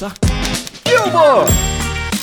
começar. 0.00 0.14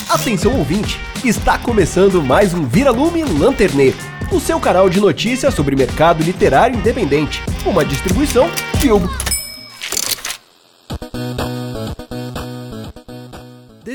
Atenção 0.09 0.57
ouvinte, 0.57 0.99
está 1.23 1.57
começando 1.57 2.23
mais 2.23 2.53
um 2.53 2.65
Vira-Lume 2.65 3.23
Lanterneiro, 3.23 3.97
o 4.31 4.39
seu 4.39 4.59
canal 4.59 4.89
de 4.89 4.99
notícias 4.99 5.53
sobre 5.53 5.75
mercado 5.75 6.23
literário 6.23 6.77
independente, 6.77 7.43
uma 7.65 7.85
distribuição 7.85 8.49
Bilbo. 8.81 9.26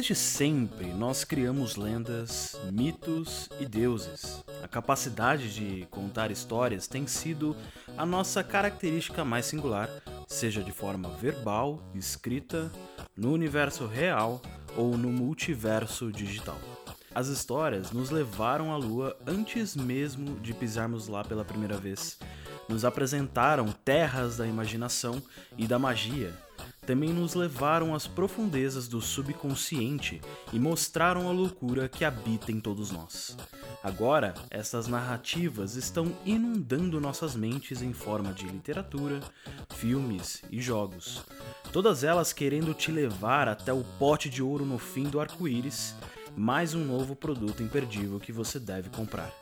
Desde 0.02 0.16
sempre, 0.16 0.92
nós 0.92 1.22
criamos 1.22 1.76
lendas, 1.76 2.60
mitos 2.72 3.48
e 3.60 3.64
deuses. 3.64 4.42
A 4.60 4.66
capacidade 4.66 5.54
de 5.54 5.86
contar 5.92 6.32
histórias 6.32 6.88
tem 6.88 7.06
sido 7.06 7.54
a 7.96 8.04
nossa 8.04 8.42
característica 8.42 9.24
mais 9.24 9.46
singular, 9.46 9.88
seja 10.26 10.60
de 10.60 10.72
forma 10.72 11.08
verbal, 11.10 11.80
escrita, 11.94 12.68
no 13.16 13.32
universo 13.32 13.86
real 13.86 14.42
ou 14.76 14.98
no 14.98 15.08
multiverso 15.08 16.10
digital. 16.10 16.58
As 17.14 17.28
histórias 17.28 17.92
nos 17.92 18.10
levaram 18.10 18.72
à 18.72 18.76
Lua 18.76 19.16
antes 19.24 19.76
mesmo 19.76 20.34
de 20.40 20.52
pisarmos 20.52 21.06
lá 21.06 21.22
pela 21.22 21.44
primeira 21.44 21.76
vez. 21.76 22.18
Nos 22.68 22.84
apresentaram 22.84 23.70
terras 23.84 24.38
da 24.38 24.48
imaginação 24.48 25.22
e 25.56 25.64
da 25.64 25.78
magia, 25.78 26.34
também 26.84 27.12
nos 27.12 27.34
levaram 27.34 27.94
às 27.94 28.08
profundezas 28.08 28.88
do 28.88 29.00
subconsciente 29.00 30.20
e 30.52 30.58
mostraram 30.58 31.28
a 31.28 31.32
loucura 31.32 31.88
que 31.88 32.04
habita 32.04 32.50
em 32.50 32.58
todos 32.58 32.90
nós. 32.90 33.36
Agora, 33.82 34.34
essas 34.50 34.88
narrativas 34.88 35.76
estão 35.76 36.12
inundando 36.24 37.00
nossas 37.00 37.36
mentes 37.36 37.82
em 37.82 37.92
forma 37.92 38.32
de 38.32 38.46
literatura, 38.46 39.20
filmes 39.74 40.42
e 40.50 40.60
jogos. 40.60 41.22
Todas 41.72 42.02
elas 42.02 42.32
querendo 42.32 42.74
te 42.74 42.90
levar 42.90 43.48
até 43.48 43.72
o 43.72 43.84
pote 43.98 44.28
de 44.28 44.42
ouro 44.42 44.66
no 44.66 44.78
fim 44.78 45.04
do 45.04 45.20
arco-íris, 45.20 45.94
mais 46.36 46.74
um 46.74 46.84
novo 46.84 47.14
produto 47.14 47.62
imperdível 47.62 48.18
que 48.18 48.32
você 48.32 48.58
deve 48.58 48.90
comprar. 48.90 49.32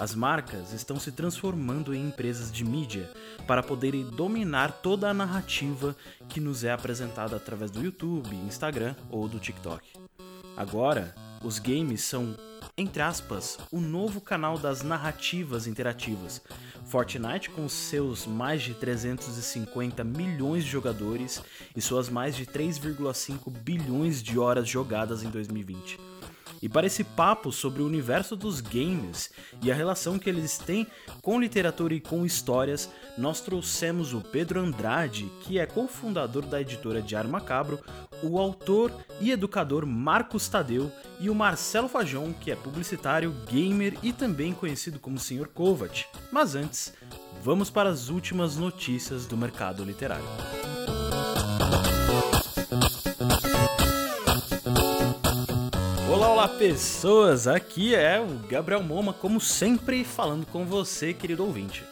As 0.00 0.14
marcas 0.14 0.72
estão 0.72 0.98
se 0.98 1.12
transformando 1.12 1.94
em 1.94 2.06
empresas 2.06 2.50
de 2.50 2.64
mídia 2.64 3.10
para 3.46 3.62
poderem 3.62 4.02
dominar 4.02 4.72
toda 4.80 5.10
a 5.10 5.12
narrativa 5.12 5.94
que 6.26 6.40
nos 6.40 6.64
é 6.64 6.72
apresentada 6.72 7.36
através 7.36 7.70
do 7.70 7.84
YouTube, 7.84 8.34
Instagram 8.34 8.96
ou 9.10 9.28
do 9.28 9.38
TikTok. 9.38 9.86
Agora, 10.56 11.14
os 11.44 11.58
games 11.58 12.00
são, 12.00 12.34
entre 12.78 13.02
aspas, 13.02 13.58
o 13.70 13.78
novo 13.78 14.22
canal 14.22 14.56
das 14.56 14.80
narrativas 14.80 15.66
interativas. 15.66 16.40
Fortnite, 16.86 17.50
com 17.50 17.68
seus 17.68 18.26
mais 18.26 18.62
de 18.62 18.72
350 18.72 20.02
milhões 20.02 20.64
de 20.64 20.70
jogadores 20.70 21.42
e 21.76 21.80
suas 21.82 22.08
mais 22.08 22.34
de 22.34 22.46
3,5 22.46 23.50
bilhões 23.50 24.22
de 24.22 24.38
horas 24.38 24.66
jogadas 24.66 25.22
em 25.22 25.28
2020. 25.28 26.09
E 26.62 26.68
para 26.68 26.86
esse 26.86 27.02
papo 27.02 27.50
sobre 27.52 27.82
o 27.82 27.86
universo 27.86 28.36
dos 28.36 28.60
games 28.60 29.30
e 29.62 29.70
a 29.70 29.74
relação 29.74 30.18
que 30.18 30.28
eles 30.28 30.58
têm 30.58 30.86
com 31.22 31.40
literatura 31.40 31.94
e 31.94 32.00
com 32.00 32.26
histórias, 32.26 32.90
nós 33.16 33.40
trouxemos 33.40 34.12
o 34.12 34.20
Pedro 34.20 34.60
Andrade, 34.60 35.30
que 35.42 35.58
é 35.58 35.66
cofundador 35.66 36.44
da 36.44 36.60
editora 36.60 37.00
Diário 37.00 37.30
Macabro, 37.30 37.80
o 38.22 38.38
autor 38.38 38.92
e 39.20 39.30
educador 39.30 39.86
Marcos 39.86 40.48
Tadeu 40.48 40.90
e 41.18 41.30
o 41.30 41.34
Marcelo 41.34 41.88
Fajon, 41.88 42.32
que 42.32 42.50
é 42.50 42.56
publicitário, 42.56 43.34
gamer 43.48 43.96
e 44.02 44.12
também 44.12 44.52
conhecido 44.52 44.98
como 44.98 45.18
Sr. 45.18 45.48
Kovat. 45.48 46.06
Mas 46.30 46.54
antes, 46.54 46.92
vamos 47.42 47.70
para 47.70 47.88
as 47.88 48.08
últimas 48.08 48.56
notícias 48.56 49.26
do 49.26 49.36
mercado 49.36 49.84
literário. 49.84 50.24
Olá, 56.40 56.48
olá 56.48 56.58
pessoas! 56.58 57.46
Aqui 57.46 57.94
é 57.94 58.18
o 58.18 58.38
Gabriel 58.48 58.82
Moma, 58.82 59.12
como 59.12 59.38
sempre, 59.38 60.02
falando 60.04 60.46
com 60.46 60.64
você, 60.64 61.12
querido 61.12 61.44
ouvinte. 61.44 61.84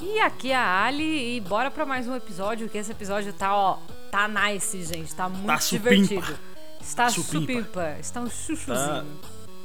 E 0.00 0.20
aqui 0.20 0.52
é 0.52 0.56
a 0.56 0.84
Ali 0.84 1.36
e 1.36 1.40
bora 1.40 1.72
pra 1.72 1.84
mais 1.84 2.06
um 2.06 2.14
episódio, 2.14 2.68
que 2.68 2.78
esse 2.78 2.92
episódio 2.92 3.32
tá, 3.32 3.52
ó, 3.52 3.78
tá 4.12 4.28
nice, 4.28 4.80
gente, 4.84 5.12
tá 5.12 5.28
muito 5.28 5.46
Tá 5.48 5.58
supimpa. 5.58 5.90
divertido. 5.90 6.38
Está 6.80 7.08
Supimpa. 7.10 7.40
supimpa, 7.40 7.96
está 7.98 8.20
um 8.20 8.30
chuchuzinho. 8.30 8.76
Tá, 8.76 9.04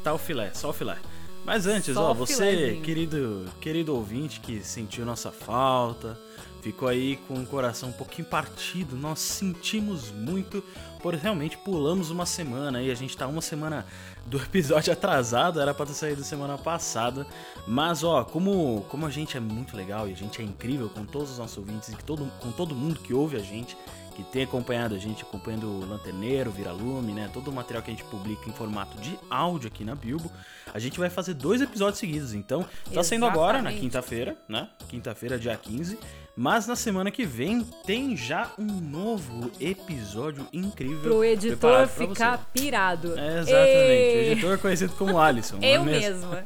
tá 0.06 0.14
o 0.16 0.18
filé, 0.18 0.52
só 0.56 0.72
o 0.72 0.74
filé. 0.74 0.98
Mas 1.46 1.68
antes, 1.68 1.94
Só 1.94 2.10
ó, 2.10 2.14
você, 2.14 2.80
querido, 2.84 3.46
querido 3.62 3.96
ouvinte 3.96 4.40
que 4.40 4.62
sentiu 4.64 5.06
nossa 5.06 5.32
falta, 5.32 6.20
ficou 6.64 6.88
aí 6.88 7.18
com 7.28 7.36
o 7.36 7.46
coração 7.46 7.90
um 7.90 7.94
pouquinho 7.94 8.28
partido, 8.28 8.96
nós 8.96 9.20
sentimos 9.20 10.12
muito, 10.12 10.64
por 11.02 11.16
realmente 11.16 11.58
pulamos 11.58 12.10
uma 12.12 12.26
semana 12.26 12.82
e 12.82 12.92
a 12.92 12.96
gente 12.96 13.16
tá 13.16 13.28
uma 13.28 13.42
semana 13.42 13.86
do 14.26 14.38
episódio 14.38 14.92
atrasado, 14.94 15.60
era 15.60 15.74
pra 15.74 15.86
ter 15.86 15.94
saído 15.94 16.24
semana 16.24 16.58
passada, 16.58 17.26
mas 17.68 18.04
ó, 18.04 18.24
como, 18.24 18.86
como 18.90 19.06
a 19.06 19.10
gente 19.10 19.38
é 19.38 19.40
muito 19.40 19.76
legal 19.76 20.08
e 20.08 20.14
a 20.14 20.16
gente 20.16 20.42
é 20.42 20.46
incrível 20.46 20.90
com 20.90 21.06
todos 21.06 21.32
os 21.32 21.38
nossos 21.38 21.58
ouvintes 21.58 21.90
e 21.90 21.96
todo, 21.96 22.30
com 22.40 22.52
todo 22.52 22.76
mundo 22.76 23.00
que 23.00 23.14
ouve 23.14 23.38
a 23.38 23.40
gente, 23.40 23.76
que 24.20 24.24
tem 24.24 24.44
acompanhado 24.44 24.96
a 24.96 24.98
gente, 24.98 25.24
acompanhando 25.24 25.68
o 25.68 25.86
Lanterneiro, 25.86 26.52
Viralume, 26.52 27.14
né? 27.14 27.30
Todo 27.34 27.50
o 27.50 27.54
material 27.54 27.82
que 27.82 27.90
a 27.90 27.94
gente 27.94 28.04
publica 28.04 28.50
em 28.50 28.52
formato 28.52 28.98
de 29.00 29.18
áudio 29.30 29.70
aqui 29.70 29.86
na 29.86 29.96
Bilbo. 29.96 30.30
A 30.74 30.78
gente 30.78 31.00
vai 31.00 31.10
fazer 31.10 31.36
dois 31.36 31.62
episódios 31.62 32.00
seguidos. 32.00 32.34
Então, 32.34 32.66
tá 32.94 33.02
saindo 33.02 33.26
agora, 33.26 33.54
na 33.54 33.70
Exatamente. 33.70 33.80
quinta-feira, 33.80 34.38
né? 34.50 34.70
Quinta-feira, 34.90 35.40
dia 35.40 35.56
15. 35.56 35.98
Mas 36.42 36.66
na 36.66 36.78
semana 36.78 37.12
que 37.12 37.26
vem 37.26 37.66
tem 37.86 38.16
já 38.16 38.50
um 38.58 38.64
novo 38.64 39.52
episódio 39.60 40.48
incrível. 40.54 41.02
Pro 41.02 41.22
editor 41.26 41.86
ficar 41.86 42.50
pirado. 42.54 43.20
É, 43.20 43.40
exatamente. 43.40 43.52
Ei! 43.52 44.30
O 44.30 44.32
editor 44.32 44.58
conhecido 44.60 44.94
como 44.94 45.20
Alisson. 45.20 45.58
é 45.62 45.76
Eu 45.76 45.84
mesmo? 45.84 46.30
mesma. 46.30 46.44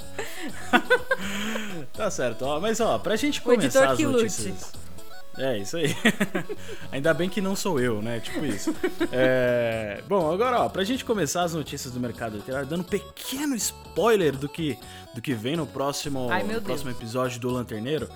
Tá 1.94 2.10
certo, 2.10 2.44
ó, 2.44 2.60
mas 2.60 2.80
ó, 2.80 2.98
pra 2.98 3.16
gente 3.16 3.40
começar 3.40 3.66
editor 3.66 3.88
as 3.90 3.98
que 3.98 4.06
lute. 4.08 4.18
notícias. 4.24 4.72
É, 5.38 5.60
isso 5.60 5.78
aí. 5.78 5.96
Ainda 6.92 7.14
bem 7.14 7.30
que 7.30 7.40
não 7.40 7.56
sou 7.56 7.80
eu, 7.80 8.02
né? 8.02 8.20
Tipo 8.20 8.44
isso. 8.48 8.76
É, 9.12 10.02
Bom, 10.08 10.32
agora, 10.34 10.62
ó, 10.62 10.70
pra 10.70 10.84
gente 10.84 11.06
começar 11.06 11.44
as 11.44 11.54
notícias 11.54 11.94
do 11.94 12.00
mercado 12.00 12.38
literário, 12.38 12.68
dando 12.68 12.82
um 12.82 12.84
pequeno 12.84 13.56
spoiler 13.56 14.36
do 14.36 14.50
que, 14.50 14.76
do 15.14 15.22
que 15.22 15.36
vem 15.36 15.56
no 15.56 15.68
próximo, 15.68 16.30
Ai, 16.32 16.42
no 16.42 16.60
próximo 16.64 16.90
episódio 16.90 17.40
do 17.40 17.50
Lanterneiro, 17.52 18.10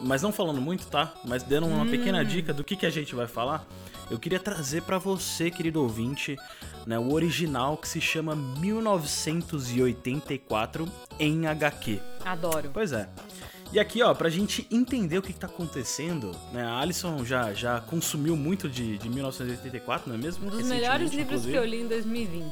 mas 0.00 0.22
não 0.22 0.32
falando 0.32 0.60
muito, 0.60 0.86
tá? 0.86 1.12
Mas 1.24 1.42
dando 1.42 1.66
uma 1.66 1.84
Hum. 1.84 1.90
pequena 1.90 2.24
dica 2.24 2.52
do 2.52 2.62
que, 2.64 2.76
que 2.76 2.86
a 2.86 2.90
gente 2.90 3.14
vai 3.14 3.26
falar, 3.26 3.66
eu 4.10 4.18
queria 4.18 4.38
trazer 4.40 4.82
pra 4.82 4.98
você, 4.98 5.50
querido 5.50 5.82
ouvinte, 5.82 6.36
né, 6.86 6.98
o 6.98 7.12
original 7.12 7.76
que 7.76 7.86
se 7.88 8.00
chama 8.00 8.34
1984 8.34 10.88
em 11.18 11.46
HQ. 11.46 12.00
Adoro. 12.24 12.70
Pois 12.72 12.92
é. 12.92 13.08
E 13.70 13.78
aqui, 13.78 14.02
ó, 14.02 14.14
pra 14.14 14.30
gente 14.30 14.66
entender 14.70 15.18
o 15.18 15.22
que, 15.22 15.30
que 15.32 15.38
tá 15.38 15.46
acontecendo, 15.46 16.34
né? 16.52 16.64
A 16.64 16.78
Alison 16.78 17.22
já, 17.22 17.52
já 17.52 17.80
consumiu 17.80 18.34
muito 18.34 18.66
de, 18.66 18.96
de 18.96 19.10
1984, 19.10 20.08
não 20.08 20.14
é 20.18 20.18
mesmo? 20.18 20.46
Um 20.46 20.50
dos 20.50 20.66
melhores 20.66 21.12
livros 21.12 21.42
que 21.42 21.48
inclusive. 21.50 21.54
eu 21.56 21.64
li 21.66 21.82
em 21.82 21.86
2020. 21.88 22.50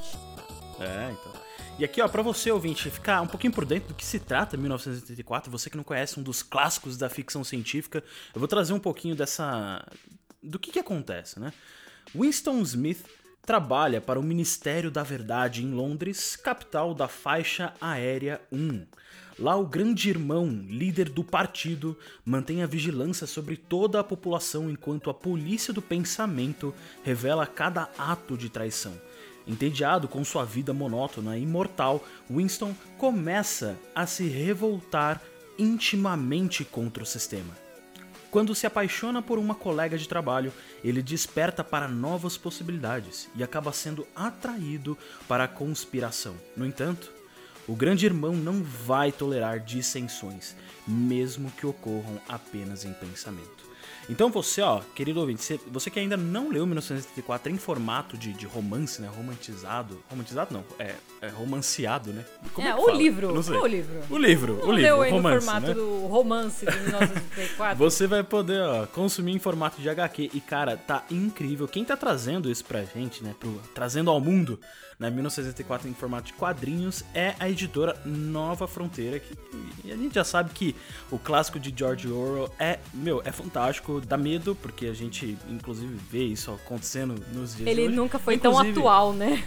É, 0.78 1.10
então. 1.12 1.45
E 1.78 1.84
aqui, 1.84 2.00
ó, 2.00 2.08
pra 2.08 2.22
você, 2.22 2.50
ouvinte, 2.50 2.90
ficar 2.90 3.20
um 3.20 3.26
pouquinho 3.26 3.52
por 3.52 3.66
dentro 3.66 3.88
do 3.88 3.94
que 3.94 4.04
se 4.04 4.18
trata 4.18 4.56
1984, 4.56 5.50
você 5.50 5.68
que 5.68 5.76
não 5.76 5.84
conhece 5.84 6.18
um 6.18 6.22
dos 6.22 6.42
clássicos 6.42 6.96
da 6.96 7.10
ficção 7.10 7.44
científica, 7.44 8.02
eu 8.34 8.38
vou 8.38 8.48
trazer 8.48 8.72
um 8.72 8.78
pouquinho 8.78 9.14
dessa. 9.14 9.86
do 10.42 10.58
que 10.58 10.72
que 10.72 10.78
acontece, 10.78 11.38
né? 11.38 11.52
Winston 12.14 12.62
Smith 12.62 13.04
trabalha 13.44 14.00
para 14.00 14.18
o 14.18 14.22
Ministério 14.22 14.90
da 14.90 15.02
Verdade 15.02 15.62
em 15.62 15.70
Londres, 15.70 16.34
capital 16.34 16.94
da 16.94 17.08
faixa 17.08 17.74
aérea 17.78 18.40
1. 18.50 18.86
Lá, 19.38 19.54
o 19.54 19.66
grande 19.66 20.08
irmão, 20.08 20.48
líder 20.48 21.10
do 21.10 21.22
partido, 21.22 21.94
mantém 22.24 22.62
a 22.62 22.66
vigilância 22.66 23.26
sobre 23.26 23.54
toda 23.54 24.00
a 24.00 24.04
população 24.04 24.70
enquanto 24.70 25.10
a 25.10 25.14
polícia 25.14 25.74
do 25.74 25.82
pensamento 25.82 26.74
revela 27.04 27.46
cada 27.46 27.90
ato 27.98 28.34
de 28.34 28.48
traição. 28.48 28.98
Entediado 29.46 30.08
com 30.08 30.24
sua 30.24 30.44
vida 30.44 30.74
monótona 30.74 31.38
e 31.38 31.42
imortal, 31.42 32.04
Winston 32.28 32.74
começa 32.98 33.76
a 33.94 34.06
se 34.06 34.26
revoltar 34.26 35.22
intimamente 35.58 36.64
contra 36.64 37.02
o 37.02 37.06
sistema. 37.06 37.54
Quando 38.30 38.54
se 38.54 38.66
apaixona 38.66 39.22
por 39.22 39.38
uma 39.38 39.54
colega 39.54 39.96
de 39.96 40.08
trabalho, 40.08 40.52
ele 40.82 41.00
desperta 41.00 41.62
para 41.62 41.88
novas 41.88 42.36
possibilidades 42.36 43.28
e 43.34 43.42
acaba 43.42 43.72
sendo 43.72 44.06
atraído 44.14 44.98
para 45.28 45.44
a 45.44 45.48
conspiração. 45.48 46.34
No 46.56 46.66
entanto, 46.66 47.10
o 47.68 47.74
grande 47.74 48.04
irmão 48.04 48.34
não 48.34 48.62
vai 48.62 49.10
tolerar 49.10 49.60
dissensões, 49.60 50.54
mesmo 50.86 51.50
que 51.52 51.66
ocorram 51.66 52.20
apenas 52.28 52.84
em 52.84 52.92
pensamento. 52.92 53.65
Então 54.08 54.30
você, 54.30 54.60
ó, 54.60 54.80
querido 54.94 55.20
ouvinte, 55.20 55.60
você, 55.70 55.90
que 55.90 55.98
ainda 55.98 56.16
não 56.16 56.48
leu 56.48 56.64
1984 56.64 57.52
em 57.52 57.58
formato 57.58 58.16
de, 58.16 58.32
de 58.32 58.46
romance, 58.46 59.02
né? 59.02 59.08
Romantizado. 59.14 60.02
Romantizado 60.08 60.54
não, 60.54 60.64
é, 60.78 60.94
é 61.20 61.28
romanceado, 61.28 62.12
né? 62.12 62.24
Como 62.54 62.66
é, 62.66 62.72
que 62.72 62.80
o 62.80 62.90
livro. 62.90 63.34
Não 63.34 63.42
sei. 63.42 63.56
O 63.56 63.66
livro. 63.66 64.00
O 64.08 64.18
livro, 64.18 64.56
Não 64.58 64.68
o 64.68 64.72
livro, 64.72 64.82
leu 64.82 64.98
o 64.98 65.10
romance, 65.10 65.34
no 65.34 65.42
formato 65.42 65.66
né? 65.66 65.74
do 65.74 66.06
romance 66.06 66.66
de 66.66 66.78
1984. 66.78 67.76
Você 67.78 68.06
vai 68.06 68.22
poder, 68.22 68.62
ó, 68.62 68.86
consumir 68.86 69.32
em 69.32 69.38
formato 69.38 69.80
de 69.80 69.88
HQ. 69.88 70.30
E, 70.32 70.40
cara, 70.40 70.76
tá 70.76 71.04
incrível. 71.10 71.66
Quem 71.66 71.84
tá 71.84 71.96
trazendo 71.96 72.50
isso 72.50 72.64
pra 72.64 72.84
gente, 72.84 73.24
né? 73.24 73.34
Pro, 73.38 73.60
trazendo 73.74 74.10
ao 74.10 74.20
mundo, 74.20 74.60
né? 74.98 75.10
1984 75.10 75.88
em 75.88 75.94
formato 75.94 76.28
de 76.28 76.32
quadrinhos, 76.32 77.04
é 77.14 77.34
a 77.38 77.48
editora 77.48 78.00
Nova 78.04 78.66
Fronteira. 78.66 79.18
Que, 79.18 79.34
e 79.84 79.92
a 79.92 79.96
gente 79.96 80.14
já 80.14 80.24
sabe 80.24 80.50
que 80.50 80.74
o 81.10 81.18
clássico 81.18 81.58
de 81.58 81.72
George 81.76 82.08
Orwell 82.08 82.50
é, 82.58 82.78
meu, 82.94 83.22
é 83.24 83.32
fantástico. 83.32 84.00
Dá 84.00 84.16
medo, 84.16 84.54
porque 84.54 84.86
a 84.86 84.94
gente, 84.94 85.36
inclusive, 85.48 85.94
vê 86.10 86.24
isso 86.24 86.50
acontecendo 86.52 87.14
nos 87.32 87.54
dias 87.54 87.64
de 87.64 87.68
Ele 87.68 87.88
nunca 87.88 88.18
foi 88.18 88.38
tão 88.38 88.52
Inclusive, 88.52 88.78
atual, 88.78 89.12
né? 89.12 89.44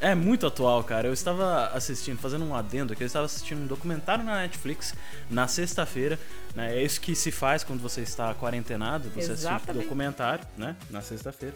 é 0.00 0.14
muito 0.14 0.46
atual, 0.46 0.82
cara. 0.82 1.08
Eu 1.08 1.12
estava 1.12 1.68
assistindo, 1.68 2.18
fazendo 2.18 2.44
um 2.44 2.54
adendo 2.54 2.92
aqui, 2.92 3.02
eu 3.02 3.06
estava 3.06 3.26
assistindo 3.26 3.62
um 3.62 3.66
documentário 3.66 4.24
na 4.24 4.36
Netflix 4.36 4.94
na 5.30 5.46
sexta-feira. 5.46 6.18
Né? 6.54 6.76
É 6.76 6.82
isso 6.82 7.00
que 7.00 7.14
se 7.14 7.30
faz 7.30 7.62
quando 7.62 7.80
você 7.80 8.00
está 8.00 8.34
quarentenado, 8.34 9.08
você 9.10 9.32
assiste 9.32 9.46
Exatamente. 9.46 9.84
documentário, 9.84 10.44
né? 10.56 10.76
Na 10.90 11.02
sexta-feira. 11.02 11.54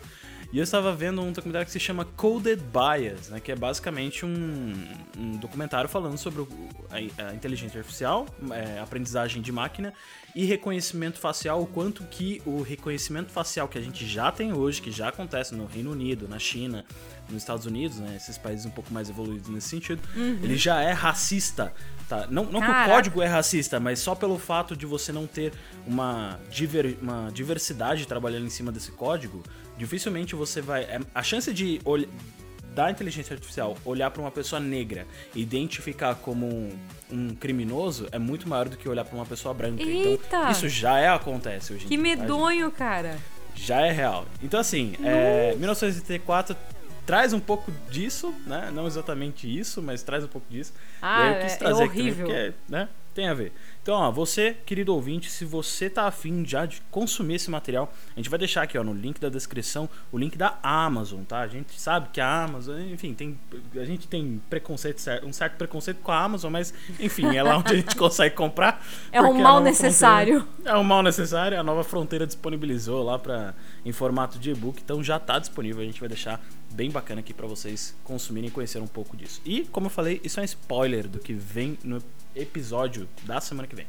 E 0.52 0.58
eu 0.58 0.64
estava 0.64 0.94
vendo 0.94 1.22
um 1.22 1.32
documentário 1.32 1.64
que 1.64 1.72
se 1.72 1.80
chama 1.80 2.04
Coded 2.04 2.60
Bias, 2.62 3.30
né? 3.30 3.40
Que 3.40 3.52
é 3.52 3.56
basicamente 3.56 4.26
um, 4.26 4.74
um 5.18 5.36
documentário 5.38 5.88
falando 5.88 6.18
sobre 6.18 6.42
o- 6.42 6.48
a, 6.90 7.28
a 7.30 7.34
inteligência 7.34 7.78
artificial, 7.78 8.26
é, 8.50 8.78
aprendizagem 8.78 9.40
de 9.40 9.50
máquina 9.50 9.94
e 10.36 10.44
reconhecimento 10.44 11.18
facial, 11.18 11.62
o 11.62 11.66
quanto 11.66 12.04
que 12.04 12.42
o 12.44 12.60
reconhecimento 12.60 13.30
facial 13.30 13.66
que 13.66 13.78
a 13.78 13.80
gente 13.80 14.06
já 14.06 14.30
tem 14.30 14.52
hoje, 14.52 14.82
que 14.82 14.90
já 14.90 15.08
acontece 15.08 15.54
no 15.54 15.64
Reino 15.64 15.90
Unido, 15.92 16.28
na 16.28 16.38
China, 16.38 16.84
nos 17.30 17.42
Estados 17.42 17.64
Unidos, 17.64 17.98
né? 17.98 18.14
Esses 18.16 18.36
países 18.36 18.66
um 18.66 18.70
pouco 18.70 18.92
mais 18.92 19.08
evoluídos 19.08 19.48
nesse 19.48 19.70
sentido, 19.70 20.02
ele 20.14 20.56
já 20.58 20.82
é 20.82 20.92
racista. 20.92 21.72
Tá? 22.10 22.26
Não, 22.30 22.44
não 22.44 22.60
que 22.60 22.66
o 22.66 22.94
código 22.94 23.22
é 23.22 23.26
racista, 23.26 23.80
mas 23.80 23.98
só 24.00 24.14
pelo 24.14 24.38
fato 24.38 24.76
de 24.76 24.84
você 24.84 25.12
não 25.12 25.26
ter 25.26 25.50
uma, 25.86 26.38
diver- 26.50 26.98
uma 27.00 27.30
diversidade 27.32 28.06
trabalhando 28.06 28.44
em 28.44 28.50
cima 28.50 28.70
desse 28.70 28.92
código, 28.92 29.42
dificilmente 29.82 30.34
você 30.34 30.60
vai. 30.60 30.82
é- 30.84 31.00
A 31.14 31.22
chance 31.22 31.52
de 31.52 31.80
olh- 31.84 32.06
da 32.74 32.90
inteligência 32.90 33.34
artificial 33.34 33.76
olhar 33.84 34.10
para 34.10 34.22
uma 34.22 34.30
pessoa 34.30 34.58
negra 34.58 35.06
e 35.34 35.42
identificar 35.42 36.14
como 36.14 36.46
um, 36.46 36.70
um 37.10 37.34
criminoso 37.34 38.08
é 38.12 38.18
muito 38.18 38.48
maior 38.48 38.68
do 38.68 38.76
que 38.78 38.88
olhar 38.88 39.04
para 39.04 39.14
uma 39.14 39.26
pessoa 39.26 39.52
branca. 39.52 39.82
Então, 39.82 40.10
Eita! 40.12 40.50
isso 40.50 40.68
já 40.68 40.98
é 40.98 41.08
acontece 41.08 41.72
hoje 41.74 41.84
em 41.84 41.88
Que 41.88 41.96
dia. 41.96 42.04
tá, 42.04 42.10
gente? 42.12 42.20
medonho, 42.22 42.70
cara. 42.70 43.18
já 43.54 43.80
é 43.82 43.92
real. 43.92 44.24
Então, 44.42 44.58
assim, 44.58 44.94
é, 45.04 45.54
1984 45.56 46.56
traz 47.04 47.32
um 47.34 47.40
pouco 47.40 47.70
disso, 47.90 48.32
né? 48.46 48.70
Não 48.72 48.86
exatamente 48.86 49.46
isso, 49.46 49.82
mas 49.82 50.02
traz 50.02 50.24
um 50.24 50.28
pouco 50.28 50.46
disso. 50.50 50.72
Ah, 51.02 51.20
e 51.20 51.22
aí 51.28 51.34
eu 51.34 51.40
quis 51.42 51.52
é- 51.52 51.54
é 51.54 51.58
trazer 51.58 51.82
aqui 51.84 51.96
também, 51.98 52.06
horrível. 52.12 52.26
porque, 52.26 52.52
né? 52.68 52.88
Tem 53.14 53.28
a 53.28 53.34
ver. 53.34 53.52
Então, 53.82 53.96
ó, 53.96 54.12
você, 54.12 54.56
querido 54.64 54.94
ouvinte, 54.94 55.28
se 55.28 55.44
você 55.44 55.90
tá 55.90 56.06
afim 56.06 56.46
já 56.46 56.64
de 56.64 56.80
consumir 56.88 57.34
esse 57.34 57.50
material, 57.50 57.92
a 58.14 58.20
gente 58.20 58.30
vai 58.30 58.38
deixar 58.38 58.62
aqui, 58.62 58.78
ó, 58.78 58.84
no 58.84 58.94
link 58.94 59.20
da 59.20 59.28
descrição, 59.28 59.88
o 60.12 60.18
link 60.18 60.38
da 60.38 60.56
Amazon, 60.62 61.24
tá? 61.24 61.40
A 61.40 61.48
gente 61.48 61.80
sabe 61.80 62.10
que 62.12 62.20
a 62.20 62.44
Amazon, 62.44 62.80
enfim, 62.80 63.12
tem, 63.12 63.36
a 63.74 63.84
gente 63.84 64.06
tem 64.06 64.40
preconceito, 64.48 65.02
um 65.24 65.32
certo 65.32 65.56
preconceito 65.56 65.98
com 66.00 66.12
a 66.12 66.22
Amazon, 66.22 66.52
mas, 66.52 66.72
enfim, 67.00 67.34
é 67.34 67.42
lá 67.42 67.58
onde 67.58 67.72
a 67.72 67.74
gente 67.74 67.96
consegue 67.98 68.36
comprar. 68.36 68.86
É 69.10 69.20
um 69.20 69.34
mal 69.34 69.60
necessário. 69.60 70.46
É 70.64 70.76
um 70.76 70.84
mal 70.84 71.02
necessário, 71.02 71.58
a 71.58 71.62
Nova 71.64 71.82
Fronteira 71.82 72.24
disponibilizou 72.24 73.02
lá 73.02 73.18
pra, 73.18 73.52
em 73.84 73.90
formato 73.90 74.38
de 74.38 74.52
e-book, 74.52 74.80
então 74.80 75.02
já 75.02 75.18
tá 75.18 75.40
disponível, 75.40 75.82
a 75.82 75.84
gente 75.84 75.98
vai 75.98 76.08
deixar 76.08 76.40
bem 76.72 76.90
bacana 76.90 77.20
aqui 77.20 77.34
pra 77.34 77.46
vocês 77.46 77.94
consumirem 78.04 78.48
e 78.48 78.52
conhecer 78.52 78.80
um 78.80 78.86
pouco 78.86 79.16
disso. 79.16 79.40
E, 79.44 79.64
como 79.64 79.86
eu 79.86 79.90
falei, 79.90 80.20
isso 80.24 80.40
é 80.40 80.42
um 80.42 80.46
spoiler 80.46 81.08
do 81.08 81.18
que 81.18 81.32
vem 81.32 81.78
no 81.84 82.02
episódio 82.34 83.08
da 83.24 83.40
semana 83.40 83.68
que 83.68 83.71
vem. 83.74 83.86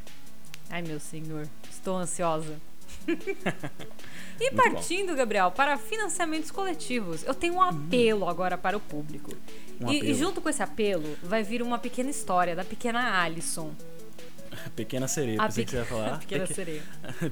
Ai, 0.69 0.81
meu 0.81 0.99
senhor, 0.99 1.47
estou 1.69 1.95
ansiosa. 1.97 2.55
e 3.07 4.51
Muito 4.51 4.55
partindo, 4.55 5.15
Gabriel, 5.15 5.51
para 5.51 5.77
financiamentos 5.77 6.51
coletivos, 6.51 7.23
eu 7.23 7.33
tenho 7.33 7.55
um 7.55 7.61
apelo 7.61 8.27
agora 8.27 8.57
para 8.57 8.77
o 8.77 8.79
público. 8.79 9.35
Um 9.81 9.91
e, 9.91 10.11
e 10.11 10.13
junto 10.13 10.41
com 10.41 10.49
esse 10.49 10.61
apelo, 10.63 11.17
vai 11.21 11.43
vir 11.43 11.61
uma 11.61 11.77
pequena 11.77 12.09
história 12.09 12.55
da 12.55 12.63
pequena 12.63 13.21
Alison. 13.21 13.71
Pequena 14.75 15.07
sereia, 15.07 15.41
A 15.41 15.45
pensei 15.47 15.65
que 15.65 15.71
você 15.71 15.77
ia 15.77 15.85
falar. 15.85 16.19
pequena 16.21 16.41
Peque- 16.47 16.53
sereia. 16.53 16.83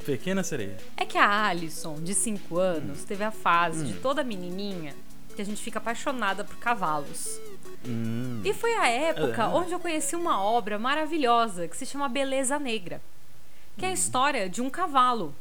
Pequena 0.06 0.44
sereia. 0.44 0.78
É 0.98 1.06
que 1.06 1.18
a 1.18 1.46
Alison, 1.48 1.96
de 2.02 2.14
5 2.16 2.58
anos, 2.58 3.04
teve 3.04 3.24
a 3.24 3.32
fase 3.32 3.84
Hum. 3.84 3.86
de 3.86 3.94
toda 3.94 4.24
menininha 4.24 4.94
que 5.34 5.42
a 5.42 5.46
gente 5.46 5.62
fica 5.62 5.80
apaixonada 5.80 6.44
por 6.44 6.56
cavalos. 6.58 7.40
Hum, 7.86 8.42
E 8.44 8.54
foi 8.54 8.74
a 8.76 8.88
época 8.88 9.44
Ah. 9.46 9.50
onde 9.56 9.72
eu 9.72 9.80
conheci 9.80 10.16
uma 10.16 10.42
obra 10.44 10.78
maravilhosa 10.78 11.68
que 11.68 11.76
se 11.78 11.86
chama 11.86 12.08
Beleza 12.10 12.60
Negra, 12.60 13.02
que 13.78 13.86
é 13.86 13.88
Hum. 13.90 13.92
a 13.92 13.94
história 13.94 14.50
de 14.50 14.62
um 14.62 14.70
cavalo. 14.70 15.34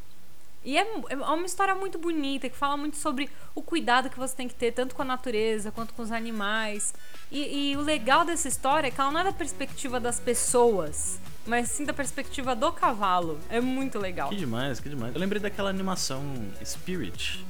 E 0.63 0.77
é, 0.77 0.87
é 1.09 1.17
uma 1.17 1.47
história 1.47 1.75
muito 1.75 1.99
bonita, 1.99 2.47
que 2.49 2.57
fala 2.57 2.77
muito 2.77 2.99
sobre 2.99 3.31
o 3.55 3.63
cuidado 3.63 4.11
que 4.11 4.19
você 4.19 4.37
tem 4.37 4.47
que 4.47 4.55
ter, 4.55 4.73
tanto 4.73 4.95
com 4.95 5.01
a 5.01 5.05
natureza 5.07 5.71
quanto 5.71 5.95
com 5.95 6.03
os 6.03 6.13
animais. 6.13 6.93
E, 7.33 7.71
e 7.73 7.77
o 7.79 7.81
legal 7.81 8.27
dessa 8.27 8.47
história 8.47 8.89
é 8.89 8.91
que 8.91 9.01
ela 9.01 9.11
não 9.11 9.21
é 9.21 9.25
da 9.25 9.33
perspectiva 9.33 9.99
das 9.99 10.21
pessoas, 10.21 11.19
mas 11.47 11.69
sim 11.71 11.85
da 11.87 11.95
perspectiva 11.95 12.55
do 12.55 12.71
cavalo. 12.73 13.41
É 13.49 13.59
muito 13.59 13.99
legal. 13.99 14.29
que 14.29 14.37
demais, 14.37 14.81
que 14.81 14.91
demais. 14.91 15.15
Eu 15.15 15.21
lembrei 15.21 15.41
daquela 15.41 15.71
animação 15.71 16.23
Spirit. 16.63 17.43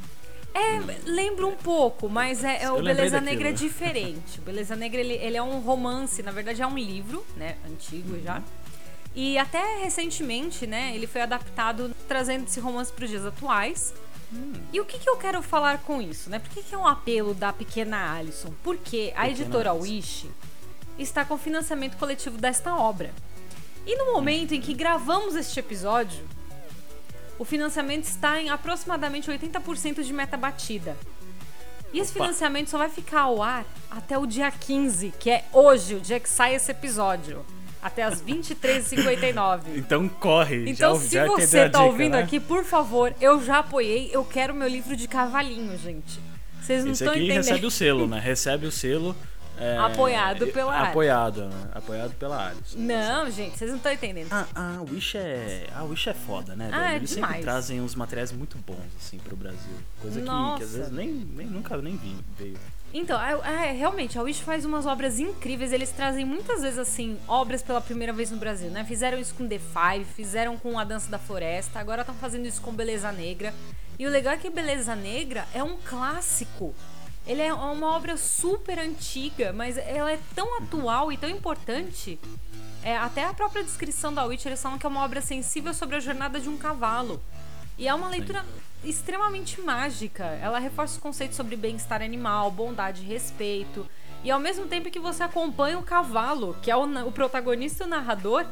É, 0.52 0.80
lembra 1.08 1.46
um 1.46 1.54
pouco, 1.54 2.08
mas 2.08 2.42
é, 2.42 2.62
é 2.64 2.72
o 2.72 2.82
Beleza. 2.82 3.20
Negra 3.20 3.50
é 3.50 3.52
diferente. 3.52 4.38
O 4.40 4.42
Beleza 4.42 4.74
Negra 4.74 5.00
ele, 5.00 5.14
ele 5.14 5.36
é 5.36 5.42
um 5.42 5.60
romance, 5.60 6.22
na 6.22 6.32
verdade 6.32 6.60
é 6.60 6.66
um 6.66 6.76
livro, 6.76 7.24
né, 7.36 7.56
antigo 7.68 8.14
Uhum. 8.14 8.22
já. 8.22 8.42
E 9.14 9.38
até 9.38 9.82
recentemente, 9.82 10.66
né, 10.66 10.92
ele 10.94 11.06
foi 11.06 11.20
adaptado 11.20 11.94
trazendo 12.08 12.46
esse 12.46 12.60
romance 12.60 12.92
para 12.92 13.04
os 13.04 13.10
dias 13.10 13.24
atuais. 13.24 13.92
Hum. 14.32 14.52
E 14.72 14.80
o 14.80 14.84
que, 14.84 14.98
que 14.98 15.08
eu 15.10 15.16
quero 15.16 15.42
falar 15.42 15.78
com 15.78 16.00
isso, 16.00 16.30
né? 16.30 16.38
Por 16.38 16.50
que, 16.50 16.62
que 16.62 16.74
é 16.74 16.78
um 16.78 16.86
apelo 16.86 17.34
da 17.34 17.52
pequena 17.52 18.14
Alison? 18.16 18.52
Porque 18.62 19.12
a 19.16 19.22
Pequena 19.22 19.28
editora. 19.42 19.72
Wish 19.72 20.30
está 20.96 21.24
com 21.24 21.36
financiamento 21.36 21.96
coletivo 21.96 22.38
desta 22.38 22.76
obra. 22.76 23.10
E 23.84 23.96
no 23.96 24.12
momento 24.12 24.54
em 24.54 24.60
que 24.60 24.74
gravamos 24.74 25.34
este 25.34 25.58
episódio, 25.58 26.24
o 27.40 27.44
financiamento 27.46 28.04
está 28.04 28.38
em 28.38 28.50
aproximadamente 28.50 29.30
80% 29.30 30.02
de 30.02 30.12
meta 30.12 30.36
batida. 30.36 30.94
E 31.90 31.98
esse 31.98 32.10
Opa. 32.10 32.24
financiamento 32.24 32.68
só 32.68 32.76
vai 32.76 32.90
ficar 32.90 33.22
ao 33.22 33.42
ar 33.42 33.64
até 33.90 34.18
o 34.18 34.26
dia 34.26 34.50
15, 34.50 35.14
que 35.18 35.30
é 35.30 35.44
hoje, 35.50 35.94
o 35.94 36.00
dia 36.00 36.20
que 36.20 36.28
sai 36.28 36.54
esse 36.54 36.70
episódio. 36.70 37.42
Até 37.82 38.02
as 38.02 38.22
23h59. 38.22 39.60
Então 39.74 40.06
corre. 40.06 40.68
Então, 40.68 40.96
já, 40.96 41.00
se 41.00 41.14
já 41.14 41.26
você 41.26 41.60
tá 41.60 41.78
dica, 41.78 41.82
ouvindo 41.82 42.12
né? 42.12 42.22
aqui, 42.22 42.38
por 42.38 42.62
favor, 42.62 43.14
eu 43.18 43.42
já 43.42 43.60
apoiei, 43.60 44.10
eu 44.12 44.22
quero 44.22 44.52
meu 44.52 44.68
livro 44.68 44.94
de 44.94 45.08
cavalinho, 45.08 45.78
gente. 45.78 46.20
Vocês 46.60 46.84
não 46.84 46.92
Esse 46.92 47.02
estão 47.04 47.14
aqui 47.14 47.24
entendendo. 47.24 47.42
recebe 47.42 47.66
o 47.66 47.70
selo, 47.70 48.06
né? 48.06 48.20
Recebe 48.20 48.66
o 48.66 48.70
selo. 48.70 49.16
É, 49.60 49.76
Apoiado 49.78 50.46
pela 50.48 50.72
Alice. 50.72 50.90
Apoiado, 50.90 51.44
né? 51.46 51.68
Apoiado 51.72 52.14
pela 52.14 52.48
Alice. 52.48 52.78
Não, 52.78 53.30
gente, 53.30 53.58
vocês 53.58 53.70
não 53.70 53.76
estão 53.76 53.92
entendendo. 53.92 54.32
A, 54.32 54.46
a 54.54 54.82
Wish 54.82 55.16
é. 55.18 55.66
A 55.74 55.84
Wish 55.84 56.08
é 56.08 56.14
foda, 56.14 56.56
né? 56.56 56.70
Ah, 56.72 56.92
é 56.92 56.96
Eles 56.96 57.10
demais. 57.10 57.32
sempre 57.32 57.44
trazem 57.44 57.80
uns 57.80 57.94
materiais 57.94 58.32
muito 58.32 58.56
bons, 58.58 58.78
assim, 58.98 59.18
pro 59.18 59.36
Brasil. 59.36 59.76
Coisa 60.00 60.20
que, 60.20 60.26
que 60.26 60.62
às 60.64 60.74
vezes 60.74 60.90
nem, 60.90 61.08
nem 61.08 61.46
nunca 61.46 61.76
nem 61.76 61.96
vi, 61.96 62.16
veio. 62.38 62.58
Então, 62.92 63.20
é, 63.20 63.68
é, 63.68 63.72
realmente, 63.72 64.18
a 64.18 64.22
Wish 64.22 64.42
faz 64.42 64.64
umas 64.64 64.84
obras 64.84 65.20
incríveis. 65.20 65.72
Eles 65.72 65.90
trazem 65.90 66.24
muitas 66.24 66.62
vezes, 66.62 66.78
assim, 66.78 67.18
obras 67.28 67.62
pela 67.62 67.80
primeira 67.80 68.12
vez 68.12 68.30
no 68.30 68.36
Brasil, 68.36 68.70
né? 68.70 68.84
Fizeram 68.84 69.18
isso 69.18 69.34
com 69.34 69.46
The 69.46 69.58
Five, 69.60 70.04
fizeram 70.04 70.56
com 70.56 70.78
A 70.78 70.84
Dança 70.84 71.08
da 71.08 71.18
Floresta, 71.18 71.78
agora 71.78 72.00
estão 72.00 72.14
fazendo 72.16 72.46
isso 72.46 72.60
com 72.60 72.72
Beleza 72.72 73.12
Negra. 73.12 73.54
E 73.98 74.06
o 74.06 74.10
legal 74.10 74.32
é 74.32 74.36
que 74.38 74.50
Beleza 74.50 74.96
Negra 74.96 75.46
é 75.54 75.62
um 75.62 75.76
clássico. 75.76 76.74
Ele 77.30 77.42
é 77.42 77.54
uma 77.54 77.94
obra 77.94 78.16
super 78.16 78.76
antiga, 78.76 79.52
mas 79.52 79.78
ela 79.78 80.10
é 80.10 80.18
tão 80.34 80.58
atual 80.58 81.12
e 81.12 81.16
tão 81.16 81.30
importante. 81.30 82.18
É, 82.82 82.96
até 82.96 83.24
a 83.24 83.32
própria 83.32 83.62
descrição 83.62 84.12
da 84.12 84.24
Witch, 84.24 84.46
eles 84.46 84.60
falam 84.60 84.76
que 84.76 84.84
é 84.84 84.88
uma 84.88 85.04
obra 85.04 85.20
sensível 85.20 85.72
sobre 85.72 85.94
a 85.94 86.00
jornada 86.00 86.40
de 86.40 86.48
um 86.48 86.56
cavalo. 86.56 87.22
E 87.78 87.86
é 87.86 87.94
uma 87.94 88.08
leitura 88.08 88.44
extremamente 88.82 89.60
mágica. 89.60 90.24
Ela 90.42 90.58
reforça 90.58 90.94
os 90.94 91.00
conceitos 91.00 91.36
sobre 91.36 91.54
bem-estar 91.54 92.02
animal, 92.02 92.50
bondade 92.50 93.02
respeito. 93.02 93.86
E 94.24 94.30
ao 94.32 94.40
mesmo 94.40 94.66
tempo 94.66 94.90
que 94.90 94.98
você 94.98 95.22
acompanha 95.22 95.78
o 95.78 95.84
cavalo, 95.84 96.56
que 96.60 96.68
é 96.68 96.74
o, 96.74 96.82
o 97.06 97.12
protagonista 97.12 97.84
e 97.84 97.86
o 97.86 97.90
narrador, 97.90 98.44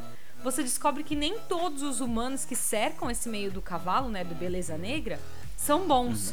você 0.44 0.62
descobre 0.62 1.02
que 1.02 1.16
nem 1.16 1.36
todos 1.48 1.82
os 1.82 1.98
humanos 1.98 2.44
que 2.44 2.54
cercam 2.54 3.10
esse 3.10 3.28
meio 3.28 3.50
do 3.50 3.60
cavalo, 3.60 4.08
né, 4.08 4.22
do 4.22 4.36
Beleza 4.36 4.78
Negra, 4.78 5.18
são 5.56 5.84
bons. 5.84 6.32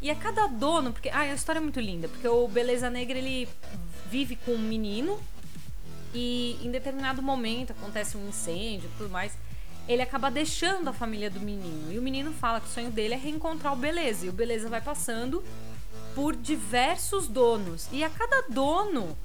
E 0.00 0.10
a 0.10 0.14
cada 0.14 0.46
dono, 0.46 0.92
porque 0.92 1.08
a 1.08 1.32
história 1.32 1.58
é 1.58 1.62
muito 1.62 1.80
linda, 1.80 2.08
porque 2.08 2.26
o 2.26 2.48
Beleza 2.48 2.90
Negra 2.90 3.16
ele 3.16 3.48
vive 4.10 4.36
com 4.36 4.52
um 4.52 4.58
menino 4.58 5.18
e 6.14 6.58
em 6.62 6.70
determinado 6.70 7.22
momento 7.22 7.72
acontece 7.72 8.16
um 8.16 8.28
incêndio 8.28 8.90
e 8.92 8.98
tudo 8.98 9.10
mais. 9.10 9.32
ele 9.88 10.02
acaba 10.02 10.30
deixando 10.30 10.88
a 10.88 10.92
família 10.92 11.28
do 11.28 11.40
menino. 11.40 11.92
E 11.92 11.98
o 11.98 12.02
menino 12.02 12.32
fala 12.32 12.60
que 12.60 12.66
o 12.66 12.70
sonho 12.70 12.90
dele 12.90 13.14
é 13.14 13.16
reencontrar 13.16 13.72
o 13.72 13.76
Beleza. 13.76 14.26
E 14.26 14.28
o 14.28 14.32
Beleza 14.32 14.68
vai 14.68 14.80
passando 14.80 15.42
por 16.14 16.36
diversos 16.36 17.26
donos. 17.26 17.88
E 17.90 18.04
a 18.04 18.10
cada 18.10 18.42
dono 18.48 19.16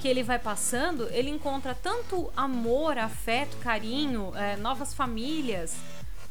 que 0.00 0.08
ele 0.08 0.22
vai 0.22 0.38
passando, 0.38 1.08
ele 1.10 1.28
encontra 1.28 1.74
tanto 1.74 2.32
amor, 2.34 2.96
afeto, 2.96 3.56
carinho, 3.58 4.32
é, 4.34 4.56
novas 4.56 4.94
famílias, 4.94 5.76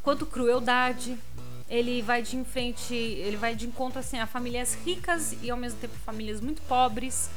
quanto 0.02 0.26
crueldade. 0.26 1.18
Ele 1.70 2.02
vai 2.02 2.22
de 2.22 2.44
frente, 2.44 2.96
ele 2.96 3.38
vai 3.38 3.56
de 3.56 3.68
encontro 3.68 4.00
assim 4.00 4.20
a 4.20 4.26
famílias 4.26 4.74
ricas 4.74 5.36
e 5.42 5.52
ao 5.52 5.58
mesmo 5.58 5.80
tempo 5.80 5.94
famílias 6.06 6.42
muito 6.42 6.62
pobres. 6.64 7.30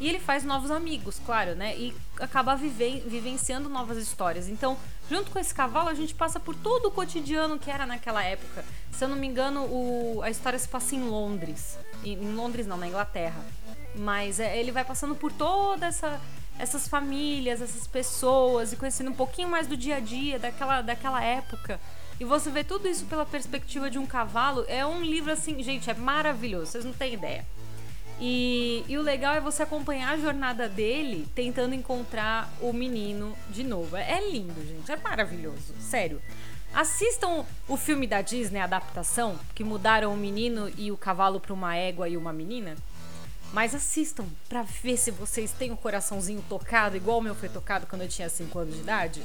E 0.00 0.08
ele 0.08 0.20
faz 0.20 0.44
novos 0.44 0.70
amigos, 0.70 1.20
claro, 1.24 1.56
né? 1.56 1.76
E 1.76 1.92
acaba 2.20 2.54
vive, 2.54 3.00
vivenciando 3.06 3.68
novas 3.68 3.98
histórias. 3.98 4.48
Então, 4.48 4.76
junto 5.10 5.30
com 5.30 5.38
esse 5.40 5.52
cavalo, 5.52 5.88
a 5.88 5.94
gente 5.94 6.14
passa 6.14 6.38
por 6.38 6.54
todo 6.54 6.86
o 6.86 6.90
cotidiano 6.92 7.58
que 7.58 7.68
era 7.68 7.84
naquela 7.84 8.22
época. 8.22 8.64
Se 8.92 9.02
eu 9.02 9.08
não 9.08 9.16
me 9.16 9.26
engano, 9.26 9.64
o, 9.64 10.20
a 10.22 10.30
história 10.30 10.58
se 10.58 10.68
passa 10.68 10.94
em 10.94 11.02
Londres. 11.02 11.76
Em, 12.04 12.12
em 12.12 12.34
Londres 12.34 12.66
não, 12.66 12.76
na 12.76 12.86
Inglaterra. 12.86 13.44
Mas 13.96 14.38
é, 14.38 14.56
ele 14.56 14.70
vai 14.70 14.84
passando 14.84 15.16
por 15.16 15.32
toda 15.32 15.86
essa 15.86 16.20
essas 16.58 16.88
famílias, 16.88 17.62
essas 17.62 17.86
pessoas 17.86 18.72
e 18.72 18.76
conhecendo 18.76 19.10
um 19.10 19.14
pouquinho 19.14 19.48
mais 19.48 19.66
do 19.66 19.76
dia 19.76 19.96
a 19.96 20.00
dia 20.00 20.38
daquela, 20.38 20.82
daquela 20.82 21.22
época. 21.22 21.80
E 22.20 22.24
você 22.24 22.50
vê 22.50 22.64
tudo 22.64 22.88
isso 22.88 23.04
pela 23.06 23.24
perspectiva 23.24 23.90
de 23.90 23.98
um 23.98 24.06
cavalo. 24.06 24.64
É 24.68 24.84
um 24.84 25.02
livro 25.02 25.32
assim, 25.32 25.62
gente, 25.62 25.88
é 25.90 25.94
maravilhoso, 25.94 26.72
vocês 26.72 26.84
não 26.84 26.92
têm 26.92 27.14
ideia. 27.14 27.44
E, 28.20 28.84
e 28.88 28.98
o 28.98 29.02
legal 29.02 29.34
é 29.34 29.40
você 29.40 29.62
acompanhar 29.62 30.10
a 30.12 30.18
jornada 30.18 30.68
dele 30.68 31.28
tentando 31.34 31.74
encontrar 31.74 32.52
o 32.60 32.72
menino 32.72 33.36
de 33.50 33.62
novo. 33.62 33.96
É, 33.96 34.18
é 34.18 34.30
lindo, 34.30 34.60
gente, 34.66 34.90
é 34.90 34.96
maravilhoso, 34.96 35.74
sério. 35.78 36.20
Assistam 36.74 37.46
o 37.66 37.76
filme 37.76 38.06
da 38.06 38.20
Disney, 38.20 38.58
a 38.60 38.64
adaptação, 38.64 39.38
que 39.54 39.64
mudaram 39.64 40.12
o 40.12 40.16
menino 40.16 40.70
e 40.76 40.90
o 40.90 40.96
cavalo 40.96 41.40
para 41.40 41.54
uma 41.54 41.76
égua 41.76 42.08
e 42.08 42.16
uma 42.16 42.32
menina. 42.32 42.76
Mas 43.52 43.74
assistam 43.74 44.26
para 44.48 44.62
ver 44.62 44.98
se 44.98 45.10
vocês 45.10 45.52
têm 45.52 45.70
o 45.72 45.76
coraçãozinho 45.76 46.44
tocado, 46.48 46.96
igual 46.96 47.18
o 47.18 47.22
meu 47.22 47.34
foi 47.34 47.48
tocado 47.48 47.86
quando 47.86 48.02
eu 48.02 48.08
tinha 48.08 48.28
5 48.28 48.58
anos 48.58 48.74
de 48.74 48.80
idade. 48.80 49.22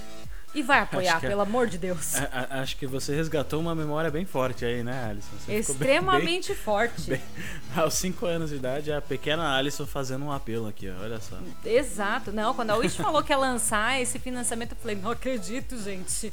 E 0.53 0.62
vai 0.62 0.79
apoiar, 0.79 1.17
é- 1.24 1.27
pelo 1.27 1.41
amor 1.41 1.67
de 1.67 1.77
Deus. 1.77 2.15
A, 2.15 2.48
a, 2.50 2.62
acho 2.62 2.77
que 2.77 2.86
você 2.86 3.15
resgatou 3.15 3.60
uma 3.60 3.74
memória 3.74 4.12
bem 4.12 4.25
forte 4.25 4.63
aí, 4.63 4.83
né, 4.83 5.10
Alisson? 5.10 5.36
Você 5.39 5.53
Extremamente 5.53 6.50
bem, 6.50 6.57
forte. 6.57 7.10
Bem, 7.10 7.22
aos 7.75 7.95
5 7.95 8.25
anos 8.25 8.51
de 8.51 8.57
idade, 8.57 8.91
a 8.91 9.01
pequena 9.01 9.55
Alisson 9.57 9.86
fazendo 9.86 10.25
um 10.25 10.31
apelo 10.31 10.67
aqui, 10.67 10.89
ó, 10.89 11.03
olha 11.03 11.19
só. 11.19 11.38
Exato. 11.65 12.31
Não, 12.31 12.53
quando 12.53 12.69
a 12.69 12.75
Wish 12.75 12.98
falou 12.98 13.24
que 13.24 13.33
ia 13.33 13.38
lançar 13.38 14.00
esse 14.00 14.19
financiamento, 14.19 14.72
eu 14.72 14.77
falei, 14.77 14.95
não 14.95 15.12
acredito, 15.12 15.77
gente. 15.81 16.31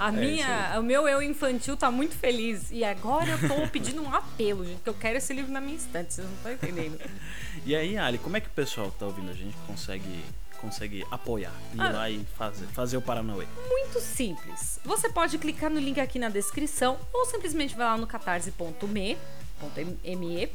A 0.00 0.08
é 0.08 0.12
minha, 0.12 0.80
o 0.80 0.82
meu 0.82 1.06
eu 1.06 1.22
infantil 1.22 1.76
tá 1.76 1.90
muito 1.90 2.14
feliz. 2.16 2.70
E 2.70 2.82
agora 2.82 3.30
eu 3.30 3.48
tô 3.48 3.68
pedindo 3.68 4.02
um 4.02 4.12
apelo, 4.12 4.64
gente, 4.64 4.80
que 4.82 4.88
eu 4.88 4.94
quero 4.94 5.18
esse 5.18 5.32
livro 5.34 5.52
na 5.52 5.60
minha 5.60 5.76
estante, 5.76 6.14
vocês 6.14 6.26
não 6.26 6.34
estão 6.36 6.52
entendendo. 6.52 6.98
e 7.66 7.76
aí, 7.76 7.98
Ali, 7.98 8.16
como 8.16 8.36
é 8.36 8.40
que 8.40 8.48
o 8.48 8.52
pessoal 8.52 8.90
que 8.90 8.98
tá 8.98 9.06
ouvindo 9.06 9.30
a 9.30 9.34
gente 9.34 9.54
consegue 9.66 10.24
consegue 10.60 11.06
apoiar, 11.10 11.52
ir 11.74 11.80
ah, 11.80 11.90
lá 11.90 12.10
e 12.10 12.24
fazer, 12.36 12.66
fazer 12.66 12.96
o 12.96 13.02
Paranauê? 13.02 13.46
Muito 13.68 14.00
simples. 14.00 14.78
Você 14.84 15.08
pode 15.08 15.38
clicar 15.38 15.70
no 15.70 15.80
link 15.80 15.98
aqui 16.00 16.18
na 16.18 16.28
descrição 16.28 16.98
ou 17.12 17.24
simplesmente 17.24 17.74
vai 17.74 17.86
lá 17.86 17.96
no 17.96 18.06
catarse.me 18.06 19.16
.me 20.16 20.50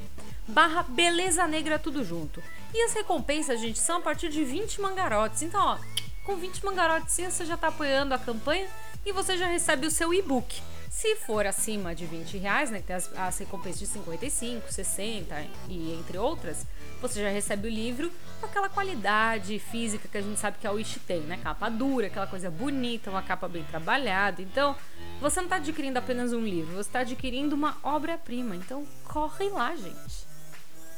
barra 0.47 0.83
Beleza 0.83 1.47
Negra 1.47 1.77
tudo 1.77 2.03
junto. 2.03 2.41
E 2.73 2.83
as 2.83 2.93
recompensas, 2.93 3.59
gente, 3.59 3.79
são 3.79 3.97
a 3.97 4.01
partir 4.01 4.29
de 4.29 4.43
20 4.43 4.81
mangarotes. 4.81 5.41
Então, 5.41 5.61
ó, 5.61 5.77
com 6.23 6.35
20 6.35 6.65
mangarotes 6.65 7.15
você 7.15 7.45
já 7.45 7.55
tá 7.55 7.67
apoiando 7.67 8.13
a 8.13 8.17
campanha 8.17 8.67
e 9.05 9.11
você 9.11 9.37
já 9.37 9.47
recebe 9.47 9.85
o 9.85 9.91
seu 9.91 10.13
e-book. 10.13 10.61
Se 10.95 11.13
for 11.17 11.45
acima 11.45 11.93
de 11.93 12.05
20 12.05 12.37
reais, 12.37 12.71
né, 12.71 12.79
que 12.79 12.87
tem 12.87 12.95
as, 12.95 13.11
as 13.17 13.37
recompensas 13.37 13.79
de 13.79 13.85
55, 13.87 14.71
60 14.71 15.45
e 15.67 15.93
entre 15.93 16.17
outras, 16.17 16.65
você 17.01 17.21
já 17.21 17.27
recebe 17.27 17.67
o 17.67 17.69
livro 17.69 18.09
com 18.39 18.45
aquela 18.45 18.69
qualidade 18.69 19.59
física 19.59 20.07
que 20.07 20.17
a 20.17 20.21
gente 20.21 20.39
sabe 20.39 20.57
que 20.57 20.65
a 20.65 20.71
Wish 20.71 21.01
tem, 21.01 21.19
né? 21.19 21.37
Capa 21.43 21.67
dura, 21.67 22.07
aquela 22.07 22.25
coisa 22.25 22.49
bonita, 22.49 23.09
uma 23.09 23.21
capa 23.21 23.45
bem 23.49 23.65
trabalhada. 23.65 24.41
Então, 24.41 24.73
você 25.19 25.41
não 25.41 25.47
está 25.47 25.57
adquirindo 25.57 25.99
apenas 25.99 26.31
um 26.31 26.39
livro, 26.39 26.73
você 26.75 26.87
está 26.87 26.99
adquirindo 26.99 27.53
uma 27.55 27.75
obra-prima. 27.83 28.55
Então, 28.55 28.87
corre 29.03 29.49
lá, 29.49 29.75
gente. 29.75 30.25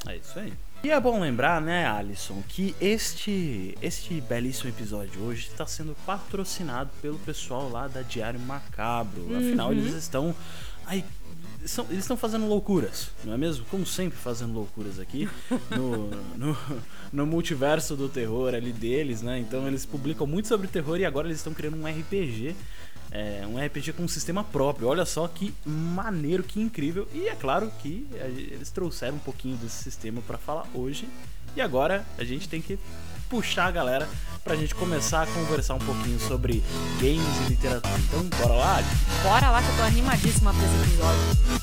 É 0.07 0.15
isso 0.15 0.37
aí. 0.37 0.53
E 0.83 0.91
é 0.91 0.99
bom 0.99 1.19
lembrar, 1.19 1.59
né, 1.59 1.87
Alisson, 1.87 2.41
que 2.47 2.75
este, 2.79 3.75
este 3.81 4.21
belíssimo 4.21 4.69
episódio 4.69 5.09
de 5.11 5.19
hoje 5.19 5.47
está 5.47 5.65
sendo 5.65 5.95
patrocinado 6.05 6.89
pelo 7.01 7.17
pessoal 7.19 7.69
lá 7.69 7.87
da 7.87 8.01
Diário 8.01 8.39
Macabro. 8.39 9.23
Uhum. 9.23 9.37
Afinal, 9.37 9.71
eles 9.71 9.93
estão 9.93 10.35
aí 10.85 11.03
são, 11.65 11.85
eles 11.89 11.99
estão 11.99 12.15
fazendo 12.15 12.47
loucuras, 12.47 13.09
não 13.23 13.33
é 13.33 13.37
mesmo? 13.37 13.65
Como 13.65 13.85
sempre, 13.85 14.17
fazendo 14.17 14.53
loucuras 14.53 14.99
aqui 14.99 15.27
no, 15.69 16.09
no, 16.37 16.57
no, 17.11 17.25
multiverso 17.25 17.95
do 17.95 18.07
terror 18.07 18.53
ali 18.53 18.71
deles, 18.71 19.21
né? 19.21 19.39
Então 19.39 19.67
eles 19.67 19.85
publicam 19.85 20.25
muito 20.25 20.47
sobre 20.47 20.67
terror 20.67 20.97
e 20.99 21.05
agora 21.05 21.27
eles 21.27 21.39
estão 21.39 21.53
criando 21.53 21.77
um 21.77 21.85
RPG 21.85 22.55
é, 23.11 23.45
um 23.47 23.63
RPG 23.63 23.93
com 23.93 24.03
um 24.03 24.07
sistema 24.07 24.43
próprio. 24.43 24.87
Olha 24.87 25.05
só 25.05 25.27
que 25.27 25.53
maneiro, 25.65 26.43
que 26.43 26.59
incrível. 26.59 27.07
E 27.13 27.27
é 27.27 27.35
claro 27.35 27.71
que 27.79 28.07
eles 28.13 28.69
trouxeram 28.69 29.15
um 29.15 29.19
pouquinho 29.19 29.57
desse 29.57 29.83
sistema 29.83 30.21
para 30.25 30.37
falar 30.37 30.67
hoje. 30.73 31.07
E 31.55 31.61
agora 31.61 32.05
a 32.17 32.23
gente 32.23 32.47
tem 32.47 32.61
que 32.61 32.77
puxar 33.29 33.65
a 33.65 33.71
galera 33.71 34.07
pra 34.43 34.55
gente 34.55 34.73
começar 34.75 35.23
a 35.23 35.27
conversar 35.27 35.73
um 35.75 35.79
pouquinho 35.79 36.19
sobre 36.19 36.63
games 36.99 37.41
e 37.45 37.49
literatura. 37.49 37.97
Então, 37.99 38.23
bora 38.39 38.53
lá? 38.53 38.83
Bora 39.23 39.49
lá 39.49 39.61
que 39.61 39.69
eu 39.69 39.75
tô 39.75 39.83
animadíssima 39.83 40.53
pra 40.53 40.63
esse 40.63 40.75
episódio. 40.75 41.57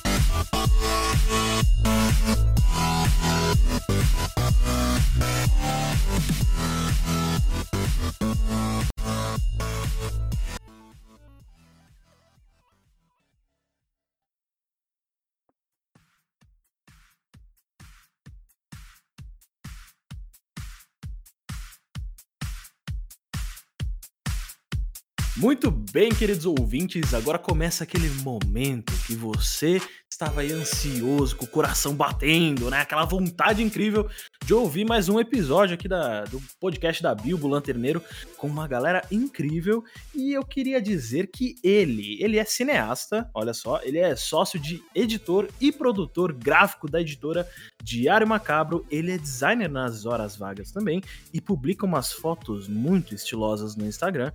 Muito 25.37 25.69
bem, 25.69 26.11
queridos 26.11 26.47
ouvintes, 26.47 27.13
agora 27.13 27.41
começa 27.41 27.83
aquele 27.83 28.09
momento 28.23 28.93
que 29.05 29.17
você 29.17 29.81
estava 30.15 30.43
aí 30.43 30.53
ansioso, 30.53 31.35
com 31.35 31.45
o 31.45 31.49
coração 31.49 31.93
batendo, 31.93 32.71
né? 32.71 32.81
Aquela 32.81 33.05
vontade 33.05 33.63
incrível 33.63 34.09
de 34.45 34.55
ouvir 34.55 34.85
mais 34.85 35.09
um 35.09 35.19
episódio 35.19 35.75
aqui 35.75 35.89
da, 35.89 36.25
do 36.25 36.41
podcast 36.61 37.03
da 37.03 37.13
Bilbo 37.15 37.49
Lanterneiro 37.49 38.01
com 38.37 38.47
uma 38.47 38.69
galera 38.69 39.03
incrível. 39.11 39.83
E 40.15 40.33
eu 40.33 40.45
queria 40.45 40.81
dizer 40.81 41.31
que 41.33 41.57
ele, 41.65 42.17
ele 42.23 42.39
é 42.39 42.45
cineasta, 42.45 43.29
olha 43.35 43.53
só, 43.53 43.81
ele 43.83 43.99
é 43.99 44.15
sócio 44.15 44.59
de 44.59 44.81
editor 44.95 45.49
e 45.61 45.73
produtor 45.73 46.33
gráfico 46.33 46.89
da 46.89 47.01
editora 47.01 47.49
Diário 47.83 48.27
Macabro, 48.27 48.87
ele 48.89 49.11
é 49.11 49.19
designer 49.19 49.69
nas 49.69 50.07
horas 50.07 50.37
vagas 50.37 50.71
também 50.71 51.03
e 51.33 51.41
publica 51.41 51.85
umas 51.85 52.13
fotos 52.13 52.69
muito 52.69 53.17
estilosas 53.17 53.75
no 53.75 53.85
Instagram 53.85 54.31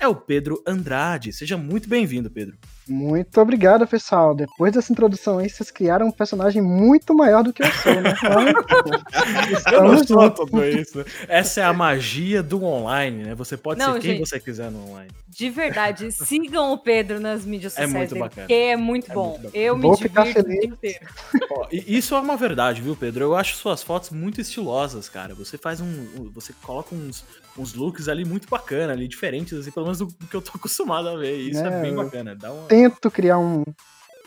é 0.00 0.06
o 0.06 0.14
Pedro 0.14 0.62
Andrade. 0.66 1.32
Seja 1.32 1.56
muito 1.56 1.88
bem-vindo, 1.88 2.30
Pedro. 2.30 2.56
Muito 2.88 3.40
obrigado, 3.40 3.86
pessoal. 3.86 4.34
Depois 4.34 4.72
dessa 4.72 4.92
introdução 4.92 5.38
aí, 5.38 5.48
vocês 5.48 5.70
criaram 5.70 6.06
um 6.06 6.10
personagem 6.10 6.62
muito 6.62 7.14
maior 7.14 7.42
do 7.42 7.52
que 7.52 7.62
eu 7.62 7.70
sou, 7.72 8.00
né? 8.00 8.14
eu 9.72 9.84
não 9.84 10.04
sou 10.04 10.30
tudo 10.30 10.64
isso. 10.64 11.04
Essa 11.28 11.60
é 11.60 11.64
a 11.64 11.72
magia 11.72 12.42
do 12.42 12.64
online, 12.64 13.24
né? 13.24 13.34
Você 13.34 13.56
pode 13.56 13.78
não, 13.78 13.94
ser 13.94 14.00
quem 14.00 14.10
gente, 14.16 14.28
você 14.28 14.40
quiser 14.40 14.70
no 14.70 14.88
online. 14.88 15.10
De 15.28 15.50
verdade, 15.50 16.10
sigam 16.10 16.72
o 16.72 16.78
Pedro 16.78 17.20
nas 17.20 17.44
mídias 17.44 17.74
sociais. 17.74 17.94
É 17.94 17.98
muito 17.98 18.18
bacana. 18.18 18.46
Porque 18.46 18.52
é 18.54 18.76
muito 18.76 19.10
é 19.10 19.14
bom. 19.14 19.38
Muito 19.38 19.54
eu 19.54 19.78
Vou 19.78 19.92
me 19.92 19.98
ficar 19.98 20.26
feliz. 20.26 20.74
Ó, 21.50 21.68
isso 21.70 22.14
é 22.14 22.20
uma 22.20 22.36
verdade, 22.36 22.82
viu, 22.82 22.96
Pedro? 22.96 23.24
Eu 23.24 23.36
acho 23.36 23.56
suas 23.56 23.82
fotos 23.82 24.10
muito 24.10 24.40
estilosas, 24.40 25.08
cara. 25.08 25.34
Você 25.34 25.56
faz 25.56 25.80
um. 25.80 26.30
Você 26.34 26.52
coloca 26.62 26.94
uns, 26.94 27.24
uns 27.56 27.74
looks 27.74 28.08
ali 28.08 28.24
muito 28.24 28.48
bacana, 28.48 28.92
ali, 28.92 29.06
diferentes, 29.06 29.56
assim, 29.56 29.70
pelo 29.70 29.86
menos 29.86 29.98
do, 29.98 30.06
do 30.06 30.26
que 30.26 30.34
eu 30.34 30.42
tô 30.42 30.52
acostumado 30.56 31.08
a 31.08 31.16
ver. 31.16 31.36
Isso 31.36 31.60
é, 31.60 31.66
é 31.66 31.82
bem 31.82 31.94
bacana. 31.94 32.34
Dá 32.34 32.52
uma... 32.52 32.66
Tento 32.78 33.10
criar 33.10 33.38
um, 33.38 33.64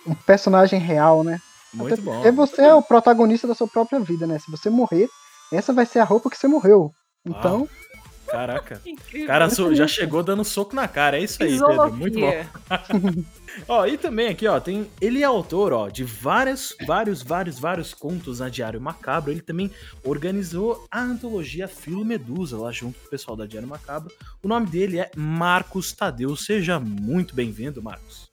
um 0.05 0.13
personagem 0.13 0.77
real, 0.77 1.23
né? 1.23 1.39
Muito 1.73 1.93
Até 1.93 2.01
bom. 2.01 2.13
Porque 2.15 2.31
você 2.31 2.63
é 2.63 2.73
o 2.73 2.81
protagonista 2.81 3.47
da 3.47 3.55
sua 3.55 3.67
própria 3.67 3.99
vida, 3.99 4.27
né? 4.27 4.37
Se 4.39 4.51
você 4.51 4.69
morrer, 4.69 5.07
essa 5.53 5.71
vai 5.71 5.85
ser 5.85 5.99
a 5.99 6.03
roupa 6.03 6.29
que 6.29 6.37
você 6.37 6.49
morreu. 6.49 6.91
Então. 7.25 7.67
Caraca. 8.27 8.81
Incrível. 8.85 9.27
Cara 9.27 9.49
já 9.73 9.87
chegou 9.87 10.21
dando 10.21 10.43
soco 10.43 10.75
na 10.75 10.87
cara. 10.87 11.17
É 11.17 11.23
isso 11.23 11.41
aí, 11.41 11.57
Pedro. 11.57 11.93
Muito 11.93 12.19
bom. 12.19 12.31
Ó, 13.67 13.85
e 13.85 13.97
também 13.97 14.29
aqui, 14.29 14.47
ó, 14.47 14.57
tem. 14.61 14.89
Ele 15.01 15.21
é 15.21 15.25
autor, 15.25 15.73
ó, 15.73 15.89
de 15.89 16.05
vários, 16.05 16.73
vários, 16.87 17.21
vários, 17.21 17.59
vários 17.59 17.93
contos 17.93 18.39
na 18.39 18.47
Diário 18.47 18.79
Macabro. 18.79 19.29
Ele 19.29 19.41
também 19.41 19.69
organizou 20.05 20.87
a 20.89 21.01
antologia 21.01 21.67
Filo 21.67 22.05
Medusa 22.05 22.57
lá 22.57 22.71
junto 22.71 22.97
com 22.99 23.07
o 23.07 23.09
pessoal 23.09 23.35
da 23.35 23.45
Diário 23.45 23.67
Macabro. 23.67 24.09
O 24.41 24.47
nome 24.47 24.67
dele 24.67 24.99
é 24.99 25.11
Marcos 25.17 25.91
Tadeu. 25.91 26.33
Seja 26.37 26.79
muito 26.79 27.35
bem-vindo, 27.35 27.83
Marcos. 27.83 28.30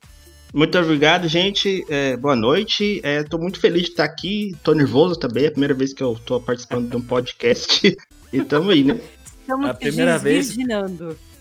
Muito 0.52 0.78
obrigado, 0.78 1.28
gente. 1.28 1.85
É, 1.88 2.17
boa 2.17 2.35
noite. 2.35 3.00
É, 3.02 3.23
tô 3.23 3.38
muito 3.38 3.61
feliz 3.61 3.83
de 3.85 3.88
estar 3.90 4.05
aqui. 4.05 4.57
Tô 4.62 4.73
nervoso 4.73 5.17
também. 5.17 5.45
É 5.45 5.49
a 5.49 5.50
primeira 5.50 5.75
vez 5.75 5.93
que 5.93 6.02
eu 6.02 6.19
tô 6.25 6.40
participando 6.40 6.88
de 6.90 6.97
um 6.97 7.02
podcast. 7.02 7.97
E 8.31 8.43
tamo 8.45 8.69
aí, 8.71 8.85
né? 8.85 9.00
Estamos 9.40 9.71
A 9.71 9.73
primeira 9.73 10.19
vez-. 10.19 10.55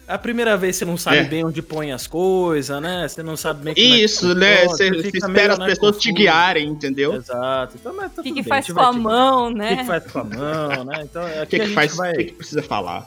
A 0.08 0.18
primeira 0.18 0.56
vez 0.56 0.78
você 0.78 0.86
não 0.86 0.96
sabe 0.96 1.18
É. 1.18 1.24
bem 1.26 1.44
onde 1.44 1.62
põe 1.62 1.92
as 1.92 2.08
coisas, 2.08 2.82
né? 2.82 3.06
Você 3.06 3.22
não 3.22 3.36
sabe 3.36 3.62
bem 3.66 3.74
como 3.76 3.86
é 3.86 3.90
que 3.98 4.04
Isso, 4.06 4.34
né? 4.34 4.64
Você 4.64 4.90
fica 5.04 5.18
espera 5.18 5.34
meio, 5.34 5.52
as 5.52 5.60
né, 5.60 5.66
pessoas 5.66 5.98
te 5.98 6.08
confuso. 6.08 6.14
guiarem, 6.14 6.70
entendeu? 6.70 7.14
Exato. 7.16 7.76
Então, 7.78 7.94
mas 7.94 8.14
tá 8.14 8.22
O 8.22 8.24
que, 8.24 8.30
tudo 8.30 8.36
que 8.36 8.42
bem, 8.42 8.44
faz 8.48 8.72
com 8.72 8.80
a 8.80 8.92
te- 8.94 9.00
mão, 9.00 9.48
O 9.48 9.50
né? 9.50 9.68
que, 9.68 9.76
que 9.82 9.86
faz 9.86 10.04
com 10.10 10.20
a 10.20 10.24
mão, 10.24 10.84
né? 10.86 11.02
Então, 11.04 11.22
O 11.24 11.42
aqui 11.42 11.46
que, 11.50 11.56
a 11.58 11.60
que 11.60 11.66
gente 11.66 11.74
faz? 11.76 11.96
vai 11.98 12.14
O 12.14 12.18
que, 12.20 12.24
que 12.24 12.34
precisa 12.36 12.64
falar? 12.64 13.06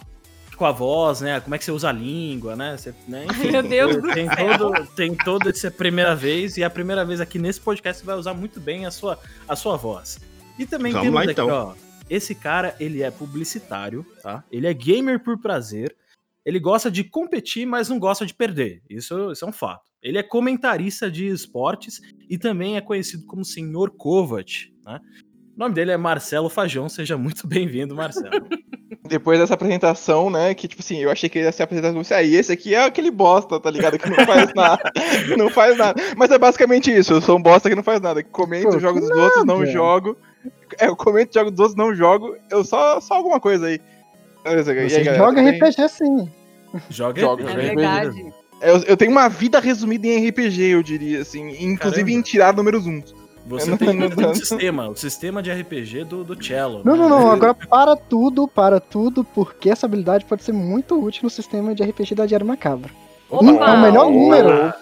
Com 0.60 0.66
a 0.66 0.72
voz, 0.72 1.22
né? 1.22 1.40
Como 1.40 1.54
é 1.54 1.58
que 1.58 1.64
você 1.64 1.72
usa 1.72 1.88
a 1.88 1.92
língua, 1.92 2.54
né? 2.54 2.76
Você, 2.76 2.94
né? 3.08 3.24
Enfim, 3.32 3.50
Meu 3.50 3.62
Deus 3.62 3.96
do 3.96 4.12
tem 4.12 4.28
céu. 4.28 4.58
todo, 4.58 4.86
tem 4.88 5.16
todo 5.16 5.48
essa 5.48 5.70
primeira 5.70 6.14
vez 6.14 6.58
e 6.58 6.62
a 6.62 6.68
primeira 6.68 7.02
vez 7.02 7.18
aqui 7.18 7.38
nesse 7.38 7.58
podcast 7.58 8.00
você 8.00 8.06
vai 8.06 8.14
usar 8.14 8.34
muito 8.34 8.60
bem 8.60 8.84
a 8.84 8.90
sua, 8.90 9.18
a 9.48 9.56
sua 9.56 9.78
voz. 9.78 10.20
E 10.58 10.66
também 10.66 10.92
Vamos 10.92 11.06
temos 11.06 11.16
lá, 11.16 11.22
aqui, 11.22 11.32
então. 11.32 11.48
ó, 11.48 11.74
esse 12.10 12.34
cara, 12.34 12.76
ele 12.78 13.02
é 13.02 13.10
publicitário, 13.10 14.04
tá? 14.22 14.44
Ele 14.52 14.66
é 14.66 14.74
gamer 14.74 15.18
por 15.18 15.38
prazer. 15.38 15.96
Ele 16.44 16.60
gosta 16.60 16.90
de 16.90 17.04
competir, 17.04 17.64
mas 17.64 17.88
não 17.88 17.98
gosta 17.98 18.26
de 18.26 18.34
perder. 18.34 18.82
Isso, 18.90 19.32
isso 19.32 19.42
é 19.42 19.48
um 19.48 19.52
fato. 19.52 19.90
Ele 20.02 20.18
é 20.18 20.22
comentarista 20.22 21.10
de 21.10 21.26
esportes 21.26 22.02
e 22.28 22.36
também 22.36 22.76
é 22.76 22.82
conhecido 22.82 23.24
como 23.24 23.46
Senhor 23.46 23.92
Kovat, 23.92 24.70
né? 24.84 25.00
O 25.60 25.62
nome 25.62 25.74
dele 25.74 25.90
é 25.90 25.96
Marcelo 25.98 26.48
Fajão. 26.48 26.88
Seja 26.88 27.18
muito 27.18 27.46
bem-vindo, 27.46 27.94
Marcelo. 27.94 28.46
Depois 29.06 29.38
dessa 29.38 29.52
apresentação, 29.52 30.30
né? 30.30 30.54
Que, 30.54 30.66
tipo 30.66 30.80
assim, 30.80 30.96
eu 30.96 31.10
achei 31.10 31.28
que 31.28 31.36
ele 31.36 31.44
ia 31.44 31.52
ser 31.52 31.64
apresentado 31.64 31.90
como 31.90 32.00
assim, 32.00 32.14
ah, 32.14 32.22
e 32.22 32.34
esse 32.34 32.50
aqui 32.50 32.74
é 32.74 32.82
aquele 32.82 33.10
bosta, 33.10 33.60
tá 33.60 33.70
ligado? 33.70 33.98
Que 33.98 34.08
não 34.08 34.24
faz 34.24 34.54
nada. 34.54 34.90
não 35.36 35.50
faz 35.50 35.76
nada. 35.76 36.00
Mas 36.16 36.30
é 36.30 36.38
basicamente 36.38 36.90
isso, 36.90 37.12
eu 37.12 37.20
sou 37.20 37.36
um 37.36 37.42
bosta 37.42 37.68
que 37.68 37.76
não 37.76 37.82
faz 37.82 38.00
nada. 38.00 38.22
que 38.22 38.30
Comento 38.30 38.70
Pô, 38.70 38.78
jogos 38.78 39.02
dos 39.02 39.10
outros, 39.10 39.44
não 39.44 39.66
jogo. 39.66 40.16
É, 40.78 40.86
eu 40.86 40.96
comento 40.96 41.28
os 41.28 41.34
jogos 41.34 41.52
dos 41.52 41.60
outros, 41.60 41.76
não 41.76 41.94
jogo. 41.94 42.34
Eu 42.50 42.64
só, 42.64 42.98
só 42.98 43.12
alguma 43.12 43.38
coisa 43.38 43.66
aí. 43.66 43.78
E 44.46 44.48
aí, 44.48 44.62
Você 44.62 45.04
galera, 45.04 45.18
joga? 45.18 45.42
RPG 45.42 45.88
sim. 45.90 46.30
Joga 46.88 47.20
Joga, 47.20 47.44
É 47.44 47.48
joga 47.48 47.60
verdade. 47.60 48.32
Eu, 48.62 48.78
eu 48.84 48.96
tenho 48.96 49.10
uma 49.10 49.28
vida 49.28 49.60
resumida 49.60 50.06
em 50.06 50.26
RPG, 50.26 50.68
eu 50.68 50.82
diria, 50.82 51.20
assim. 51.20 51.50
Inclusive 51.62 52.04
Caramba. 52.04 52.10
em 52.12 52.22
tirar 52.22 52.56
números 52.56 52.86
uns. 52.86 53.19
Você 53.50 53.68
Não, 53.68 53.76
tem, 53.76 53.94
não, 53.94 54.08
tem 54.08 54.24
um 54.24 54.28
não. 54.28 54.34
sistema, 54.34 54.88
o 54.88 54.96
sistema 54.96 55.42
de 55.42 55.50
RPG 55.50 56.04
do, 56.04 56.22
do 56.22 56.42
Cello. 56.42 56.82
Não, 56.84 56.94
né? 56.94 57.02
não, 57.02 57.08
não. 57.08 57.30
Agora 57.32 57.52
para 57.52 57.96
tudo, 57.96 58.46
para 58.46 58.78
tudo, 58.78 59.24
porque 59.24 59.68
essa 59.68 59.86
habilidade 59.86 60.24
pode 60.24 60.44
ser 60.44 60.52
muito 60.52 61.02
útil 61.02 61.24
no 61.24 61.30
sistema 61.30 61.74
de 61.74 61.82
RPG 61.82 62.14
da 62.14 62.26
Diário 62.26 62.46
Macabro. 62.46 62.94
Opa! 63.28 63.44
Um 63.44 63.64
é 63.64 63.72
o 63.72 63.82
melhor 63.82 64.10
número. 64.10 64.72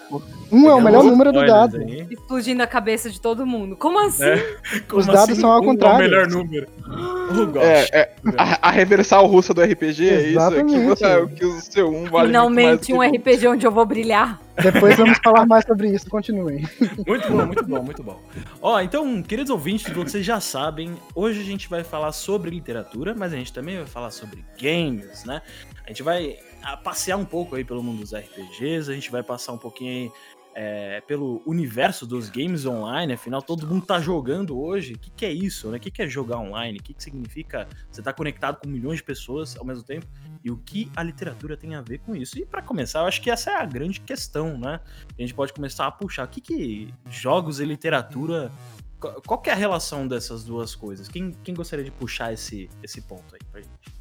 Um 0.51 0.69
é 0.69 0.73
o 0.73 0.81
melhor 0.81 1.03
número 1.03 1.31
do 1.31 1.45
dado. 1.45 1.77
aí. 1.77 2.07
Explodindo 2.09 2.63
a 2.63 2.67
cabeça 2.67 3.09
de 3.09 3.19
todo 3.19 3.45
mundo. 3.45 3.75
Como 3.75 3.99
assim? 3.99 4.23
É. 4.23 4.57
Como 4.87 5.05
dados 5.05 5.37
são 5.37 5.51
ao 5.51 5.61
um 5.61 5.65
contrário. 5.65 6.03
É 6.03 6.07
o 6.07 6.09
melhor 6.09 6.27
número. 6.27 6.67
Oh. 6.87 7.59
É, 7.59 7.87
é 7.91 8.15
a, 8.37 8.69
a 8.69 8.71
reversal 8.71 9.25
russa 9.27 9.53
do 9.53 9.61
RPG, 9.61 10.09
é 10.09 10.21
isso? 10.21 10.29
Exatamente. 10.29 10.95
Que, 10.97 11.05
é, 11.05 11.25
que 11.27 11.45
o 11.45 11.61
seu 11.61 11.89
um 11.89 12.05
vale 12.05 12.27
Finalmente 12.27 12.93
um 12.93 12.99
que- 12.99 13.17
RPG 13.17 13.47
onde 13.47 13.65
eu 13.65 13.71
vou 13.71 13.85
brilhar. 13.85 14.39
Depois 14.61 14.97
vamos 14.97 15.17
falar 15.23 15.45
mais 15.45 15.65
sobre 15.65 15.89
isso. 15.89 16.09
Continuem. 16.09 16.65
Muito 17.07 17.31
bom, 17.31 17.45
muito 17.45 17.65
bom, 17.65 17.83
muito 17.83 18.03
bom. 18.03 18.19
Ó, 18.61 18.79
então, 18.81 19.21
queridos 19.23 19.49
ouvintes, 19.49 19.91
vocês 19.93 20.25
já 20.25 20.39
sabem, 20.39 20.95
hoje 21.15 21.39
a 21.39 21.43
gente 21.43 21.69
vai 21.69 21.83
falar 21.83 22.11
sobre 22.11 22.49
literatura, 22.49 23.13
mas 23.15 23.31
a 23.31 23.37
gente 23.37 23.53
também 23.53 23.77
vai 23.77 23.85
falar 23.85 24.11
sobre 24.11 24.43
games, 24.59 25.23
né? 25.23 25.41
A 25.85 25.89
gente 25.89 26.03
vai 26.03 26.37
ah, 26.61 26.77
passear 26.77 27.17
um 27.17 27.25
pouco 27.25 27.55
aí 27.55 27.63
pelo 27.63 27.81
mundo 27.81 28.01
dos 28.01 28.13
RPGs, 28.13 28.91
a 28.91 28.93
gente 28.93 29.09
vai 29.09 29.23
passar 29.23 29.53
um 29.53 29.57
pouquinho 29.57 29.91
aí 29.91 30.11
é, 30.55 31.01
pelo 31.01 31.41
universo 31.45 32.05
dos 32.05 32.29
games 32.29 32.65
online, 32.65 33.13
afinal 33.13 33.41
todo 33.41 33.65
mundo 33.67 33.85
tá 33.85 33.99
jogando 33.99 34.59
hoje. 34.59 34.93
O 34.93 34.99
que, 34.99 35.09
que 35.11 35.25
é 35.25 35.31
isso, 35.31 35.69
né? 35.69 35.77
O 35.77 35.79
que, 35.79 35.89
que 35.91 36.01
é 36.01 36.07
jogar 36.07 36.37
online? 36.39 36.79
O 36.79 36.83
que, 36.83 36.93
que 36.93 37.03
significa 37.03 37.67
você 37.89 38.01
estar 38.01 38.13
conectado 38.13 38.59
com 38.61 38.67
milhões 38.67 38.97
de 38.97 39.03
pessoas 39.03 39.55
ao 39.57 39.63
mesmo 39.65 39.83
tempo? 39.83 40.05
E 40.43 40.49
o 40.51 40.57
que 40.57 40.91
a 40.95 41.03
literatura 41.03 41.55
tem 41.55 41.75
a 41.75 41.81
ver 41.81 41.99
com 41.99 42.15
isso? 42.15 42.37
E 42.39 42.45
para 42.45 42.61
começar, 42.61 42.99
eu 42.99 43.05
acho 43.05 43.21
que 43.21 43.29
essa 43.29 43.51
é 43.51 43.55
a 43.55 43.65
grande 43.65 43.99
questão, 44.01 44.57
né? 44.57 44.79
A 45.17 45.21
gente 45.21 45.33
pode 45.33 45.53
começar 45.53 45.85
a 45.87 45.91
puxar. 45.91 46.25
O 46.25 46.27
que, 46.29 46.41
que 46.41 46.93
jogos 47.09 47.59
e 47.59 47.65
literatura. 47.65 48.51
qual- 48.99 49.41
é 49.45 49.51
a 49.51 49.55
relação 49.55 50.07
dessas 50.07 50.43
duas 50.43 50.75
coisas? 50.75 51.07
Quem, 51.07 51.31
quem 51.43 51.53
gostaria 51.55 51.85
de 51.85 51.91
puxar 51.91 52.33
esse, 52.33 52.69
esse 52.83 53.01
ponto 53.01 53.33
aí 53.33 53.39
pra 53.51 53.61
gente? 53.61 53.98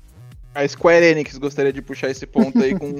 A 0.54 0.66
Square 0.66 1.04
Enix 1.04 1.36
gostaria 1.38 1.72
de 1.72 1.80
puxar 1.80 2.10
esse 2.10 2.26
ponto 2.26 2.60
aí 2.62 2.76
com 2.76 2.92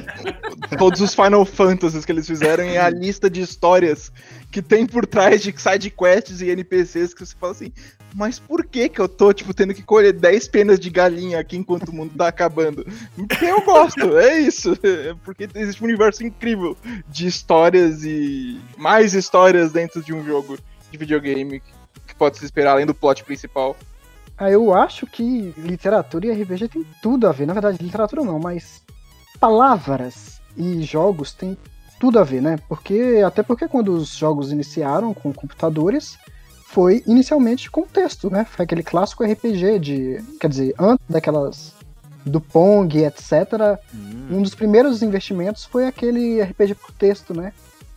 todos 0.76 1.00
os 1.00 1.14
Final 1.14 1.44
Fantasies 1.44 2.04
que 2.04 2.12
eles 2.12 2.26
fizeram 2.26 2.64
e 2.64 2.76
a 2.76 2.90
lista 2.90 3.30
de 3.30 3.40
histórias 3.40 4.12
que 4.50 4.60
tem 4.60 4.86
por 4.86 5.06
trás 5.06 5.42
de 5.42 5.54
side 5.56 5.90
quests 5.90 6.40
e 6.40 6.50
NPCs 6.50 7.14
que 7.14 7.24
você 7.24 7.34
fala 7.38 7.52
assim, 7.52 7.72
mas 8.14 8.38
por 8.38 8.64
que 8.64 8.88
que 8.88 9.00
eu 9.00 9.08
tô, 9.08 9.32
tipo, 9.32 9.52
tendo 9.52 9.74
que 9.74 9.82
colher 9.82 10.12
10 10.12 10.48
penas 10.48 10.78
de 10.78 10.88
galinha 10.88 11.40
aqui 11.40 11.56
enquanto 11.56 11.88
o 11.88 11.92
mundo 11.92 12.14
tá 12.16 12.28
acabando? 12.28 12.86
Porque 13.16 13.44
eu 13.44 13.60
gosto, 13.62 14.16
é 14.16 14.38
isso. 14.38 14.78
É 14.84 15.14
Porque 15.24 15.48
existe 15.54 15.82
um 15.82 15.86
universo 15.86 16.24
incrível 16.24 16.76
de 17.08 17.26
histórias 17.26 18.04
e 18.04 18.60
mais 18.76 19.14
histórias 19.14 19.72
dentro 19.72 20.00
de 20.00 20.14
um 20.14 20.24
jogo 20.24 20.56
de 20.92 20.96
videogame 20.96 21.60
que 22.06 22.14
pode 22.14 22.38
se 22.38 22.44
esperar 22.44 22.72
além 22.72 22.86
do 22.86 22.94
plot 22.94 23.24
principal. 23.24 23.76
Ah, 24.36 24.50
eu 24.50 24.74
acho 24.74 25.06
que 25.06 25.54
literatura 25.56 26.26
e 26.26 26.42
RPG 26.42 26.68
tem 26.68 26.86
tudo 27.00 27.28
a 27.28 27.32
ver. 27.32 27.46
Na 27.46 27.52
verdade, 27.52 27.82
literatura 27.82 28.24
não, 28.24 28.38
mas 28.38 28.82
palavras 29.38 30.40
e 30.56 30.82
jogos 30.82 31.32
têm 31.32 31.56
tudo 32.00 32.18
a 32.18 32.24
ver, 32.24 32.42
né? 32.42 32.58
Porque 32.68 33.22
até 33.24 33.42
porque 33.42 33.68
quando 33.68 33.92
os 33.92 34.16
jogos 34.16 34.50
iniciaram 34.50 35.14
com 35.14 35.32
computadores, 35.32 36.18
foi 36.66 37.02
inicialmente 37.06 37.70
com 37.70 37.82
texto, 37.82 38.28
né? 38.28 38.44
Foi 38.44 38.64
aquele 38.64 38.82
clássico 38.82 39.24
RPG 39.24 39.78
de, 39.78 40.24
quer 40.40 40.48
dizer, 40.48 40.74
antes 40.78 41.04
daquelas 41.08 41.72
do 42.26 42.40
Pong, 42.40 43.04
etc. 43.04 43.78
Hum, 43.94 44.26
Um 44.30 44.42
dos 44.42 44.54
primeiros 44.54 45.02
investimentos 45.02 45.64
foi 45.64 45.86
aquele 45.86 46.42
RPG 46.42 46.74
por 46.74 46.90
texto, 46.92 47.34
né? 47.34 47.52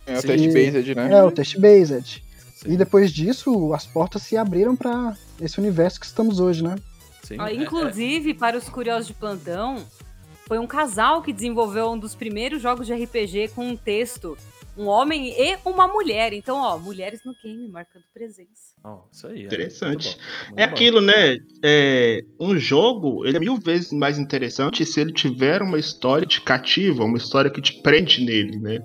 É 0.06 0.18
o 0.18 0.22
Sim. 0.22 0.28
test-based, 0.28 0.94
né? 0.94 1.12
É, 1.12 1.22
o 1.22 1.30
text-based. 1.30 2.22
Sim, 2.62 2.72
E 2.72 2.76
depois 2.76 3.12
disso, 3.12 3.72
as 3.72 3.86
portas 3.86 4.22
se 4.22 4.36
abriram 4.36 4.74
para 4.76 5.16
esse 5.40 5.58
universo 5.58 5.98
que 6.00 6.06
estamos 6.06 6.40
hoje, 6.40 6.62
né? 6.62 6.76
sim. 7.22 7.36
Ó, 7.38 7.46
É- 7.46 7.54
inclusive, 7.54 8.34
para 8.34 8.56
os 8.56 8.68
curiosos 8.68 9.06
de 9.06 9.14
plantão, 9.14 9.84
foi 10.46 10.58
um 10.58 10.66
casal 10.66 11.22
que 11.22 11.32
desenvolveu 11.32 11.90
um 11.90 11.98
dos 11.98 12.14
primeiros 12.14 12.60
jogos 12.62 12.86
de 12.86 12.92
RPG 12.94 13.48
com 13.54 13.68
um 13.68 13.76
texto. 13.76 14.36
Um 14.76 14.86
homem 14.86 15.34
e 15.36 15.58
uma 15.64 15.88
mulher. 15.88 16.32
Então, 16.32 16.56
ó, 16.56 16.78
mulheres 16.78 17.20
no 17.24 17.34
game, 17.42 17.66
marcando 17.68 18.04
presença. 18.14 18.74
é- 18.84 18.88
ó, 18.88 19.00
isso 19.12 19.26
aí. 19.26 19.42
é 19.42 19.46
Interessante. 19.46 20.06
muito 20.06 20.18
bom, 20.18 20.46
muito 20.50 20.58
É 20.60 20.66
bom. 20.68 20.72
aquilo, 20.72 21.00
né? 21.00 21.36
É, 21.64 22.20
um 22.38 22.56
jogo, 22.56 23.26
ele 23.26 23.36
é 23.38 23.40
mil 23.40 23.56
vezes 23.58 23.90
mais 23.92 24.18
interessante 24.20 24.86
se 24.86 25.00
ele 25.00 25.12
tiver 25.12 25.62
uma 25.62 25.78
história 25.80 26.24
que 26.26 26.34
te 26.34 26.40
cativa, 26.42 27.02
uma 27.04 27.18
história 27.18 27.50
que 27.50 27.60
te 27.60 27.82
prende 27.82 28.24
nele, 28.24 28.56
né? 28.60 28.78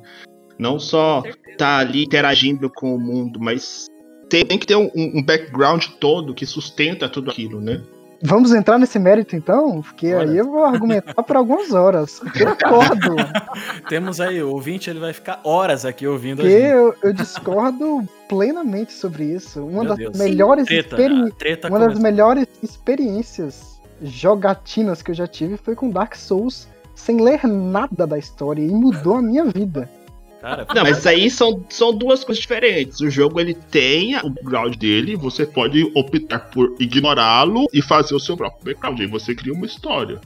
Não 0.63 0.79
só 0.79 1.21
tá 1.57 1.77
ali 1.79 2.05
interagindo 2.05 2.69
com 2.69 2.95
o 2.95 2.99
mundo, 2.99 3.37
mas 3.37 3.85
tem, 4.29 4.45
tem 4.45 4.57
que 4.57 4.65
ter 4.65 4.77
um, 4.77 4.89
um 4.95 5.21
background 5.21 5.85
todo 5.99 6.33
que 6.33 6.45
sustenta 6.45 7.09
tudo 7.09 7.29
aquilo, 7.29 7.59
né? 7.59 7.81
Vamos 8.25 8.53
entrar 8.53 8.79
nesse 8.79 8.97
mérito 8.97 9.35
então? 9.35 9.81
Porque 9.81 10.13
Olha. 10.13 10.31
aí 10.31 10.37
eu 10.37 10.45
vou 10.45 10.63
argumentar 10.63 11.21
por 11.21 11.35
algumas 11.35 11.73
horas. 11.73 12.21
Eu 12.39 12.55
discordo. 12.55 13.15
Temos 13.89 14.21
aí, 14.21 14.41
o 14.41 14.49
ouvinte 14.53 14.89
ele 14.89 14.99
vai 14.99 15.11
ficar 15.11 15.41
horas 15.43 15.83
aqui 15.83 16.07
ouvindo 16.07 16.39
a 16.39 16.43
Porque 16.43 16.57
gente. 16.57 16.71
eu, 16.71 16.95
eu 17.03 17.11
discordo 17.11 18.07
plenamente 18.29 18.93
sobre 18.93 19.25
isso. 19.25 19.61
Uma 19.65 19.81
Meu 19.83 19.89
das 19.89 19.97
Deus. 19.97 20.17
melhores 20.17 20.65
Treta, 20.65 20.95
experi- 20.95 21.21
a 21.27 21.31
treta 21.31 21.67
Uma 21.67 21.79
das 21.79 21.99
melhores 21.99 22.47
experiências 22.63 23.77
jogatinas 24.01 25.01
que 25.01 25.11
eu 25.11 25.15
já 25.15 25.27
tive 25.27 25.57
foi 25.57 25.75
com 25.75 25.89
Dark 25.89 26.15
Souls, 26.15 26.69
sem 26.95 27.19
ler 27.19 27.45
nada 27.45 28.07
da 28.07 28.17
história, 28.17 28.61
e 28.61 28.69
mudou 28.71 29.17
a 29.17 29.21
minha 29.21 29.43
vida. 29.43 29.89
Cara, 30.43 30.67
Não, 30.75 30.83
mas 30.83 31.07
aí 31.07 31.31
são, 31.31 31.63
são 31.69 31.95
duas 31.97 32.21
coisas 32.25 32.41
diferentes. 32.41 32.99
O 32.99 33.09
jogo 33.09 33.39
ele 33.39 33.53
tem 33.53 34.17
o 34.17 34.29
background 34.29 34.75
dele, 34.75 35.15
você 35.15 35.45
pode 35.45 35.89
optar 35.95 36.39
por 36.51 36.75
ignorá-lo 36.77 37.65
e 37.71 37.81
fazer 37.81 38.13
o 38.13 38.19
seu 38.19 38.35
próprio 38.35 38.59
background. 38.65 38.99
Aí 38.99 39.07
você 39.07 39.33
cria 39.33 39.53
uma 39.53 39.65
história. 39.65 40.19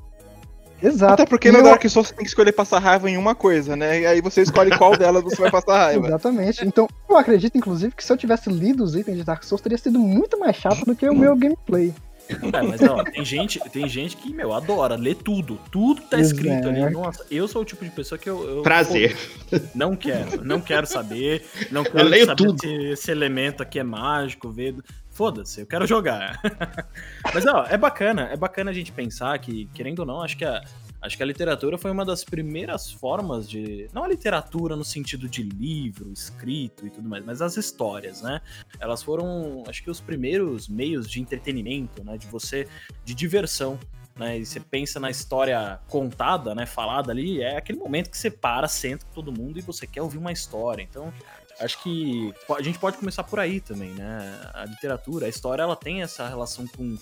Exato. 0.81 1.13
Até 1.13 1.25
porque 1.27 1.49
E 1.49 1.51
no 1.51 1.59
eu- 1.59 1.63
Dark 1.65 1.87
Souls 1.87 2.07
você 2.07 2.15
tem 2.15 2.23
que 2.23 2.29
escolher 2.29 2.51
passar 2.51 2.79
raiva 2.79 3.07
em 3.07 3.15
uma 3.15 3.35
coisa, 3.35 3.75
né? 3.75 4.01
E 4.01 4.05
aí 4.07 4.19
você 4.21 4.41
escolhe 4.41 4.75
qual 4.75 4.95
delas 4.97 5.23
você 5.23 5.35
vai 5.39 5.51
passar 5.51 5.77
raiva. 5.85 6.07
Exatamente. 6.07 6.65
Então, 6.65 6.87
eu 7.07 7.15
acredito, 7.15 7.55
inclusive, 7.55 7.93
que 7.95 8.03
se 8.03 8.11
eu 8.11 8.17
tivesse 8.17 8.49
lido 8.49 8.83
os 8.83 8.95
itens 8.95 9.17
de 9.17 9.23
Dark 9.23 9.43
Souls, 9.43 9.61
teria 9.61 9.77
sido 9.77 9.99
muito 9.99 10.39
mais 10.39 10.55
chato 10.55 10.83
do 10.83 10.95
que 10.95 11.07
o 11.07 11.15
meu 11.15 11.35
gameplay. 11.35 11.93
É, 12.29 12.61
mas 12.61 12.81
ó, 12.81 13.03
tem 13.03 13.23
gente, 13.23 13.59
tem 13.69 13.87
gente 13.87 14.17
que, 14.17 14.33
meu, 14.33 14.53
adora 14.53 14.95
ler 14.95 15.15
tudo. 15.15 15.59
Tudo 15.71 16.01
que 16.01 16.09
tá 16.09 16.19
escrito 16.19 16.67
ali. 16.67 16.89
Nossa, 16.89 17.25
eu 17.31 17.47
sou 17.47 17.61
o 17.61 17.65
tipo 17.65 17.83
de 17.83 17.91
pessoa 17.91 18.17
que 18.17 18.29
eu. 18.29 18.57
eu 18.57 18.61
Prazer. 18.61 19.15
pô, 19.49 19.57
não 19.73 19.95
quero, 19.95 20.43
não 20.43 20.59
quero 20.59 20.85
saber. 20.85 21.45
Não 21.71 21.83
quero 21.83 21.99
Eu 21.99 22.05
leio 22.05 22.25
saber 22.25 22.43
tudo. 22.43 22.59
Se 22.59 22.91
esse 22.91 23.11
elemento 23.11 23.63
aqui 23.63 23.79
é 23.79 23.83
mágico, 23.83 24.49
ver. 24.49 24.75
Foda-se, 25.09 25.61
eu 25.61 25.65
quero 25.65 25.87
jogar. 25.87 26.39
Mas 27.33 27.45
ó, 27.47 27.65
é 27.67 27.75
bacana, 27.75 28.29
é 28.31 28.37
bacana 28.37 28.69
a 28.69 28.73
gente 28.73 28.91
pensar 28.91 29.37
que, 29.39 29.67
querendo 29.73 29.99
ou 29.99 30.05
não, 30.05 30.21
acho 30.21 30.37
que 30.37 30.45
a, 30.45 30.61
acho 31.01 31.17
que 31.17 31.23
a 31.23 31.25
literatura 31.25 31.77
foi 31.77 31.91
uma 31.91 32.05
das 32.05 32.23
primeiras 32.23 32.91
formas 32.91 33.49
de. 33.49 33.89
Não 33.93 34.03
a 34.03 34.07
literatura 34.07 34.75
no 34.75 34.83
sentido 34.83 35.27
de 35.29 35.43
livro, 35.43 36.11
escrito 36.11 36.85
e 36.85 36.89
tudo 36.89 37.07
mais, 37.07 37.23
mas 37.25 37.41
as 37.41 37.57
histórias, 37.57 38.21
né? 38.21 38.41
Elas 38.79 39.03
foram, 39.03 39.63
acho 39.67 39.83
que, 39.83 39.89
os 39.89 40.01
primeiros 40.01 40.67
meios 40.67 41.09
de 41.09 41.21
entretenimento, 41.21 42.03
né? 42.03 42.17
De 42.17 42.27
você. 42.27 42.67
de 43.03 43.13
diversão. 43.13 43.79
Né, 44.15 44.39
e 44.39 44.45
você 44.47 44.59
pensa 44.59 44.99
na 44.99 45.11
história 45.11 45.79
contada, 45.87 46.55
né, 46.55 46.65
falada 46.65 47.11
ali, 47.11 47.39
é 47.39 47.55
aquele 47.55 47.77
momento 47.77 48.09
que 48.09 48.17
você 48.17 48.31
para, 48.31 48.67
senta 48.67 49.05
com 49.05 49.11
todo 49.11 49.31
mundo 49.31 49.59
e 49.59 49.61
você 49.61 49.85
quer 49.85 50.01
ouvir 50.01 50.17
uma 50.17 50.31
história. 50.31 50.81
Então, 50.81 51.13
acho 51.59 51.81
que 51.83 52.33
a 52.49 52.61
gente 52.61 52.79
pode 52.79 52.97
começar 52.97 53.23
por 53.23 53.39
aí 53.39 53.59
também, 53.59 53.91
né? 53.91 54.39
A 54.53 54.65
literatura, 54.65 55.25
a 55.25 55.29
história, 55.29 55.61
ela 55.61 55.75
tem 55.75 56.01
essa 56.01 56.27
relação 56.27 56.67
com, 56.67 56.97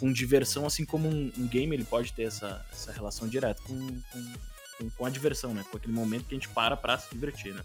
com 0.00 0.10
diversão, 0.10 0.66
assim 0.66 0.86
como 0.86 1.06
um, 1.06 1.30
um 1.36 1.46
game 1.46 1.76
ele 1.76 1.84
pode 1.84 2.14
ter 2.14 2.22
essa, 2.22 2.64
essa 2.72 2.90
relação 2.90 3.28
direta 3.28 3.62
com, 3.62 3.76
com, 4.10 4.90
com, 4.96 5.04
a 5.04 5.10
diversão, 5.10 5.52
né? 5.52 5.62
Com 5.70 5.76
aquele 5.76 5.92
momento 5.92 6.24
que 6.24 6.34
a 6.34 6.38
gente 6.38 6.48
para 6.48 6.74
pra 6.74 6.98
se 6.98 7.10
divertir, 7.12 7.54
né? 7.54 7.60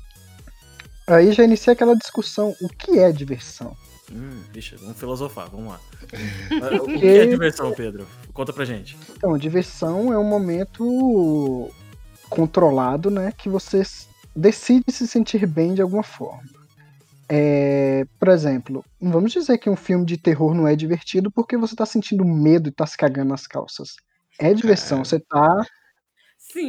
Aí 1.07 1.31
já 1.31 1.45
inicia 1.45 1.71
aquela 1.71 1.95
discussão: 1.95 2.53
o 2.61 2.67
que 2.67 2.99
é 2.99 3.11
diversão? 3.11 3.75
Hum, 4.11 4.43
deixa, 4.51 4.75
vamos 4.77 4.99
filosofar, 4.99 5.49
vamos 5.49 5.69
lá. 5.69 5.79
o 6.83 6.85
que 6.85 7.07
é 7.07 7.25
diversão, 7.25 7.71
Pedro? 7.73 8.05
Conta 8.33 8.51
pra 8.51 8.65
gente. 8.65 8.97
Então, 9.15 9.37
diversão 9.37 10.13
é 10.13 10.19
um 10.19 10.23
momento 10.23 11.71
controlado, 12.29 13.09
né? 13.09 13.31
Que 13.35 13.47
você 13.47 13.81
decide 14.35 14.91
se 14.91 15.07
sentir 15.07 15.47
bem 15.47 15.73
de 15.73 15.81
alguma 15.81 16.03
forma. 16.03 16.43
É, 17.27 18.05
por 18.19 18.27
exemplo, 18.27 18.83
vamos 19.01 19.31
dizer 19.31 19.57
que 19.57 19.69
um 19.69 19.75
filme 19.75 20.05
de 20.05 20.17
terror 20.17 20.53
não 20.53 20.67
é 20.67 20.75
divertido 20.75 21.31
porque 21.31 21.57
você 21.57 21.75
tá 21.75 21.85
sentindo 21.85 22.23
medo 22.23 22.69
e 22.69 22.71
tá 22.71 22.85
se 22.85 22.97
cagando 22.97 23.29
nas 23.29 23.47
calças. 23.47 23.95
É 24.39 24.53
diversão, 24.53 25.03
você 25.03 25.19
tá 25.19 25.65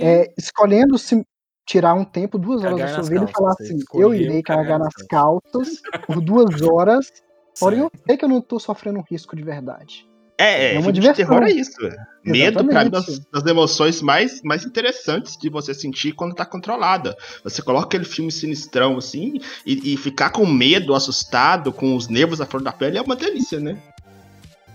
é, 0.01 0.33
escolhendo 0.39 0.97
se 0.97 1.27
tirar 1.67 1.95
um 1.95 2.05
tempo, 2.05 2.39
duas 2.39 2.63
horas 2.63 2.79
da 2.79 2.89
sua 2.89 3.03
vida 3.03 3.27
calças, 3.27 3.31
e 3.31 3.35
falar 3.35 3.53
assim, 3.53 3.79
eu 3.95 4.15
irei 4.15 4.43
cagar 4.43 4.79
nas 4.79 4.95
calças 5.09 5.83
por 6.07 6.21
duas 6.21 6.63
horas, 6.63 7.13
porém 7.59 7.81
eu 7.81 7.91
sei 8.07 8.17
que 8.17 8.25
eu 8.25 8.29
não 8.29 8.41
tô 8.41 8.59
sofrendo 8.59 9.01
um 9.01 9.05
risco 9.11 9.37
de 9.37 9.43
verdade. 9.43 10.09
É, 10.39 10.73
é, 10.73 10.75
é 10.75 10.79
uma 10.79 10.93
diversão. 10.93 11.13
de 11.13 11.31
terror 11.31 11.43
é 11.45 11.51
isso. 11.51 11.77
Medo, 12.23 12.65
pra 12.65 12.85
mim, 12.85 12.91
das, 12.91 13.21
das, 13.33 13.47
emoções 13.47 14.03
mais, 14.03 14.43
mais 14.43 14.65
interessantes 14.65 15.37
de 15.37 15.49
você 15.49 15.73
sentir 15.73 16.13
quando 16.13 16.35
tá 16.35 16.45
controlada. 16.45 17.17
Você 17.43 17.63
coloca 17.63 17.87
aquele 17.87 18.05
filme 18.05 18.31
sinistrão, 18.31 18.99
assim, 18.99 19.41
e, 19.65 19.95
e 19.95 19.97
ficar 19.97 20.31
com 20.31 20.45
medo, 20.45 20.95
assustado, 20.95 21.73
com 21.73 21.97
os 21.97 22.09
nervos 22.09 22.41
à 22.41 22.47
flor 22.47 22.63
da 22.63 22.73
pele, 22.73 22.99
é 22.99 23.03
uma 23.03 23.17
delícia, 23.17 23.61
né? 23.61 23.79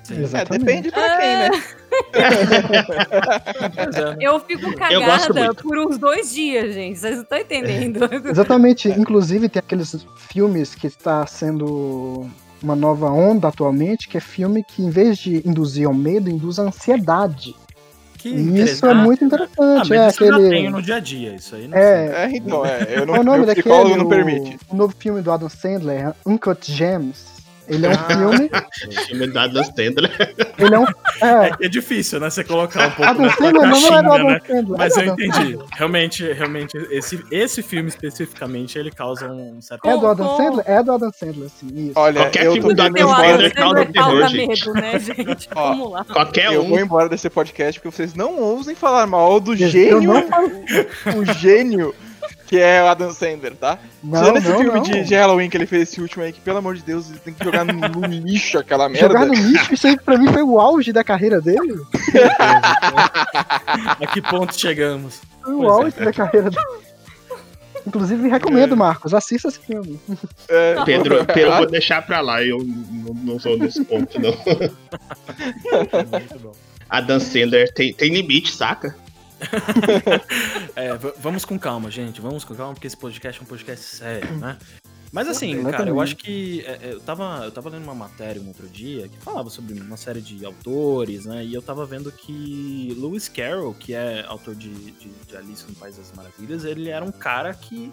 É, 0.10 0.46
depende 0.46 0.90
pra 0.90 1.18
quem, 1.18 1.38
né? 1.38 1.50
Eu 4.20 4.40
fico 4.40 4.74
cagada 4.76 5.46
eu 5.46 5.54
por 5.54 5.78
uns 5.78 5.98
dois 5.98 6.34
dias, 6.34 6.74
gente. 6.74 6.98
Vocês 6.98 7.16
não 7.16 7.24
estão 7.24 7.38
entendendo. 7.38 8.10
Exatamente. 8.26 8.90
Inclusive, 8.90 9.48
tem 9.48 9.60
aqueles 9.60 9.96
filmes 10.30 10.74
que 10.74 10.88
está 10.88 11.28
sendo 11.28 12.28
uma 12.62 12.76
nova 12.76 13.10
onda 13.10 13.48
atualmente, 13.48 14.08
que 14.08 14.18
é 14.18 14.22
filme 14.22 14.64
que, 14.64 14.84
em 14.84 14.90
vez 14.90 15.18
de 15.18 15.48
induzir 15.48 15.88
ao 15.88 15.94
medo, 15.94 16.30
induz 16.30 16.60
a 16.60 16.64
ansiedade. 16.64 17.56
Que 18.18 18.30
e 18.30 18.62
isso 18.62 18.86
é 18.86 18.94
muito 18.94 19.26
interessante. 19.26 19.94
Ah, 19.94 20.06
é 20.06 20.08
isso 20.08 20.24
aquele... 20.24 20.46
eu 20.46 20.50
tenho 20.50 20.72
no 20.72 20.82
dia 20.82 20.96
a 20.96 21.00
dia, 21.00 21.34
isso 21.34 21.56
aí 21.56 21.68
não 21.68 21.76
é, 21.76 22.26
é, 22.26 22.38
então, 22.38 22.64
é, 22.64 22.88
eu 23.00 23.06
não, 23.08 23.16
o 23.16 23.24
nome 23.24 23.38
meu 23.40 23.48
daquele, 23.48 23.96
não 23.96 24.08
permite. 24.08 24.60
O, 24.70 24.76
o 24.76 24.78
novo 24.78 24.94
filme 24.98 25.22
do 25.22 25.32
Adam 25.32 25.50
Sandler, 25.50 26.14
Uncut 26.26 26.72
Gems. 26.72 27.31
Ele 27.72 27.86
é 27.86 27.90
um 27.90 27.94
ah, 27.94 28.08
filme. 28.08 28.52
O 28.88 29.02
filme 29.06 29.28
do 29.28 29.40
Adam 29.40 29.64
Sandler. 29.64 30.36
Ele 30.58 30.76
é 30.76 30.80
um. 30.80 30.86
É, 30.86 31.66
é 31.66 31.70
difícil, 31.70 32.20
né? 32.20 32.30
Você 32.30 32.44
colocar 32.44 32.88
um 32.88 32.92
pouco 32.92 33.10
Adam 33.10 33.26
nessa 33.26 33.38
Sandler 33.38 33.62
caixinha, 33.62 34.02
não 34.02 34.14
é 34.14 34.16
Adam 34.16 34.30
né? 34.30 34.40
Sandler. 34.46 34.78
Mas 34.78 34.98
é 34.98 35.08
eu 35.08 35.14
entendi. 35.14 35.60
Realmente, 35.74 36.34
realmente, 36.34 36.78
esse, 36.92 37.24
esse 37.32 37.64
filme 37.64 37.88
especificamente, 37.88 38.78
ele 38.78 38.92
causa 38.92 39.32
um 39.32 39.62
certo. 39.62 39.88
É 39.88 39.98
do 39.98 40.08
Adam 40.08 40.38
Sandler? 40.38 40.66
É 40.68 40.84
do 40.84 40.92
Adam 40.92 41.12
Sandler, 41.14 41.50
sim. 41.50 41.68
Isso. 41.74 41.94
Olha, 41.96 42.22
Qualquer 42.22 42.46
eu 42.46 42.54
filme 42.54 42.74
do 42.74 42.82
Adam 42.82 43.08
Sandler 43.16 43.54
causa 43.54 43.86
terror, 43.86 44.28
gente. 44.28 44.48
medo, 44.48 44.74
né, 44.74 45.00
gente? 45.00 45.50
Ó, 45.56 45.70
Vamos 45.70 45.92
lá. 45.94 46.04
Qualquer 46.04 46.54
Eu 46.54 46.64
um. 46.64 46.70
vou 46.70 46.80
embora 46.80 47.08
desse 47.08 47.30
podcast 47.30 47.80
porque 47.80 47.96
vocês 47.96 48.14
não 48.14 48.38
ousem 48.38 48.76
falar 48.76 49.08
mal 49.08 49.40
do 49.40 49.54
Eu 49.54 49.70
gênio, 49.70 50.14
não 50.14 50.28
falo- 50.28 50.52
o 51.18 51.34
gênio 51.34 51.96
que 52.52 52.60
é 52.60 52.84
o 52.84 52.88
Adam 52.88 53.14
Sandler, 53.14 53.56
tá? 53.56 53.80
Não, 54.04 54.20
Tirando 54.20 54.38
esse 54.40 54.50
não, 54.50 54.58
filme 54.60 54.74
não. 54.74 54.82
de, 54.82 55.04
de 55.06 55.16
Halloween 55.16 55.50
que 55.50 55.56
ele 55.56 55.66
fez 55.66 55.84
esse 55.84 56.02
último 56.02 56.22
aí, 56.22 56.34
que 56.34 56.42
pelo 56.42 56.58
amor 56.58 56.76
de 56.76 56.82
Deus, 56.84 57.10
ele 57.10 57.20
tem 57.20 57.34
que 57.34 57.42
jogar 57.42 57.64
no, 57.64 57.72
no 57.72 58.06
lixo 58.28 58.60
aquela 58.60 58.90
merda. 58.90 59.08
Jogar 59.08 59.26
no 59.26 59.34
lixo, 59.34 59.74
isso 59.74 59.88
aí 59.88 59.98
pra 59.98 60.18
mim 60.18 60.28
foi 60.34 60.44
o 60.44 60.60
auge 60.60 60.92
da 60.92 61.02
carreira 61.02 61.40
dele. 61.40 61.82
A 64.02 64.06
que 64.06 64.22
ponto 64.22 64.60
chegamos? 64.60 65.22
Foi 65.42 65.54
o 65.54 65.64
é. 65.64 65.68
auge 65.68 65.96
da 65.98 66.12
carreira 66.12 66.50
dele. 66.50 66.66
Inclusive, 67.88 68.28
recomendo, 68.28 68.76
Marcos, 68.76 69.14
assista 69.14 69.48
esse 69.48 69.60
filme. 69.60 69.98
É, 70.50 70.84
Pedro, 70.84 71.26
Pedro, 71.26 71.52
eu 71.52 71.58
vou 71.58 71.68
deixar 71.68 72.02
pra 72.02 72.20
lá, 72.20 72.44
eu 72.44 72.58
não, 72.60 73.14
não 73.14 73.40
sou 73.40 73.58
nesse 73.58 73.86
ponto, 73.86 74.20
não. 74.20 74.32
Muito 76.12 76.40
bom. 76.40 76.52
Adam 76.90 77.22
Sandler 77.22 77.74
tem, 77.74 77.94
tem 77.94 78.14
limite, 78.14 78.52
saca? 78.52 78.94
É, 80.76 80.96
vamos 81.20 81.44
com 81.44 81.60
calma, 81.60 81.92
gente. 81.92 82.22
Vamos 82.22 82.44
com 82.44 82.56
calma, 82.56 82.74
porque 82.74 82.88
esse 82.88 82.98
podcast 82.98 83.42
é 83.42 83.44
um 83.44 83.48
podcast 83.48 83.86
sério, 83.86 84.38
né? 84.38 84.58
Mas 85.12 85.28
assim, 85.28 85.52
Exatamente. 85.52 85.78
cara, 85.78 85.90
eu 85.90 86.00
acho 86.00 86.16
que. 86.16 86.62
é, 86.66 86.90
é, 86.90 86.94
Eu 86.94 87.02
tava, 87.02 87.44
eu 87.44 87.52
tava 87.52 87.70
lendo 87.70 87.84
uma 87.84 87.94
matéria 87.94 88.42
um 88.42 88.48
outro 88.48 88.68
dia 88.70 89.10
que 89.10 89.18
falava 89.18 89.50
sobre 89.50 89.78
uma 89.80 89.98
série 89.98 90.22
de 90.22 90.46
autores, 90.46 91.26
né? 91.26 91.44
E 91.44 91.54
eu 91.54 91.62
tava 91.62 91.86
vendo 91.86 92.12
que 92.12 92.96
Lewis 92.98 93.28
Carroll, 93.28 93.74
que 93.74 93.94
é 93.94 94.26
autor 94.26 94.56
de, 94.56 94.70
de, 94.74 95.10
de 95.10 95.38
Alice 95.38 95.66
no 95.68 95.76
País 95.76 95.98
das 95.98 96.14
Maravilhas, 96.14 96.64
ele 96.64 96.90
era 96.90 97.04
um 97.04 97.12
cara 97.12 97.54
que. 97.54 97.92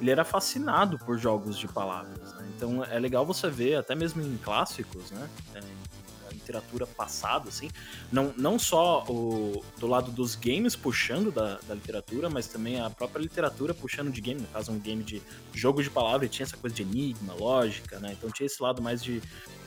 Ele 0.00 0.10
era 0.10 0.24
fascinado 0.24 0.98
por 0.98 1.18
jogos 1.18 1.58
de 1.58 1.68
palavras, 1.68 2.32
né? 2.34 2.48
Então 2.56 2.82
é 2.84 2.98
legal 2.98 3.24
você 3.24 3.50
ver, 3.50 3.76
até 3.76 3.94
mesmo 3.94 4.22
em 4.22 4.36
clássicos, 4.38 5.10
né? 5.10 5.28
É, 5.54 5.60
literatura 6.50 6.86
passada, 6.86 7.48
assim, 7.48 7.70
não, 8.10 8.34
não 8.36 8.58
só 8.58 9.04
o, 9.08 9.64
do 9.78 9.86
lado 9.86 10.10
dos 10.10 10.34
games 10.34 10.74
puxando 10.74 11.30
da, 11.30 11.58
da 11.66 11.74
literatura, 11.74 12.28
mas 12.28 12.46
também 12.48 12.80
a 12.80 12.90
própria 12.90 13.22
literatura 13.22 13.72
puxando 13.72 14.10
de 14.10 14.20
game, 14.20 14.40
no 14.40 14.48
caso 14.48 14.72
um 14.72 14.78
game 14.78 15.02
de 15.02 15.22
jogo 15.54 15.82
de 15.82 15.88
palavra, 15.88 16.28
tinha 16.28 16.44
essa 16.44 16.56
coisa 16.56 16.74
de 16.74 16.82
enigma, 16.82 17.34
lógica, 17.34 17.98
né? 18.00 18.14
Então 18.18 18.30
tinha 18.30 18.46
esse 18.46 18.60
lado 18.62 18.82
mais 18.82 19.02
de, 19.02 19.22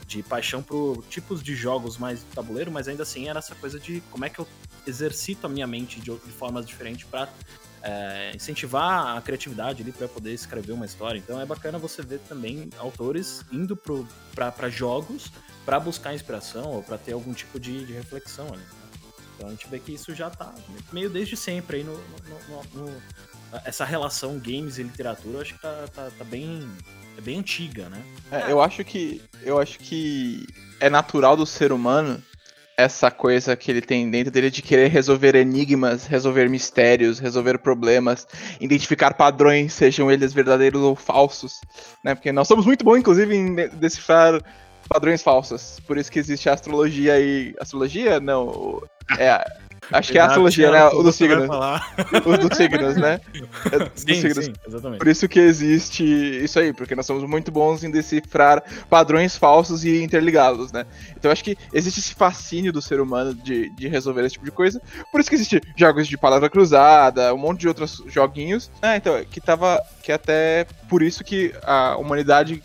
de 0.06 0.22
paixão 0.22 0.62
por 0.62 1.04
tipos 1.10 1.42
de 1.42 1.56
jogos 1.56 1.98
mais 1.98 2.20
de 2.20 2.26
tabuleiro, 2.26 2.72
mas 2.72 2.88
ainda 2.88 3.04
assim 3.04 3.30
era 3.30 3.40
essa 3.40 3.56
coisa 3.56 3.80
de 3.80 4.02
como 4.12 4.26
é 4.26 4.30
que 4.30 4.40
eu 4.40 4.48
exercito 4.86 5.48
a 5.48 5.50
minha 5.50 5.66
mente 5.66 6.00
de, 6.00 6.12
de 6.12 6.32
formas 6.32 6.66
diferentes 6.66 7.06
para 7.06 7.30
incentivar 8.34 9.18
a 9.18 9.22
criatividade 9.22 9.82
ali 9.82 9.92
para 9.92 10.08
poder 10.08 10.34
escrever 10.34 10.72
uma 10.72 10.86
história. 10.86 11.20
Então 11.20 11.40
é 11.40 11.46
bacana 11.46 11.78
você 11.78 12.02
ver 12.02 12.20
também 12.20 12.70
autores 12.78 13.44
indo 13.52 13.78
para 14.34 14.70
jogos 14.70 15.30
para 15.66 15.80
buscar 15.80 16.14
inspiração 16.14 16.66
ou 16.72 16.84
para 16.84 16.98
ter 16.98 17.14
algum 17.14 17.34
tipo 17.34 17.60
de, 17.60 17.86
de 17.86 17.94
reflexão 17.94 18.48
ali. 18.48 18.58
né? 18.58 18.66
Então 19.36 19.48
a 19.48 19.52
gente 19.52 19.68
vê 19.68 19.80
que 19.80 19.94
isso 19.94 20.14
já 20.14 20.30
tá 20.30 20.54
meio 20.92 21.10
desde 21.10 21.36
sempre 21.38 21.78
aí 21.78 21.84
no, 21.84 21.94
no- 21.94 22.64
no- 22.76 22.86
no- 22.88 23.02
essa 23.66 23.86
relação 23.86 24.40
games 24.40 24.78
e 24.78 24.84
literatura, 24.84 25.38
eu 25.38 25.42
acho 25.42 25.54
que 25.54 25.62
tá, 25.62 25.86
tá, 25.94 26.10
tá 26.18 26.24
bem 26.24 26.68
é 27.18 27.22
bem 27.22 27.40
antiga, 27.40 27.88
né? 27.90 28.02
É, 28.32 28.52
eu 28.52 28.60
acho 28.60 28.84
que 28.84 29.22
eu 29.44 29.60
acho 29.60 29.78
que 29.80 30.46
é 30.80 30.90
natural 30.90 31.38
do 31.38 31.46
ser 31.46 31.72
humano 31.72 32.22
essa 32.76 33.12
coisa 33.12 33.56
que 33.56 33.70
ele 33.70 33.82
tem 33.82 34.10
dentro 34.10 34.32
dele 34.32 34.50
de 34.50 34.64
querer 34.64 34.88
resolver 34.90 35.36
enigmas, 35.36 36.08
resolver 36.08 36.50
mistérios, 36.50 37.20
resolver 37.20 37.60
problemas, 37.60 38.28
identificar 38.60 39.14
padrões, 39.14 39.74
sejam 39.74 40.12
eles 40.12 40.34
verdadeiros 40.34 40.82
ou 40.82 40.96
falsos, 40.96 41.62
né? 42.04 42.16
Porque 42.16 42.32
nós 42.32 42.48
somos 42.48 42.66
muito 42.66 42.84
bons, 42.84 42.98
inclusive, 42.98 43.36
em 43.36 43.54
de- 43.54 43.68
decifrar 43.70 44.42
padrões 44.88 45.22
falsos. 45.22 45.80
Por 45.88 45.98
isso 45.98 46.12
que 46.12 46.20
existe 46.20 46.50
a 46.50 46.54
astrologia 46.54 47.20
e 47.20 47.56
astrologia, 47.60 48.20
não, 48.20 48.82
é 49.18 49.44
Acho 49.92 50.12
que 50.12 50.18
é 50.18 50.22
a 50.22 50.28
astrologia, 50.28 50.72
né? 50.72 50.86
O 50.90 51.04
dos 51.04 51.16
signos. 51.16 51.48
falar. 51.48 51.94
Os 52.26 52.40
dos 52.40 52.58
signos, 52.58 52.96
né? 52.96 53.20
É, 53.72 53.80
dos 53.80 54.02
Sim, 54.02 54.22
signos. 54.22 54.46
sim, 54.46 54.54
exatamente. 54.68 55.00
Por 55.00 55.08
isso 55.08 55.28
que 55.28 55.40
existe 55.40 56.04
isso 56.04 56.60
aí, 56.60 56.74
porque 56.74 56.96
nós 56.96 57.06
somos 57.06 57.24
muito 57.28 57.52
bons 57.52 57.84
em 57.84 57.92
decifrar 57.92 58.64
padrões 58.90 59.36
falsos 59.36 59.84
e 59.84 60.02
interligá-los, 60.02 60.72
né? 60.72 60.86
Então 61.18 61.32
acho 61.32 61.44
que 61.44 61.58
existe 61.74 62.00
esse 62.00 62.16
fascínio 62.16 62.72
do 62.72 62.82
ser 62.82 63.02
humano 63.02 63.34
de, 63.34 63.70
de 63.76 63.88
resolver 63.88 64.24
esse 64.26 64.34
tipo 64.34 64.46
de 64.46 64.52
coisa. 64.52 64.82
Por 65.12 65.20
isso 65.20 65.30
que 65.30 65.36
existe 65.36 65.62
jogos 65.76 66.08
de 66.08 66.18
palavra 66.18 66.50
cruzada, 66.50 67.34
um 67.34 67.38
monte 67.38 67.62
de 67.62 67.68
outros 67.68 68.04
joguinhos. 68.08 68.72
Ah, 68.82 68.96
então, 68.96 69.24
que 69.26 69.42
tava. 69.42 69.82
Que 70.02 70.12
até 70.12 70.68
por 70.90 71.02
isso 71.02 71.24
que 71.24 71.54
a 71.64 71.96
humanidade 71.98 72.62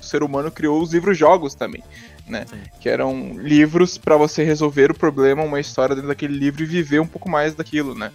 o 0.00 0.04
ser 0.04 0.22
humano 0.22 0.50
criou 0.50 0.82
os 0.82 0.92
livros-jogos 0.92 1.54
também, 1.54 1.82
né? 2.26 2.46
Sim. 2.48 2.62
Que 2.80 2.88
eram 2.88 3.34
livros 3.38 3.98
pra 3.98 4.16
você 4.16 4.42
resolver 4.42 4.90
o 4.90 4.94
problema, 4.94 5.42
uma 5.42 5.60
história 5.60 5.94
dentro 5.94 6.08
daquele 6.08 6.36
livro 6.36 6.62
e 6.62 6.66
viver 6.66 7.00
um 7.00 7.06
pouco 7.06 7.28
mais 7.28 7.54
daquilo, 7.54 7.94
né? 7.94 8.10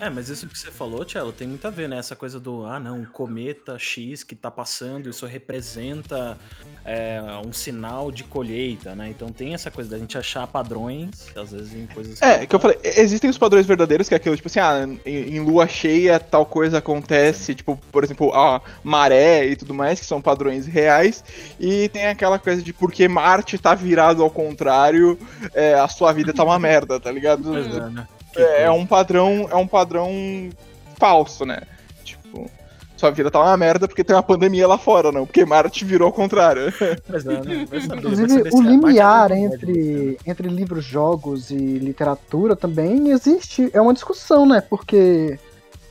É, 0.00 0.08
mas 0.08 0.28
isso 0.28 0.46
que 0.46 0.58
você 0.58 0.70
falou, 0.70 1.04
Tchelo, 1.04 1.32
tem 1.32 1.46
muito 1.46 1.66
a 1.66 1.70
ver, 1.70 1.88
né? 1.88 1.98
Essa 1.98 2.16
coisa 2.16 2.40
do, 2.40 2.64
ah, 2.64 2.80
não, 2.80 3.00
um 3.00 3.04
cometa 3.04 3.78
X 3.78 4.22
que 4.22 4.34
tá 4.34 4.50
passando, 4.50 5.10
isso 5.10 5.26
representa 5.26 6.38
é, 6.84 7.20
um 7.44 7.52
sinal 7.52 8.10
de 8.10 8.24
colheita, 8.24 8.94
né? 8.94 9.08
Então 9.10 9.28
tem 9.30 9.54
essa 9.54 9.70
coisa 9.70 9.90
da 9.90 9.98
gente 9.98 10.16
achar 10.16 10.46
padrões, 10.46 11.26
às 11.36 11.52
vezes 11.52 11.74
em 11.74 11.86
coisas. 11.86 12.20
É, 12.22 12.46
que 12.46 12.54
eu 12.54 12.60
falei, 12.60 12.78
existem 12.82 13.28
os 13.28 13.38
padrões 13.38 13.66
verdadeiros, 13.66 14.08
que 14.08 14.14
é 14.14 14.16
aquilo, 14.16 14.36
tipo 14.36 14.48
assim, 14.48 14.60
ah, 14.60 14.86
em, 15.04 15.36
em 15.36 15.40
lua 15.40 15.66
cheia 15.66 16.18
tal 16.18 16.46
coisa 16.46 16.78
acontece, 16.78 17.54
tipo, 17.54 17.78
por 17.92 18.04
exemplo, 18.04 18.32
a 18.34 18.62
maré 18.82 19.46
e 19.46 19.56
tudo 19.56 19.74
mais, 19.74 20.00
que 20.00 20.06
são 20.06 20.20
padrões 20.20 20.66
reais, 20.66 21.24
e 21.60 21.88
tem 21.90 22.06
aquela 22.06 22.38
coisa 22.38 22.62
de 22.62 22.72
porque 22.72 23.06
Marte 23.08 23.58
tá 23.58 23.74
virado 23.74 24.22
ao 24.22 24.30
contrário, 24.30 25.18
é, 25.52 25.74
a 25.74 25.88
sua 25.88 26.12
vida 26.12 26.32
tá 26.32 26.44
uma 26.44 26.58
merda, 26.58 26.98
tá 26.98 27.10
ligado? 27.10 27.42
Pois 27.44 27.66
é, 27.66 27.90
né? 27.90 28.06
Que 28.34 28.42
É, 28.42 28.62
é 28.62 28.66
coisa. 28.66 28.72
um 28.72 28.86
padrão, 28.86 29.48
é 29.50 29.56
um 29.56 29.66
padrão 29.66 30.10
falso, 30.98 31.44
né? 31.44 31.62
Tipo, 32.02 32.50
sua 32.96 33.10
vida 33.10 33.30
tá 33.30 33.40
uma 33.40 33.56
merda 33.56 33.86
porque 33.86 34.04
tem 34.04 34.14
uma 34.14 34.22
pandemia 34.22 34.66
lá 34.66 34.78
fora, 34.78 35.10
não, 35.10 35.26
porque 35.26 35.44
Marte 35.44 35.84
virou 35.84 36.06
ao 36.06 36.12
contrário. 36.12 36.72
É, 36.80 36.90
né? 36.90 36.98
Vai 37.08 37.20
saber, 37.20 37.66
vai 37.66 37.98
Inclusive, 37.98 38.50
o 38.52 38.62
limiar 38.62 39.30
é 39.30 39.36
muito 39.36 39.54
entre, 39.54 40.18
entre 40.26 40.48
livros, 40.48 40.84
jogos 40.84 41.50
e 41.50 41.56
literatura 41.56 42.56
também 42.56 43.10
existe. 43.10 43.70
É 43.72 43.80
uma 43.80 43.94
discussão, 43.94 44.46
né? 44.46 44.60
Porque 44.60 45.38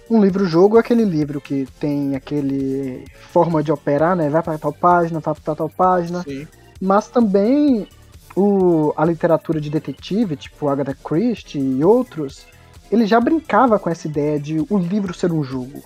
um 0.10 0.21
livro-jogo 0.21 0.77
é 0.77 0.79
aquele 0.79 1.06
livro 1.06 1.39
que 1.41 1.67
tem 1.79 2.15
aquele 2.15 3.06
forma 3.32 3.63
de 3.63 3.71
operar, 3.71 4.15
né? 4.15 4.29
Vai 4.29 4.43
para 4.43 4.58
tal 4.58 4.73
página, 4.73 5.19
vai 5.19 5.34
para 5.34 5.56
tal 5.56 5.69
página. 5.69 6.23
Sim. 6.23 6.47
Mas 6.79 7.08
também 7.08 7.88
o, 8.36 8.93
a 8.96 9.06
literatura 9.06 9.60
de 9.62 9.69
detetive, 9.69 10.36
tipo 10.36 10.67
Agatha 10.67 10.96
Christie 10.96 11.60
e 11.60 11.84
outros, 11.84 12.46
ele 12.91 13.06
já 13.06 13.19
brincava 13.19 13.80
com 13.80 13.89
essa 13.89 14.08
ideia 14.08 14.39
de 14.39 14.60
o 14.69 14.78
livro 14.78 15.13
ser 15.13 15.32
um 15.32 15.43
jogo. 15.43 15.82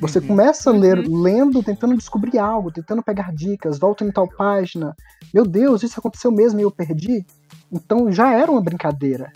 Você 0.00 0.20
Uhum. 0.20 0.28
começa 0.28 0.70
a 0.70 0.72
ler 0.72 1.06
lendo, 1.06 1.62
tentando 1.62 1.96
descobrir 1.96 2.38
algo, 2.38 2.72
tentando 2.72 3.02
pegar 3.02 3.32
dicas, 3.32 3.78
volta 3.78 4.04
em 4.04 4.10
tal 4.10 4.26
página. 4.26 4.94
Meu 5.34 5.44
Deus, 5.44 5.82
isso 5.82 5.98
aconteceu 5.98 6.30
mesmo 6.32 6.58
e 6.60 6.62
eu 6.62 6.70
perdi. 6.70 7.26
Então 7.70 8.10
já 8.10 8.32
era 8.32 8.50
uma 8.50 8.62
brincadeira. 8.62 9.30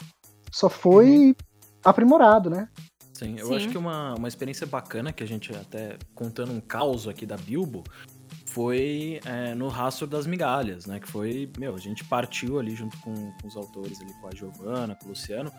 Só 0.51 0.71
foi 0.71 1.37
aprimorado, 1.85 2.49
né? 2.49 2.69
Sim, 3.13 3.37
eu 3.39 3.49
Sim. 3.49 3.57
acho 3.57 3.69
que 3.69 3.79
uma, 3.79 4.15
uma 4.15 4.29
experiência 4.29 4.67
bacana 4.67 5.13
que 5.13 5.23
a 5.23 5.27
gente 5.27 5.55
até 5.55 5.97
contando 6.15 6.53
um 6.53 6.61
caos 6.61 7.07
aqui 7.09 7.25
da 7.27 7.37
Bilbo 7.37 7.83
foi 8.57 9.21
é, 9.27 9.55
no 9.55 9.69
Rastro 9.69 10.07
das 10.07 10.27
Migalhas, 10.27 10.87
né? 10.87 10.99
Que 10.99 11.07
foi, 11.07 11.53
meu, 11.59 11.75
a 11.75 11.79
gente 11.79 12.03
partiu 12.03 12.59
ali 12.59 12.75
junto 12.75 12.97
com, 13.03 13.13
com 13.33 13.47
os 13.47 13.55
autores 13.55 14.01
ali, 14.01 14.15
com 14.15 14.29
a 14.29 14.31
Giovanna, 14.35 14.95
com 14.95 15.05
o 15.05 15.09
Luciano, 15.11 15.53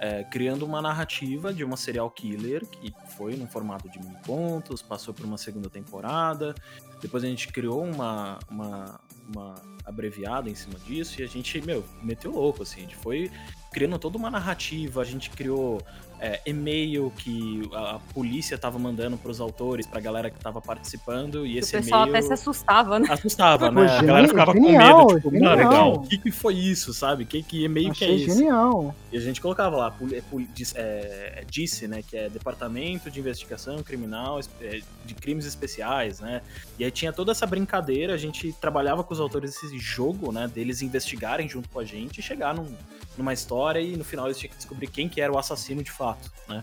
é, 0.00 0.24
criando 0.24 0.66
uma 0.66 0.82
narrativa 0.82 1.54
de 1.54 1.62
uma 1.62 1.76
serial 1.76 2.10
killer 2.10 2.66
que 2.66 2.92
foi 3.16 3.36
no 3.36 3.46
formato 3.46 3.88
de 3.88 4.00
mini 4.00 4.16
contos, 4.26 4.82
passou 4.82 5.14
por 5.14 5.24
uma 5.24 5.38
segunda 5.38 5.70
temporada, 5.70 6.52
depois 7.00 7.22
a 7.22 7.28
gente 7.28 7.46
criou 7.52 7.84
uma, 7.84 8.40
uma, 8.50 9.00
uma 9.32 9.54
abreviada 9.84 10.50
em 10.50 10.54
cima 10.56 10.76
disso 10.80 11.20
e 11.20 11.24
a 11.24 11.28
gente, 11.28 11.60
meu, 11.60 11.84
meteu 12.02 12.32
louco, 12.32 12.64
assim, 12.64 12.78
a 12.78 12.82
gente 12.82 12.96
foi 12.96 13.30
criando 13.72 13.96
toda 13.96 14.18
uma 14.18 14.28
narrativa, 14.28 15.00
a 15.00 15.04
gente 15.04 15.30
criou 15.30 15.80
é, 16.20 16.40
e-mail 16.46 17.10
que 17.16 17.68
a, 17.72 17.96
a 17.96 17.98
polícia 18.12 18.58
tava 18.58 18.78
mandando 18.78 19.16
pros 19.16 19.40
autores, 19.40 19.86
pra 19.86 20.00
galera 20.00 20.30
que 20.30 20.38
tava 20.38 20.60
participando, 20.60 21.46
e 21.46 21.56
O 21.56 21.58
esse 21.58 21.72
pessoal 21.72 22.02
e-mail 22.06 22.16
até 22.16 22.26
se 22.26 22.32
assustava, 22.34 22.98
né? 22.98 23.06
assustava, 23.10 23.72
Pô, 23.72 23.80
né? 23.80 23.86
a 23.98 24.02
galera 24.02 24.28
ficava 24.28 24.52
genial, 24.52 25.06
com 25.06 25.12
medo, 25.12 25.16
tipo, 25.16 25.32
mano, 25.32 25.56
genial. 25.56 25.56
legal, 25.56 25.94
o 25.94 26.00
que, 26.02 26.18
que 26.18 26.30
foi 26.30 26.54
isso, 26.54 26.92
sabe? 26.92 27.24
Que, 27.24 27.42
que 27.42 27.64
e-mail 27.64 27.92
que 27.92 28.04
é 28.04 28.08
Achei 28.08 28.24
esse? 28.24 28.36
genial. 28.38 28.94
E 29.12 29.16
a 29.16 29.20
gente 29.20 29.40
colocava 29.40 29.76
lá, 29.76 29.96
é, 30.12 30.22
dis- 30.54 30.74
é, 30.76 31.44
DICE, 31.50 31.88
né? 31.88 32.02
Que 32.06 32.16
é 32.16 32.28
Departamento 32.28 33.10
de 33.10 33.18
Investigação 33.18 33.82
Criminal 33.82 34.40
é, 34.60 34.80
de 35.04 35.14
Crimes 35.14 35.46
Especiais, 35.46 36.20
né? 36.20 36.42
E 36.78 36.84
aí 36.84 36.90
tinha 36.90 37.12
toda 37.12 37.32
essa 37.32 37.46
brincadeira, 37.46 38.12
a 38.14 38.18
gente 38.18 38.52
trabalhava 38.60 39.02
com 39.02 39.12
os 39.14 39.20
autores 39.20 39.52
desse 39.52 39.78
jogo, 39.78 40.30
né? 40.32 40.48
Deles 40.52 40.82
investigarem 40.82 41.48
junto 41.48 41.68
com 41.68 41.80
a 41.80 41.84
gente 41.84 42.18
e 42.18 42.22
chegar 42.22 42.54
num- 42.54 42.74
numa 43.16 43.32
história 43.32 43.80
e 43.80 43.96
no 43.96 44.04
final 44.04 44.26
eles 44.26 44.38
tinham 44.38 44.50
que 44.50 44.56
descobrir 44.56 44.86
quem 44.86 45.08
que 45.08 45.20
era 45.20 45.32
o 45.32 45.38
assassino 45.38 45.82
de 45.82 45.90
fato, 45.90 46.09
né? 46.48 46.62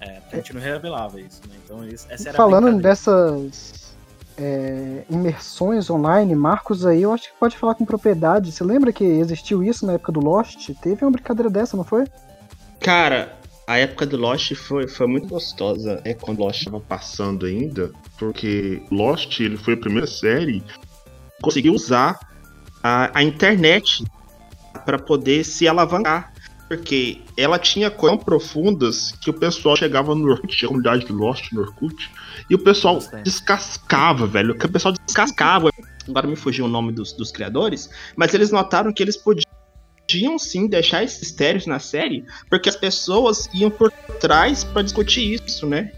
É, 0.00 0.20
a 0.32 0.36
gente 0.36 0.52
não 0.54 0.60
revelava 0.60 1.20
isso, 1.20 1.40
né? 1.48 1.56
Então 1.64 1.86
isso- 1.86 2.06
essa 2.08 2.28
era 2.28 2.36
Falando 2.36 2.80
dessas 2.80 3.96
é, 4.36 5.02
imersões 5.10 5.90
online, 5.90 6.34
Marcos 6.36 6.86
aí, 6.86 7.02
eu 7.02 7.12
acho 7.12 7.24
que 7.24 7.38
pode 7.38 7.56
falar 7.56 7.74
com 7.74 7.84
propriedade. 7.84 8.52
Você 8.52 8.62
lembra 8.62 8.92
que 8.92 9.02
existiu 9.04 9.62
isso 9.64 9.84
na 9.84 9.94
época 9.94 10.12
do 10.12 10.20
Lost? 10.20 10.70
Teve 10.80 11.04
uma 11.04 11.10
brincadeira 11.10 11.50
dessa, 11.50 11.76
não 11.76 11.82
foi? 11.84 12.04
Cara, 12.80 13.36
a 13.66 13.76
época 13.78 14.06
do 14.06 14.16
Lost 14.16 14.54
foi, 14.54 14.86
foi 14.86 15.06
muito 15.08 15.26
gostosa. 15.28 16.00
É 16.04 16.14
quando 16.14 16.38
Lost 16.38 16.64
tava 16.64 16.80
passando 16.80 17.44
ainda. 17.46 17.90
Porque 18.16 18.80
Lost, 18.92 19.40
ele 19.40 19.56
foi 19.56 19.74
a 19.74 19.76
primeira 19.76 20.06
série 20.06 20.60
que 20.60 20.74
conseguiu 21.42 21.72
usar 21.74 22.18
a, 22.82 23.10
a 23.18 23.22
internet 23.24 24.04
para 24.84 24.98
poder 24.98 25.44
se 25.44 25.66
alavancar. 25.66 26.32
Porque 26.68 27.22
ela 27.36 27.58
tinha 27.58 27.90
coisas 27.90 28.18
tão 28.18 28.24
profundas 28.24 29.12
que 29.12 29.30
o 29.30 29.32
pessoal 29.32 29.74
chegava 29.74 30.14
no 30.14 30.30
Orkut, 30.30 30.64
a 30.64 30.68
comunidade 30.68 31.06
do 31.06 31.14
Lost 31.14 31.50
no 31.52 31.62
Orkut, 31.62 32.10
e 32.48 32.54
o 32.54 32.58
pessoal 32.58 32.96
Bastante. 32.96 33.24
descascava, 33.24 34.26
velho. 34.26 34.54
O 34.54 34.68
pessoal 34.68 34.94
descascava. 35.06 35.70
Agora 36.06 36.26
me 36.26 36.36
fugiu 36.36 36.66
o 36.66 36.68
nome 36.68 36.92
dos, 36.92 37.12
dos 37.12 37.32
criadores, 37.32 37.90
mas 38.16 38.34
eles 38.34 38.50
notaram 38.50 38.92
que 38.92 39.02
eles 39.02 39.16
podiam 39.16 39.48
podiam 40.10 40.38
sim 40.38 40.66
deixar 40.66 41.04
esses 41.04 41.20
mistérios 41.20 41.66
na 41.66 41.78
série, 41.78 42.24
porque 42.48 42.70
as 42.70 42.76
pessoas 42.76 43.46
iam 43.52 43.70
por 43.70 43.90
trás 44.18 44.64
pra 44.64 44.80
discutir 44.80 45.34
isso, 45.34 45.66
né? 45.66 45.92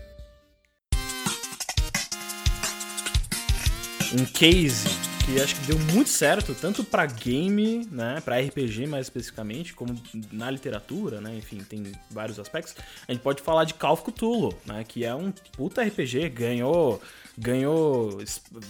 um 4.12 4.24
case 4.24 4.88
que 5.24 5.40
acho 5.40 5.54
que 5.54 5.66
deu 5.66 5.78
muito 5.92 6.10
certo, 6.10 6.54
tanto 6.54 6.82
pra 6.82 7.06
game, 7.06 7.86
né, 7.90 8.20
para 8.24 8.40
RPG 8.40 8.86
mais 8.86 9.06
especificamente, 9.06 9.74
como 9.74 10.00
na 10.32 10.50
literatura, 10.50 11.20
né, 11.20 11.34
enfim, 11.36 11.58
tem 11.58 11.92
vários 12.10 12.38
aspectos. 12.38 12.74
A 13.06 13.12
gente 13.12 13.22
pode 13.22 13.42
falar 13.42 13.64
de 13.64 13.74
Call 13.74 13.92
of 13.92 14.02
Cthulhu, 14.02 14.54
né, 14.66 14.84
que 14.86 15.04
é 15.04 15.14
um 15.14 15.32
puta 15.56 15.82
RPG, 15.82 16.28
ganhou 16.30 17.00
ganhou 17.38 18.18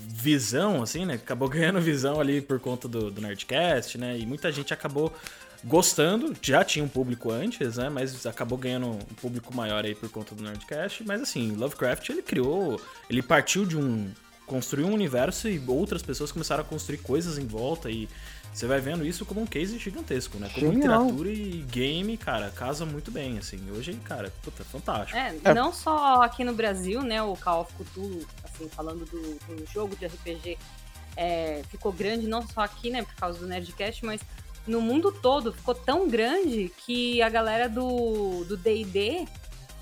visão, 0.07 0.83
assim, 0.83 1.05
né, 1.05 1.15
acabou 1.15 1.49
ganhando 1.51 1.81
visão 1.81 2.21
ali 2.21 2.41
por 2.41 2.61
conta 2.61 2.87
do, 2.87 3.11
do 3.11 3.21
Nerdcast, 3.21 3.99
né, 3.99 4.19
e 4.19 4.27
muita 4.27 4.53
gente 4.53 4.73
acabou 4.73 5.13
gostando, 5.65 6.35
já 6.41 6.65
tinha 6.65 6.85
um 6.85 6.89
público 6.89 7.31
antes, 7.31 7.77
né, 7.77 7.89
mas 7.89 8.25
acabou 8.27 8.57
ganhando 8.57 8.87
um 8.89 8.99
público 9.21 9.55
maior 9.55 9.85
aí 9.85 9.95
por 9.95 10.09
conta 10.09 10.35
do 10.35 10.43
Nerdcast, 10.43 11.05
mas 11.05 11.21
assim, 11.21 11.53
Lovecraft, 11.53 12.09
ele 12.11 12.23
criou, 12.23 12.81
ele 13.09 13.23
partiu 13.23 13.67
de 13.67 13.77
um 13.77 14.11
construiu 14.51 14.89
um 14.89 14.93
universo 14.93 15.49
e 15.49 15.63
outras 15.69 16.03
pessoas 16.03 16.33
começaram 16.33 16.63
a 16.63 16.67
construir 16.67 16.99
coisas 16.99 17.39
em 17.39 17.47
volta 17.47 17.89
e 17.89 18.09
você 18.53 18.67
vai 18.67 18.81
vendo 18.81 19.07
isso 19.07 19.25
como 19.25 19.41
um 19.41 19.47
case 19.47 19.79
gigantesco, 19.79 20.39
né? 20.39 20.51
Como 20.53 20.73
Genial. 20.73 21.05
literatura 21.05 21.31
e 21.31 21.65
game, 21.71 22.17
cara, 22.17 22.51
casa 22.51 22.85
muito 22.85 23.13
bem, 23.13 23.39
assim. 23.39 23.61
Hoje, 23.71 23.95
cara, 24.05 24.33
puta, 24.43 24.65
fantástico. 24.65 25.17
É, 25.17 25.37
É. 25.45 25.55
não 25.55 25.73
só 25.73 26.21
aqui 26.23 26.43
no 26.43 26.53
Brasil, 26.53 27.01
né, 27.01 27.23
o 27.23 27.37
Call 27.37 27.61
of 27.61 27.73
Cthulhu, 27.75 28.27
assim, 28.43 28.69
falando 28.69 29.05
do, 29.05 29.21
do 29.55 29.65
jogo 29.73 29.95
de 29.95 30.07
RPG, 30.07 30.59
é, 31.17 31.63
ficou 31.71 31.93
grande 31.93 32.27
não 32.27 32.45
só 32.45 32.63
aqui, 32.63 32.91
né, 32.91 33.05
por 33.05 33.15
causa 33.15 33.39
do 33.39 33.47
Nerdcast, 33.47 34.05
mas 34.05 34.21
no 34.67 34.81
mundo 34.81 35.13
todo 35.13 35.53
ficou 35.53 35.77
tão 35.77 36.09
grande 36.09 36.73
que 36.85 37.23
a 37.23 37.29
galera 37.29 37.69
do 37.69 38.45
do 38.47 38.57
D&D 38.57 39.29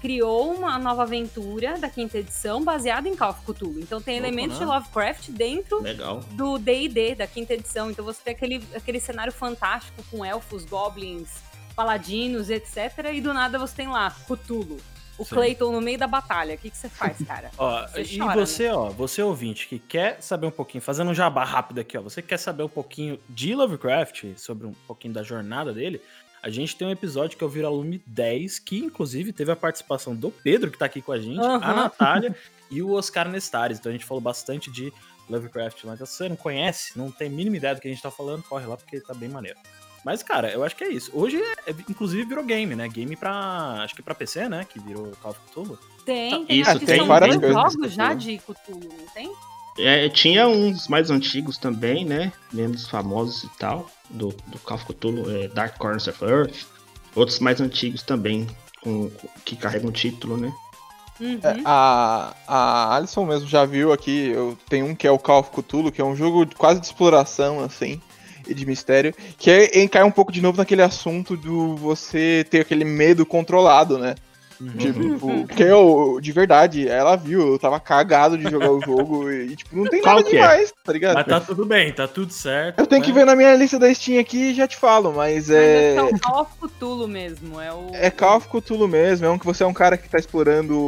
criou 0.00 0.52
uma 0.52 0.78
nova 0.78 1.02
aventura 1.02 1.78
da 1.78 1.88
quinta 1.88 2.18
edição 2.18 2.62
baseada 2.62 3.08
em 3.08 3.16
Call 3.16 3.30
of 3.30 3.40
Cthulhu. 3.44 3.80
Então 3.80 4.00
tem 4.00 4.20
Louco, 4.20 4.26
elementos 4.28 4.58
né? 4.58 4.64
de 4.64 4.70
Lovecraft 4.70 5.30
dentro 5.30 5.82
Legal. 5.82 6.20
do 6.32 6.58
D&D, 6.58 7.14
da 7.14 7.26
quinta 7.26 7.54
edição. 7.54 7.90
Então 7.90 8.04
você 8.04 8.20
tem 8.22 8.34
aquele, 8.34 8.62
aquele 8.74 9.00
cenário 9.00 9.32
fantástico 9.32 10.02
com 10.10 10.24
elfos, 10.24 10.64
goblins, 10.64 11.28
paladinos, 11.74 12.50
etc. 12.50 13.12
E 13.12 13.20
do 13.20 13.32
nada 13.32 13.58
você 13.58 13.76
tem 13.76 13.88
lá 13.88 14.10
Cthulhu. 14.26 14.78
O 15.18 15.24
Sim. 15.24 15.34
Clayton 15.34 15.72
no 15.72 15.80
meio 15.80 15.98
da 15.98 16.06
batalha. 16.06 16.54
O 16.54 16.58
que, 16.58 16.70
que 16.70 16.76
você 16.76 16.88
faz, 16.88 17.18
cara? 17.26 17.50
Ó, 17.58 17.86
Você 17.88 18.02
e 18.02 18.18
chora, 18.18 18.36
né? 18.36 18.46
você, 18.46 18.68
ó, 18.68 18.88
você 18.88 19.20
ouvinte 19.20 19.66
que 19.66 19.76
quer 19.80 20.22
saber 20.22 20.46
um 20.46 20.50
pouquinho, 20.50 20.80
fazendo 20.80 21.10
um 21.10 21.14
jabá 21.14 21.42
rápido 21.42 21.80
aqui, 21.80 21.98
ó, 21.98 22.00
você 22.00 22.22
quer 22.22 22.36
saber 22.36 22.62
um 22.62 22.68
pouquinho 22.68 23.18
de 23.28 23.52
Lovecraft, 23.52 24.36
sobre 24.36 24.68
um 24.68 24.72
pouquinho 24.86 25.12
da 25.12 25.24
jornada 25.24 25.72
dele, 25.72 26.00
a 26.48 26.50
gente 26.50 26.74
tem 26.76 26.88
um 26.88 26.90
episódio 26.90 27.36
que 27.36 27.44
é 27.44 27.46
o 27.46 27.50
Viralume 27.50 28.02
10, 28.06 28.58
que 28.58 28.78
inclusive 28.78 29.32
teve 29.32 29.52
a 29.52 29.56
participação 29.56 30.14
do 30.14 30.30
Pedro, 30.30 30.70
que 30.70 30.78
tá 30.78 30.86
aqui 30.86 31.00
com 31.02 31.12
a 31.12 31.18
gente, 31.18 31.38
a 31.40 31.56
Aham. 31.56 31.74
Natália 31.74 32.36
e 32.70 32.82
o 32.82 32.92
Oscar 32.92 33.28
Nestares. 33.28 33.78
Então 33.78 33.90
a 33.90 33.92
gente 33.92 34.04
falou 34.04 34.20
bastante 34.20 34.70
de 34.70 34.92
Lovecraft 35.28 35.84
lá. 35.84 35.94
Então 35.94 36.06
se 36.06 36.14
você 36.14 36.28
não 36.28 36.36
conhece, 36.36 36.98
não 36.98 37.10
tem 37.10 37.28
a 37.28 37.30
mínima 37.30 37.56
ideia 37.56 37.74
do 37.74 37.80
que 37.80 37.88
a 37.88 37.90
gente 37.90 38.02
tá 38.02 38.10
falando, 38.10 38.42
corre 38.42 38.66
lá 38.66 38.76
porque 38.76 39.00
tá 39.00 39.14
bem 39.14 39.28
maneiro. 39.28 39.58
Mas, 40.04 40.22
cara, 40.22 40.50
eu 40.50 40.64
acho 40.64 40.76
que 40.76 40.84
é 40.84 40.88
isso. 40.88 41.10
Hoje, 41.12 41.36
é, 41.36 41.70
é- 41.70 41.74
inclusive, 41.88 42.24
virou 42.24 42.44
game, 42.44 42.74
né? 42.74 42.88
Game 42.88 43.14
pra. 43.16 43.82
Acho 43.82 43.94
que 43.94 44.02
pra 44.02 44.14
PC, 44.14 44.48
né? 44.48 44.64
Que 44.66 44.78
virou 44.78 45.10
Call 45.20 45.32
of 45.32 45.40
Cthulhu. 45.48 45.78
Tem, 46.04 46.46
tem, 46.46 46.60
Isso, 46.60 46.78
tem 46.80 47.06
coisas 47.06 47.52
jogos 47.52 47.92
já 47.92 48.14
de 48.14 48.38
Cthulhu, 48.38 48.88
não 48.88 49.06
tem? 49.12 49.30
É, 49.78 50.08
tinha 50.08 50.48
uns 50.48 50.88
mais 50.88 51.10
antigos 51.10 51.56
também, 51.56 52.04
né? 52.04 52.32
Menos 52.52 52.88
famosos 52.88 53.44
e 53.44 53.50
tal. 53.58 53.88
Do, 54.10 54.34
do 54.46 54.58
Call 54.58 54.76
of 54.76 54.86
Cthulhu, 54.86 55.30
é, 55.30 55.48
Dark 55.48 55.76
Corners 55.78 56.08
of 56.08 56.24
Earth. 56.24 56.66
Outros 57.14 57.38
mais 57.38 57.60
antigos 57.60 58.02
também, 58.02 58.46
com, 58.82 59.10
que 59.44 59.56
carregam 59.56 59.88
o 59.90 59.92
título, 59.92 60.36
né? 60.36 60.52
Uhum. 61.20 61.38
É, 61.42 61.60
a, 61.64 62.34
a 62.46 62.96
Alison 62.96 63.24
mesmo 63.24 63.48
já 63.48 63.64
viu 63.64 63.92
aqui, 63.92 64.28
eu 64.28 64.56
tenho 64.68 64.86
um 64.86 64.94
que 64.94 65.06
é 65.06 65.10
o 65.10 65.18
Call 65.18 65.40
of 65.40 65.50
Cthulhu, 65.50 65.90
que 65.90 66.00
é 66.00 66.04
um 66.04 66.14
jogo 66.14 66.46
de- 66.46 66.54
quase 66.54 66.78
de 66.80 66.86
exploração, 66.86 67.60
assim, 67.60 68.00
e 68.46 68.54
de 68.54 68.64
mistério, 68.64 69.12
que 69.36 69.50
é, 69.50 69.88
cai 69.88 70.04
um 70.04 70.12
pouco 70.12 70.30
de 70.30 70.40
novo 70.40 70.58
naquele 70.58 70.82
assunto 70.82 71.36
do 71.36 71.74
você 71.76 72.46
ter 72.48 72.60
aquele 72.60 72.84
medo 72.84 73.26
controlado, 73.26 73.98
né? 73.98 74.14
Tipo, 74.78 75.46
porque 75.46 75.62
eu, 75.62 76.18
de 76.20 76.32
verdade, 76.32 76.88
ela 76.88 77.16
viu, 77.16 77.52
eu 77.52 77.58
tava 77.58 77.78
cagado 77.78 78.36
de 78.36 78.50
jogar 78.50 78.70
o 78.70 78.80
jogo 78.80 79.30
e, 79.30 79.54
tipo, 79.56 79.76
não 79.76 79.84
tem 79.84 80.02
Qual 80.02 80.16
nada 80.16 80.28
que 80.28 80.36
é? 80.36 80.40
demais, 80.40 80.72
tá 80.84 80.92
ligado? 80.92 81.14
Mas 81.14 81.26
tá 81.26 81.40
tudo 81.40 81.64
bem, 81.64 81.92
tá 81.92 82.08
tudo 82.08 82.32
certo. 82.32 82.78
Eu 82.78 82.86
tenho 82.86 83.02
que 83.02 83.12
né? 83.12 83.20
ver 83.20 83.24
na 83.24 83.36
minha 83.36 83.54
lista 83.54 83.78
da 83.78 83.92
Steam 83.92 84.20
aqui 84.20 84.50
e 84.50 84.54
já 84.54 84.66
te 84.66 84.76
falo, 84.76 85.12
mas 85.12 85.48
Mas 85.48 85.50
é. 85.50 85.94
é 85.94 86.02
o 86.02 86.18
Call 86.18 86.42
of 86.42 86.52
Cthulhu 86.60 87.08
mesmo. 87.08 87.60
É 87.60 87.72
o. 87.72 87.90
É 87.92 88.10
Call 88.10 88.38
of 88.38 88.48
Cthulhu 88.48 88.88
mesmo, 88.88 89.26
é 89.26 89.30
um 89.30 89.38
que 89.38 89.46
você 89.46 89.62
é 89.62 89.66
um 89.66 89.74
cara 89.74 89.96
que 89.96 90.08
tá 90.08 90.18
explorando 90.18 90.78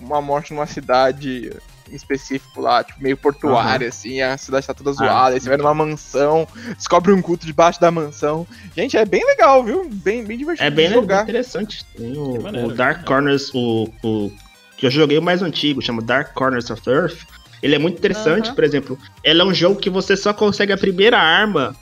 uma 0.00 0.20
morte 0.20 0.52
numa 0.52 0.66
cidade 0.66 1.52
específico 1.90 2.60
lá, 2.60 2.82
tipo, 2.84 3.02
meio 3.02 3.16
portuária, 3.16 3.88
assim, 3.88 4.20
a 4.20 4.36
cidade 4.38 4.66
tá 4.66 4.74
toda 4.74 4.92
zoada, 4.92 5.34
aí 5.34 5.40
você 5.40 5.48
vai 5.48 5.58
numa 5.58 5.74
mansão, 5.74 6.46
descobre 6.76 7.12
um 7.12 7.20
culto 7.22 7.46
debaixo 7.46 7.80
da 7.80 7.90
mansão. 7.90 8.46
Gente, 8.76 8.96
é 8.96 9.04
bem 9.04 9.24
legal, 9.24 9.62
viu? 9.64 9.88
Bem, 9.90 10.24
bem 10.24 10.38
divertido 10.38 10.66
É 10.66 10.70
bem 10.70 10.88
de 10.88 10.94
jogar. 10.94 11.22
interessante. 11.24 11.84
Tem 11.96 12.16
o, 12.16 12.40
maneiro, 12.42 12.68
o 12.68 12.74
Dark? 12.74 13.04
Corners, 13.04 13.50
o, 13.54 13.88
o. 14.02 14.32
Que 14.76 14.86
eu 14.86 14.90
joguei 14.90 15.16
o 15.18 15.22
mais 15.22 15.42
antigo, 15.42 15.80
chama 15.80 16.02
Dark 16.02 16.32
Corners 16.34 16.68
of 16.70 16.82
Earth. 16.88 17.18
Ele 17.62 17.74
é 17.74 17.78
muito 17.78 17.96
interessante, 17.98 18.46
Aham. 18.46 18.54
por 18.54 18.64
exemplo. 18.64 18.98
Ele 19.22 19.40
é 19.40 19.44
um 19.44 19.54
jogo 19.54 19.80
que 19.80 19.88
você 19.88 20.16
só 20.16 20.34
consegue 20.34 20.72
a 20.72 20.76
primeira 20.76 21.18
arma 21.18 21.74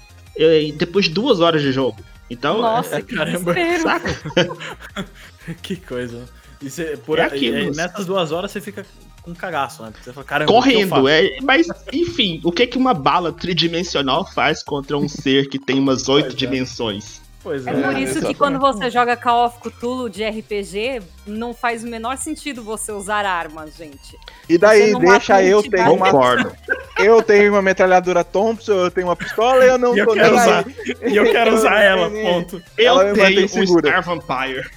depois 0.78 1.06
de 1.06 1.10
duas 1.12 1.40
horas 1.40 1.60
de 1.62 1.72
jogo. 1.72 1.98
Então, 2.30 2.62
Nossa, 2.62 2.96
é, 2.96 3.02
que 3.02 3.14
caramba. 3.16 3.54
saca? 3.82 5.06
Que 5.62 5.76
coisa. 5.76 6.24
E 6.60 6.70
você, 6.70 6.96
por 7.04 7.18
É 7.18 7.22
aí, 7.22 7.28
aquilo. 7.28 7.56
é, 7.56 7.70
nessas 7.76 8.06
duas 8.06 8.30
horas 8.30 8.52
você 8.52 8.60
fica 8.60 8.86
com 9.22 9.34
cagaço, 9.34 9.82
né? 9.82 9.90
Porque 9.90 10.04
você 10.04 10.12
fala, 10.12 10.24
caramba, 10.26 10.52
o 10.52 10.62
que 10.62 10.68
eu 10.70 10.72
Correndo, 10.74 10.88
faço? 10.90 11.08
é, 11.08 11.38
mas 11.42 11.66
enfim, 11.92 12.40
o 12.44 12.50
que 12.52 12.66
que 12.66 12.76
uma 12.78 12.92
bala 12.94 13.32
tridimensional 13.32 14.26
faz 14.26 14.62
contra 14.62 14.96
um 14.98 15.08
ser 15.08 15.48
que 15.48 15.58
tem 15.58 15.78
umas 15.78 16.08
oito 16.08 16.32
é. 16.32 16.36
dimensões? 16.36 17.22
Pois 17.42 17.66
é. 17.66 17.70
É 17.70 17.74
por 17.74 17.80
É, 17.82 17.86
isso 18.00 18.12
que 18.12 18.18
exatamente. 18.18 18.38
quando 18.38 18.58
você 18.60 18.88
joga 18.88 19.16
Call 19.16 19.46
of 19.46 19.58
Cthulhu 19.58 20.08
de 20.08 20.24
RPG, 20.24 21.02
não 21.26 21.52
faz 21.52 21.82
o 21.82 21.88
menor 21.88 22.16
sentido 22.16 22.62
você 22.62 22.92
usar 22.92 23.24
armas, 23.26 23.74
gente. 23.76 24.16
E 24.48 24.56
daí, 24.56 24.94
deixa 24.96 25.42
eu 25.42 25.60
ter 25.60 25.80
uma. 25.88 26.10
Concordo. 26.10 26.52
Eu 26.98 27.20
tenho 27.20 27.50
uma 27.52 27.62
metralhadora 27.62 28.22
Thompson, 28.22 28.72
eu 28.74 28.90
tenho 28.90 29.08
uma 29.08 29.16
pistola 29.16 29.64
e 29.64 29.68
eu 29.68 29.78
não 29.78 29.96
E 29.96 29.98
eu 30.00 30.06
tô 30.06 30.12
quero 30.12 30.30
nem 30.36 30.40
usar. 30.40 30.64
E 31.04 31.16
eu 31.16 31.24
quero 31.32 31.54
usar 31.54 31.80
ela, 31.82 32.08
ponto. 32.10 32.62
Eu 32.78 33.00
Ela 33.00 33.12
tenho 33.12 33.44
um. 33.44 33.66
Star 33.80 34.04
Vampire. 34.04 34.70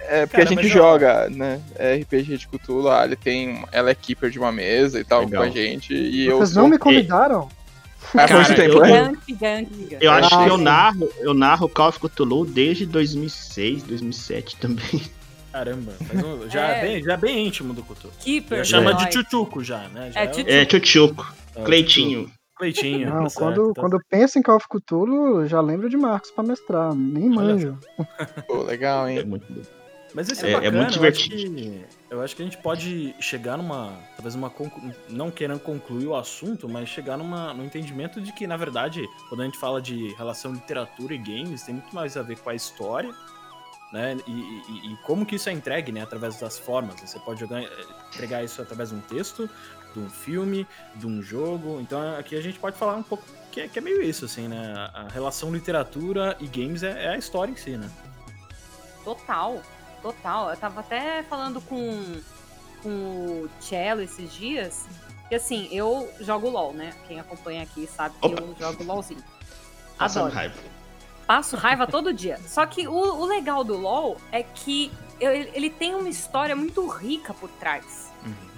É 0.00 0.26
porque 0.26 0.42
Cara, 0.42 0.48
a 0.48 0.52
gente 0.62 0.68
joga, 0.68 1.28
né? 1.30 1.60
É 1.76 1.94
RPG 1.96 2.36
de 2.38 2.48
Cthulhu, 2.48 2.88
Ali 2.88 3.16
tem. 3.16 3.64
Ela 3.72 3.90
é 3.90 3.94
keeper 3.94 4.30
de 4.30 4.38
uma 4.38 4.52
mesa 4.52 5.00
e 5.00 5.04
tal 5.04 5.20
Legal. 5.24 5.42
com 5.42 5.48
a 5.48 5.50
gente. 5.50 5.94
E 5.94 6.26
eu 6.26 6.38
Vocês 6.38 6.50
sou. 6.50 6.62
não 6.62 6.68
me 6.70 6.78
convidaram? 6.78 7.48
Cara, 8.12 8.34
muito 8.34 8.54
tempo, 8.54 8.74
eu- 8.76 8.80
né? 8.82 9.12
É 9.42 9.46
é. 9.46 9.66
Eu 10.00 10.10
acho 10.12 10.34
Ah, 10.34 10.44
que 10.44 10.50
eu 10.50 10.56
sim. 10.58 10.64
narro, 10.64 11.08
eu 11.20 11.34
narro 11.34 11.68
Call 11.68 11.88
of 11.90 11.98
Cthulhu 12.00 12.44
desde 12.46 12.86
2006, 12.86 13.82
2007 13.82 14.56
também. 14.56 15.02
Caramba, 15.52 15.92
um- 16.14 16.48
já, 16.48 16.68
é. 16.76 16.78
É. 16.78 16.82
bem, 16.82 17.02
já 17.02 17.12
é 17.12 17.16
bem 17.16 17.46
íntimo 17.46 17.74
do 17.74 17.82
Couture. 17.82 18.12
Keeper. 18.20 18.58
Já 18.58 18.64
chama 18.64 18.94
de 18.94 19.08
tchutchuco 19.10 19.62
já, 19.64 19.88
né? 19.88 20.10
Já 20.12 20.20
É, 20.20 20.26
tchutchuco. 20.28 20.50
É, 20.50 20.64
Tchutchuco, 20.64 21.34
é 21.56 21.62
Cleitinho. 21.62 22.30
Cleitinho. 22.60 23.08
Não, 23.08 23.24
tá 23.26 23.30
quando, 23.34 23.54
certo, 23.56 23.72
tá 23.74 23.80
quando 23.80 23.92
eu 23.94 24.00
penso 24.08 24.38
em 24.38 24.42
Call 24.42 24.56
of 24.56 24.66
Cthulhu, 24.68 25.46
já 25.46 25.60
lembro 25.60 25.88
de 25.88 25.96
Marcos 25.96 26.30
pra 26.30 26.44
mestrar. 26.44 26.94
Nem 26.94 27.28
manjo. 27.28 27.78
Pô, 28.46 28.62
legal, 28.62 29.06
É 29.06 29.14
hein? 29.16 29.24
muito 29.24 29.50
bom. 29.50 29.62
Mas 30.12 30.28
isso 30.28 30.44
É- 30.44 30.48
é, 30.48 30.52
é 30.52 30.54
bacana, 30.56 30.76
muito 30.82 30.98
eu 30.98 31.08
acho 31.08 31.22
divertido. 31.22 31.54
que- 31.54 31.84
Eu 32.10 32.20
acho 32.20 32.34
que 32.36 32.42
a 32.42 32.44
gente 32.44 32.58
pode 32.58 33.14
chegar 33.20 33.56
numa. 33.56 33.92
Talvez 34.16 34.34
uma. 34.34 34.52
Não 35.08 35.30
querendo 35.30 35.60
concluir 35.60 36.06
o 36.08 36.16
assunto, 36.16 36.68
mas 36.68 36.88
chegar 36.88 37.16
numa, 37.16 37.54
no 37.54 37.64
entendimento 37.64 38.20
de 38.20 38.32
que, 38.32 38.44
na 38.46 38.56
verdade, 38.56 39.02
quando 39.28 39.42
a 39.42 39.44
gente 39.44 39.56
fala 39.56 39.80
de 39.80 40.12
relação 40.14 40.52
literatura 40.52 41.14
e 41.14 41.18
games, 41.18 41.62
tem 41.62 41.76
muito 41.76 41.94
mais 41.94 42.16
a 42.16 42.22
ver 42.22 42.36
com 42.40 42.50
a 42.50 42.54
história, 42.56 43.14
né? 43.92 44.16
E, 44.26 44.32
e- 44.32 44.92
e 44.92 44.96
como 45.06 45.24
que 45.24 45.36
isso 45.36 45.48
é 45.48 45.52
entregue, 45.52 45.92
né? 45.92 46.02
Através 46.02 46.38
das 46.40 46.58
formas. 46.58 47.00
Você 47.00 47.18
pode 47.20 47.38
jogar, 47.38 47.62
eh, 47.62 47.68
entregar 48.12 48.42
isso 48.42 48.60
através 48.60 48.88
de 48.90 48.96
um 48.96 49.00
texto, 49.00 49.48
de 49.94 50.00
um 50.00 50.08
filme, 50.10 50.66
de 50.94 51.06
um 51.06 51.22
jogo. 51.22 51.80
Então 51.80 52.16
aqui 52.18 52.36
a 52.36 52.40
gente 52.40 52.58
pode 52.58 52.76
falar 52.76 52.94
um 52.96 53.02
pouco 53.02 53.24
que 53.50 53.60
é, 53.62 53.68
que 53.68 53.78
é 53.78 53.82
meio 53.82 54.00
isso, 54.02 54.24
assim, 54.24 54.46
né? 54.48 54.74
A 54.94 55.08
relação 55.12 55.52
literatura 55.52 56.36
e 56.40 56.46
games 56.46 56.82
é, 56.82 57.06
é 57.06 57.08
a 57.10 57.16
história 57.18 57.50
em 57.52 57.56
si, 57.56 57.76
né? 57.76 57.88
Total, 59.04 59.60
total. 60.02 60.50
Eu 60.50 60.56
tava 60.56 60.80
até 60.80 61.22
falando 61.24 61.60
com, 61.62 62.20
com 62.82 62.88
o 62.88 63.50
Cello 63.60 64.02
esses 64.02 64.32
dias. 64.32 64.86
Que 65.28 65.36
assim, 65.36 65.68
eu 65.70 66.08
jogo 66.20 66.48
LOL, 66.50 66.72
né? 66.72 66.92
Quem 67.06 67.20
acompanha 67.20 67.62
aqui 67.62 67.86
sabe 67.86 68.14
que 68.20 68.26
Opa. 68.26 68.42
eu 68.42 68.56
jogo 68.58 68.84
LOLzinho. 68.84 69.22
Passando 69.96 70.22
Adoro. 70.24 70.34
raiva. 70.34 70.54
Passo 71.26 71.56
raiva 71.56 71.86
todo 71.88 72.12
dia. 72.12 72.38
Só 72.46 72.66
que 72.66 72.86
o, 72.88 72.92
o 72.92 73.24
legal 73.24 73.62
do 73.64 73.76
LoL 73.76 74.16
é 74.32 74.42
que 74.42 74.90
eu- 75.20 75.30
ele 75.32 75.50
ele 75.54 75.70
tem 75.70 75.94
uma 75.94 76.08
história 76.08 76.54
muito 76.56 76.86
rica 76.88 77.32
por 77.32 77.48
trás. 77.50 78.10
Uhum. 78.26 78.49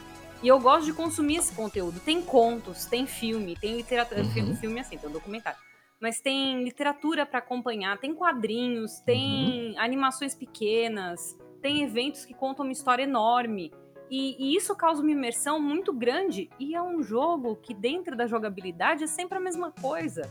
E 0.43 0.49
eu 0.49 0.59
gosto 0.59 0.87
de 0.87 0.93
consumir 0.93 1.37
esse 1.37 1.55
conteúdo. 1.55 2.01
Tem 2.01 2.21
contos, 2.21 2.85
tem 2.87 3.07
filme, 3.07 3.55
tem 3.55 3.77
literatura. 3.77 4.23
Uhum. 4.23 4.57
Filme, 4.57 4.81
assim, 4.81 4.99
tem 4.99 5.09
um 5.09 5.13
documentário. 5.13 5.59
Mas 6.01 6.21
tem 6.21 6.65
literatura 6.65 7.25
pra 7.25 7.39
acompanhar, 7.39 7.97
tem 7.99 8.13
quadrinhos, 8.13 8.99
tem 9.01 9.79
animações 9.79 10.35
pequenas, 10.35 11.39
tem 11.61 11.85
eventos 11.85 12.25
que 12.25 12.35
contam 12.35 12.65
uma 12.65 12.73
história 12.73 13.05
enorme. 13.05 13.73
E, 14.11 14.37
e 14.37 14.57
isso 14.57 14.75
causa 14.75 15.01
uma 15.01 15.13
imersão 15.13 15.61
muito 15.61 15.93
grande. 15.93 16.51
E 16.59 16.75
é 16.75 16.83
um 16.83 17.05
jogo 17.05 17.55
que, 17.55 17.73
dentro 17.73 18.17
da 18.17 18.27
jogabilidade, 18.27 19.05
é 19.05 19.07
sempre 19.07 19.39
a 19.39 19.41
mesma 19.41 19.71
coisa. 19.71 20.29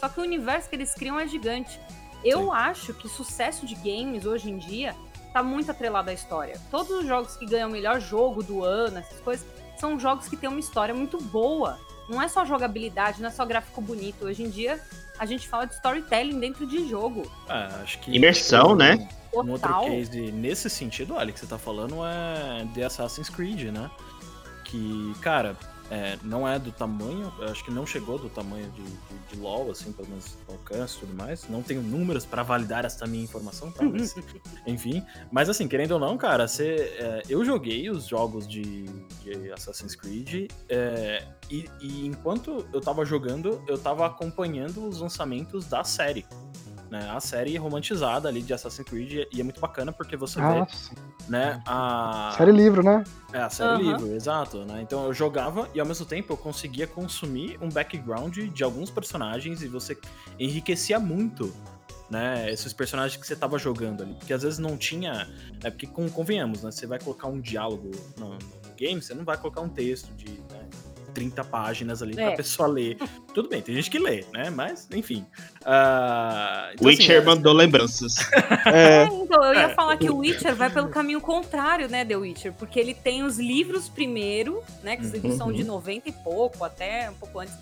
Só 0.00 0.08
que 0.08 0.18
o 0.18 0.22
universo 0.22 0.70
que 0.70 0.76
eles 0.76 0.94
criam 0.94 1.20
é 1.20 1.26
gigante. 1.26 1.78
Eu 2.24 2.50
acho 2.52 2.94
que 2.94 3.06
sucesso 3.06 3.66
de 3.66 3.74
games 3.74 4.24
hoje 4.24 4.50
em 4.50 4.56
dia 4.56 4.96
tá 5.32 5.42
muito 5.42 5.70
atrelado 5.70 6.10
à 6.10 6.12
história. 6.12 6.60
Todos 6.70 6.90
os 6.90 7.06
jogos 7.06 7.36
que 7.36 7.46
ganham 7.46 7.68
o 7.68 7.72
melhor 7.72 8.00
jogo 8.00 8.42
do 8.42 8.64
ano, 8.64 8.98
essas 8.98 9.20
coisas, 9.20 9.46
são 9.78 9.98
jogos 9.98 10.28
que 10.28 10.36
têm 10.36 10.48
uma 10.48 10.60
história 10.60 10.94
muito 10.94 11.20
boa. 11.20 11.78
Não 12.08 12.20
é 12.20 12.28
só 12.28 12.44
jogabilidade, 12.44 13.20
não 13.20 13.28
é 13.28 13.32
só 13.32 13.44
gráfico 13.44 13.80
bonito. 13.80 14.26
Hoje 14.26 14.42
em 14.42 14.50
dia, 14.50 14.80
a 15.18 15.24
gente 15.24 15.48
fala 15.48 15.64
de 15.64 15.74
storytelling 15.74 16.38
dentro 16.38 16.66
de 16.66 16.88
jogo. 16.88 17.30
Ah, 17.48 17.80
acho 17.82 17.98
que. 18.00 18.14
Imersão, 18.14 18.74
né? 18.74 19.08
Um 19.34 19.50
outro 19.50 19.68
Total. 19.68 19.86
case 19.86 20.30
nesse 20.30 20.68
sentido, 20.68 21.14
olha, 21.14 21.32
que 21.32 21.40
você 21.40 21.46
tá 21.46 21.56
falando 21.56 21.96
é 22.04 22.66
The 22.74 22.84
Assassin's 22.84 23.30
Creed, 23.30 23.72
né? 23.72 23.90
Que, 24.64 25.14
cara, 25.22 25.56
é, 25.92 26.18
não 26.22 26.48
é 26.48 26.58
do 26.58 26.72
tamanho, 26.72 27.30
acho 27.50 27.62
que 27.62 27.70
não 27.70 27.84
chegou 27.84 28.18
do 28.18 28.30
tamanho 28.30 28.66
de, 28.70 28.82
de, 28.82 29.18
de 29.30 29.38
LoL, 29.38 29.70
assim, 29.70 29.92
pelo 29.92 30.08
menos 30.08 30.38
alcance 30.48 30.96
e 30.96 31.00
tudo 31.00 31.14
mais. 31.14 31.46
Não 31.50 31.62
tenho 31.62 31.82
números 31.82 32.24
pra 32.24 32.42
validar 32.42 32.86
essa 32.86 33.06
minha 33.06 33.22
informação, 33.22 33.70
tá? 33.70 33.84
Mas, 33.84 34.14
enfim. 34.66 35.04
Mas 35.30 35.50
assim, 35.50 35.68
querendo 35.68 35.92
ou 35.92 36.00
não, 36.00 36.16
cara, 36.16 36.48
você, 36.48 36.96
é, 36.98 37.22
eu 37.28 37.44
joguei 37.44 37.90
os 37.90 38.06
jogos 38.06 38.48
de, 38.48 38.84
de 39.22 39.52
Assassin's 39.52 39.94
Creed 39.94 40.50
é, 40.66 41.26
e, 41.50 41.68
e 41.78 42.06
enquanto 42.06 42.66
eu 42.72 42.80
tava 42.80 43.04
jogando, 43.04 43.62
eu 43.68 43.76
tava 43.76 44.06
acompanhando 44.06 44.88
os 44.88 44.98
lançamentos 44.98 45.66
da 45.66 45.84
série. 45.84 46.24
Né, 46.92 47.08
a 47.10 47.20
série 47.20 47.56
romantizada 47.56 48.28
ali 48.28 48.42
de 48.42 48.52
Assassin's 48.52 48.86
Creed 48.86 49.26
e 49.32 49.40
é 49.40 49.42
muito 49.42 49.58
bacana 49.58 49.90
porque 49.94 50.14
você 50.14 50.38
Ah, 50.38 50.52
vê, 50.66 50.66
sim. 50.76 50.94
né, 51.26 51.62
a 51.64 52.34
Série 52.36 52.52
livro, 52.52 52.82
né? 52.82 53.02
é, 53.32 53.38
a 53.38 53.48
série 53.48 53.72
Aham. 53.72 53.82
livro, 53.82 54.14
exato, 54.14 54.62
né? 54.66 54.82
Então 54.82 55.06
eu 55.06 55.14
jogava 55.14 55.66
e 55.74 55.80
ao 55.80 55.86
mesmo 55.86 56.04
tempo 56.04 56.34
eu 56.34 56.36
conseguia 56.36 56.86
consumir 56.86 57.56
um 57.62 57.70
background 57.70 58.36
de 58.36 58.62
alguns 58.62 58.90
personagens 58.90 59.62
e 59.62 59.68
você 59.68 59.96
enriquecia 60.38 60.98
muito, 61.00 61.50
né? 62.10 62.52
Esses 62.52 62.74
personagens 62.74 63.18
que 63.18 63.26
você 63.26 63.34
tava 63.34 63.58
jogando 63.58 64.02
ali. 64.02 64.12
Porque 64.12 64.34
às 64.34 64.42
vezes 64.42 64.58
não 64.58 64.76
tinha. 64.76 65.30
É 65.64 65.70
porque 65.70 65.86
com- 65.86 66.10
convenhamos, 66.10 66.62
né? 66.62 66.70
Você 66.70 66.86
vai 66.86 66.98
colocar 66.98 67.26
um 67.28 67.40
diálogo 67.40 67.90
no, 68.18 68.34
no 68.34 68.74
game, 68.76 69.00
você 69.00 69.14
não 69.14 69.24
vai 69.24 69.38
colocar 69.38 69.62
um 69.62 69.68
texto 69.70 70.12
de 70.14 70.28
né, 70.50 70.68
30 71.12 71.44
páginas 71.44 72.02
ali 72.02 72.14
pra 72.14 72.32
É. 72.32 72.36
pessoa 72.36 72.68
ler. 72.68 72.96
Tudo 73.34 73.48
bem, 73.48 73.62
tem 73.62 73.74
gente 73.74 73.90
que 73.90 73.98
lê, 73.98 74.24
né? 74.32 74.50
Mas, 74.50 74.88
enfim. 74.92 75.24
Ah, 75.64 76.70
então, 76.74 76.86
Witcher 76.88 77.18
assim, 77.18 77.26
mandou 77.26 77.52
lembranças. 77.52 78.16
É, 78.66 79.02
É, 79.02 79.04
então, 79.06 79.42
eu 79.44 79.54
ia 79.54 79.60
É. 79.62 79.74
falar 79.74 79.96
que 79.96 80.08
o 80.08 80.18
Witcher 80.18 80.54
vai 80.54 80.70
pelo 80.70 80.88
caminho 80.88 81.20
contrário, 81.20 81.88
né, 81.88 82.04
The 82.04 82.16
Witcher? 82.16 82.52
Porque 82.52 82.78
ele 82.78 82.94
tem 82.94 83.22
os 83.24 83.38
livros 83.38 83.88
primeiro, 83.88 84.62
né? 84.82 84.96
Que 84.96 85.04
livros 85.06 85.36
são 85.36 85.52
de 85.52 85.64
90 85.64 86.08
e 86.08 86.12
pouco, 86.12 86.64
até 86.64 87.10
um 87.10 87.14
pouco 87.14 87.40
antes. 87.40 87.54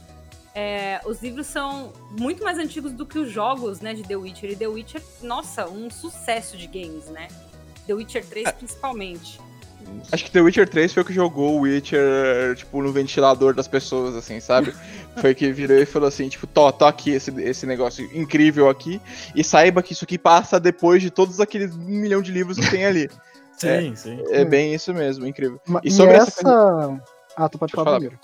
É, 0.55 1.01
os 1.07 1.23
livros 1.23 1.47
são 1.47 1.93
muito 2.19 2.43
mais 2.43 2.59
antigos 2.59 2.93
do 2.93 3.07
que 3.07 3.19
os 3.19 3.31
jogos, 3.31 3.81
né, 3.81 3.95
de 3.95 4.03
The 4.03 4.17
Witcher. 4.17 4.51
E 4.51 4.57
The 4.57 4.67
Witcher, 4.67 5.03
nossa, 5.23 5.69
um 5.69 5.89
sucesso 5.89 6.57
de 6.57 6.67
games, 6.67 7.07
né? 7.07 7.29
The 7.87 7.95
Witcher 7.95 8.24
3 8.27 8.51
principalmente. 8.53 9.41
Acho 10.12 10.24
que 10.24 10.30
The 10.30 10.41
Witcher 10.41 10.68
3 10.68 10.93
foi 10.93 11.03
o 11.03 11.07
que 11.07 11.12
jogou 11.12 11.57
o 11.57 11.61
Witcher, 11.61 12.57
tipo, 12.57 12.82
no 12.82 12.93
ventilador 12.93 13.55
das 13.55 13.68
pessoas, 13.68 14.16
assim, 14.16 14.41
sabe? 14.41 14.74
foi 15.20 15.34
que 15.34 15.53
virou 15.53 15.76
e 15.78 15.86
falou 15.86 16.09
assim, 16.09 16.28
tipo, 16.28 16.47
tô, 16.47 16.70
tô 16.72 16.84
aqui 16.84 17.11
esse, 17.11 17.30
esse 17.43 17.66
negócio 17.66 18.09
incrível 18.16 18.68
aqui, 18.68 19.01
e 19.34 19.45
saiba 19.45 19.82
que 19.82 19.93
isso 19.93 20.05
aqui 20.05 20.18
passa 20.18 20.59
depois 20.59 21.03
de 21.03 21.11
todos 21.11 21.41
aqueles 21.41 21.76
milhão 21.76 22.22
de 22.22 22.32
livros 22.32 22.59
que 22.59 22.70
tem 22.70 22.84
ali. 22.86 23.09
Sim, 23.61 23.95
sim. 23.95 24.18
É 24.30 24.43
bem 24.43 24.72
isso 24.74 24.95
mesmo, 24.95 25.26
incrível. 25.26 25.61
E 25.84 25.88
E, 25.88 25.91
sobre 25.91 26.14
essa 26.16 26.28
essa. 26.30 26.43
coisa- 26.43 27.03
Ah, 27.36 27.47
tu 27.49 27.59
pode 27.59 27.72
Pode 27.72 27.72
falar, 27.72 27.84
falar, 27.84 27.97
primeiro. 27.99 28.18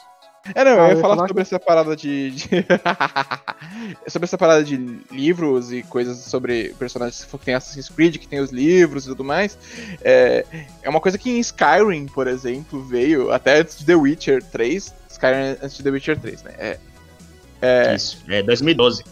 É, 0.54 0.64
não, 0.64 0.72
Ah, 0.80 0.90
eu 0.90 0.96
ia 0.96 1.00
falar 1.00 1.14
falar 1.16 1.28
sobre 1.28 1.42
essa 1.42 1.58
parada 1.58 1.96
de. 1.96 2.30
de- 2.30 2.48
sobre 4.08 4.26
essa 4.26 4.38
parada 4.38 4.62
de 4.64 4.76
livros 5.10 5.72
e 5.72 5.82
coisas 5.82 6.18
sobre 6.18 6.74
personagens 6.78 7.24
que 7.24 7.38
tem 7.38 7.54
Assassin's 7.54 7.88
Creed, 7.88 8.16
que 8.18 8.28
tem 8.28 8.40
os 8.40 8.50
livros 8.50 9.04
e 9.04 9.08
tudo 9.08 9.24
mais. 9.24 9.58
É, 10.02 10.44
é 10.82 10.88
uma 10.88 11.00
coisa 11.00 11.18
que 11.18 11.30
em 11.30 11.38
Skyrim, 11.40 12.06
por 12.06 12.26
exemplo, 12.26 12.82
veio 12.84 13.32
até 13.32 13.60
antes 13.60 13.78
de 13.78 13.84
The 13.86 13.94
Witcher 13.94 14.42
3. 14.42 14.94
Skyrim 15.10 15.56
antes 15.62 15.76
de 15.76 15.82
The 15.82 15.90
Witcher 15.90 16.18
3, 16.18 16.42
né? 16.42 16.76
É, 17.62 17.94
Isso, 17.94 18.22
é 18.28 18.42
2012. 18.42 19.02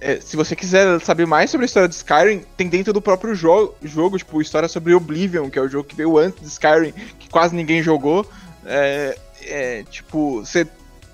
é, 0.00 0.20
se 0.20 0.36
você 0.36 0.54
quiser 0.54 1.00
saber 1.00 1.26
mais 1.26 1.50
sobre 1.50 1.64
a 1.64 1.66
história 1.66 1.88
de 1.88 1.94
Skyrim, 1.96 2.44
tem 2.56 2.68
dentro 2.68 2.92
do 2.92 3.02
próprio 3.02 3.34
jo 3.34 3.74
jogo, 3.82 4.16
tipo, 4.16 4.40
história 4.40 4.68
sobre 4.68 4.94
Oblivion, 4.94 5.50
que 5.50 5.58
é 5.58 5.62
o 5.62 5.68
jogo 5.68 5.84
que 5.88 5.96
veio 5.96 6.16
antes 6.16 6.40
de 6.40 6.46
Skyrim, 6.48 6.92
que 7.18 7.28
quase 7.28 7.54
ninguém 7.54 7.82
jogou. 7.82 8.24
É, 8.64 9.18
é, 9.46 9.82
tipo, 9.84 10.40
você- 10.40 10.66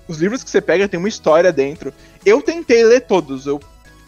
os 0.07 0.17
livros 0.17 0.43
que 0.43 0.49
você 0.49 0.61
pega 0.61 0.87
tem 0.87 0.97
uma 0.99 1.09
história 1.09 1.51
dentro. 1.51 1.93
Eu 2.25 2.41
tentei 2.41 2.83
ler 2.83 3.01
todos, 3.01 3.45
eu 3.45 3.59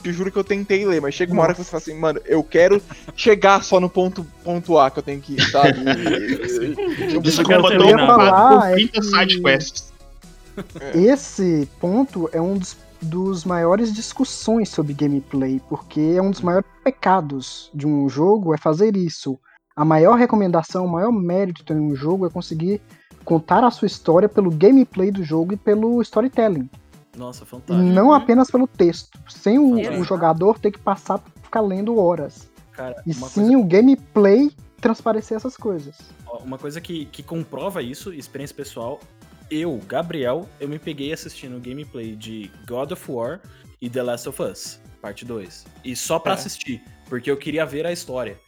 te 0.02 0.14
juro 0.14 0.32
que 0.32 0.38
eu 0.38 0.44
tentei 0.46 0.86
ler, 0.86 1.02
mas 1.02 1.14
chega 1.14 1.34
uma 1.34 1.42
hora 1.44 1.54
que 1.54 1.62
você 1.64 1.70
fala 1.70 1.82
assim, 1.82 1.94
mano, 1.94 2.22
eu 2.26 2.42
quero 2.42 2.82
chegar 3.16 3.62
só 3.64 3.80
no 3.82 3.90
ponto, 3.90 4.26
ponto 4.44 4.78
A 4.78 4.90
que 4.90 5.00
eu 5.00 5.04
tenho 5.04 5.20
que 5.20 5.34
ir, 5.34 5.42
sabe? 5.52 5.74
Eu- 7.14 7.22
Desculpa, 7.22 7.50
quero 7.50 7.66
eu 7.74 7.78
tô 7.80 7.86
terminar. 7.86 8.08
falar 8.08 8.60
com 8.62 8.66
é 8.66 8.74
30 8.76 8.92
que- 8.94 9.04
sidequests. 9.04 9.94
Esse 10.94 11.68
ponto 11.80 12.30
é 12.34 12.42
um 12.42 12.58
dos, 12.58 12.78
dos 13.02 13.46
maiores 13.46 13.94
discussões 13.94 14.70
sobre 14.70 14.94
gameplay, 14.94 15.62
porque 15.70 16.00
é 16.18 16.22
um 16.22 16.32
dos 16.32 16.42
maiores 16.42 16.68
pecados 16.84 17.70
de 17.74 17.88
um 17.88 18.10
jogo 18.10 18.54
é 18.54 18.58
fazer 18.58 18.96
isso. 18.96 19.40
A 19.76 19.86
maior 19.86 20.16
recomendação, 20.18 20.86
o 20.86 20.90
maior 20.90 21.12
mérito 21.12 21.72
em 21.74 21.80
um 21.80 21.96
jogo 21.96 22.26
é 22.26 22.30
conseguir 22.30 22.82
contar 23.30 23.64
a 23.64 23.72
sua 23.72 23.86
história 23.86 24.28
pelo 24.28 24.50
gameplay 24.52 25.12
do 25.12 25.24
jogo 25.24 25.54
e 25.54 25.58
pelo 25.58 26.02
storytelling. 26.02 26.70
Nossa, 27.18 27.44
E 27.44 27.48
fantástico. 27.48 27.90
não 27.90 28.12
apenas 28.14 28.50
pelo 28.52 28.68
texto. 28.68 29.18
Sem 29.28 29.58
o, 29.60 30.00
o 30.00 30.04
jogador 30.04 30.58
ter 30.60 30.72
que 30.72 30.80
passar 30.80 31.20
por 31.20 31.32
ficar 31.44 31.62
lendo 31.62 31.98
horas. 31.98 32.48
Cara, 32.72 33.02
E 33.06 33.14
sim 33.14 33.20
coisa, 33.20 33.58
o 33.58 33.64
gameplay 33.64 34.52
transparecer 34.80 35.36
essas 35.36 35.58
coisas. 35.58 35.96
uma 36.44 36.58
coisa 36.58 36.80
que, 36.80 37.06
que 37.06 37.22
comprova 37.22 37.82
isso, 37.82 38.14
experiência 38.14 38.56
pessoal, 38.56 39.00
eu, 39.52 39.80
Gabriel, 39.88 40.48
eu 40.60 40.70
me 40.70 40.80
peguei 40.80 41.12
assistindo 41.12 41.60
gameplay 41.60 42.16
de 42.16 42.50
God 42.68 42.92
of 42.92 43.12
War 43.12 43.42
e 43.82 43.90
The 43.90 44.04
Last 44.04 44.30
of 44.30 44.42
Us, 44.42 44.80
parte 45.02 45.26
2. 45.26 45.66
E 45.84 45.96
só 45.96 46.20
pra 46.20 46.34
É. 46.34 46.36
assistir, 46.36 46.82
porque 47.10 47.30
eu 47.30 47.36
queria 47.36 47.66
ver 47.66 47.86
a 47.86 47.92
história. 47.92 48.40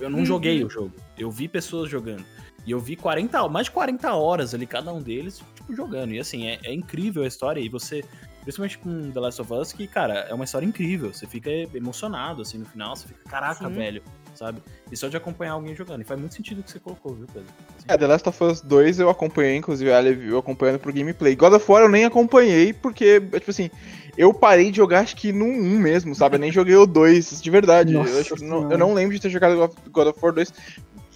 Eu 0.00 0.08
não 0.10 0.20
Uhum. 0.20 0.24
joguei 0.26 0.62
o 0.64 0.70
jogo, 0.70 0.92
eu 1.16 1.30
vi 1.30 1.48
pessoas 1.48 1.90
jogando. 1.90 2.24
E 2.66 2.70
eu 2.70 2.78
vi 2.80 2.96
40, 2.96 3.48
mais 3.48 3.66
de 3.66 3.70
40 3.70 4.12
horas 4.14 4.54
ali, 4.54 4.66
cada 4.66 4.92
um 4.92 5.00
deles, 5.00 5.42
tipo, 5.54 5.74
jogando. 5.74 6.12
E 6.12 6.18
assim, 6.20 6.46
é, 6.48 6.58
é 6.64 6.72
incrível 6.72 7.22
a 7.22 7.26
história. 7.26 7.60
E 7.60 7.68
você, 7.68 8.04
principalmente 8.42 8.76
com 8.78 9.10
The 9.10 9.20
Last 9.20 9.40
of 9.40 9.52
Us, 9.54 9.72
que, 9.72 9.86
cara, 9.86 10.26
é 10.28 10.34
uma 10.34 10.44
história 10.44 10.66
incrível. 10.66 11.12
Você 11.14 11.26
fica 11.26 11.50
emocionado, 11.74 12.42
assim, 12.42 12.58
no 12.58 12.66
final. 12.66 12.94
Você 12.94 13.08
fica, 13.08 13.20
caraca, 13.28 13.66
Sim. 13.66 13.74
velho, 13.74 14.02
sabe? 14.34 14.62
E 14.92 14.96
só 14.98 15.08
de 15.08 15.16
acompanhar 15.16 15.52
alguém 15.52 15.74
jogando. 15.74 16.02
E 16.02 16.04
faz 16.04 16.20
muito 16.20 16.34
sentido 16.34 16.58
o 16.60 16.62
que 16.62 16.70
você 16.70 16.78
colocou, 16.78 17.14
viu, 17.14 17.26
Pedro? 17.32 17.48
Assim, 17.78 17.86
É, 17.88 17.96
The 17.96 18.06
Last 18.06 18.28
of 18.28 18.44
Us 18.44 18.60
2 18.60 19.00
eu 19.00 19.08
acompanhei, 19.08 19.56
inclusive 19.56 19.90
a 19.90 19.96
Ali 19.98 20.14
viu 20.14 20.36
acompanhando 20.36 20.78
pro 20.78 20.92
gameplay. 20.92 21.34
God 21.34 21.54
of 21.54 21.70
War 21.72 21.82
eu 21.84 21.88
nem 21.88 22.04
acompanhei, 22.04 22.74
porque, 22.74 23.18
tipo 23.18 23.50
assim, 23.50 23.70
eu 24.18 24.34
parei 24.34 24.70
de 24.70 24.76
jogar 24.76 25.00
acho 25.00 25.16
que 25.16 25.32
no 25.32 25.46
1 25.46 25.78
mesmo, 25.78 26.14
sabe? 26.14 26.36
Eu 26.36 26.40
nem 26.40 26.52
joguei 26.52 26.74
o 26.74 26.84
2, 26.84 27.40
de 27.40 27.50
verdade. 27.50 27.94
Nossa 27.94 28.34
Eu, 28.34 28.46
não, 28.46 28.70
eu 28.72 28.76
não 28.76 28.92
lembro 28.92 29.14
de 29.14 29.22
ter 29.22 29.30
jogado 29.30 29.56
God- 29.90 30.08
of 30.08 30.18
War 30.20 30.34
2. 30.34 30.52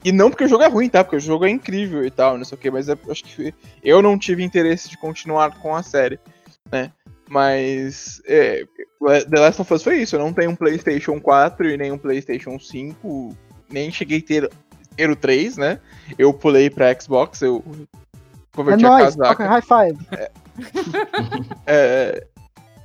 E 0.04 0.10
não 0.10 0.30
porque 0.30 0.44
o 0.44 0.48
jogo 0.48 0.62
é 0.64 0.68
ruim, 0.68 0.88
tá? 0.88 1.04
Porque 1.04 1.16
o 1.16 1.20
jogo 1.20 1.44
é 1.44 1.50
incrível 1.50 2.04
e 2.04 2.10
tal, 2.10 2.38
não 2.38 2.44
sei 2.44 2.56
o 2.56 2.60
que, 2.60 2.70
mas 2.70 2.88
eu 2.88 2.98
acho 3.10 3.22
que 3.24 3.52
eu 3.84 4.00
não 4.00 4.18
tive 4.18 4.42
interesse 4.42 4.88
de 4.88 4.96
continuar 4.96 5.58
com 5.58 5.74
a 5.76 5.82
série, 5.82 6.18
né? 6.72 6.90
Mas 7.28 8.20
é, 8.26 8.64
The 9.30 9.38
Last 9.40 9.60
of 9.62 9.72
Us 9.74 9.82
foi 9.82 9.98
isso, 10.02 10.16
eu 10.16 10.20
não 10.20 10.32
tenho 10.32 10.50
um 10.50 10.56
PlayStation 10.56 11.20
4 11.20 11.68
e 11.70 11.76
nem 11.76 11.92
um 11.92 11.98
PlayStation 11.98 12.58
5, 12.58 13.36
nem 13.70 13.90
cheguei 13.92 14.18
a 14.18 14.22
ter, 14.22 14.50
ter 14.96 15.08
o 15.10 15.16
3, 15.16 15.56
né? 15.56 15.78
Eu 16.18 16.34
pulei 16.34 16.68
pra 16.68 16.92
Xbox, 17.00 17.40
eu 17.40 17.62
É 17.64 17.86
converti 18.56 18.84
a 18.84 18.88
nóis, 18.88 19.04
casaca. 19.16 19.28
toca 19.28 19.46
high 19.48 19.62
five. 19.62 20.06
É, 20.18 20.30
é, 21.66 22.26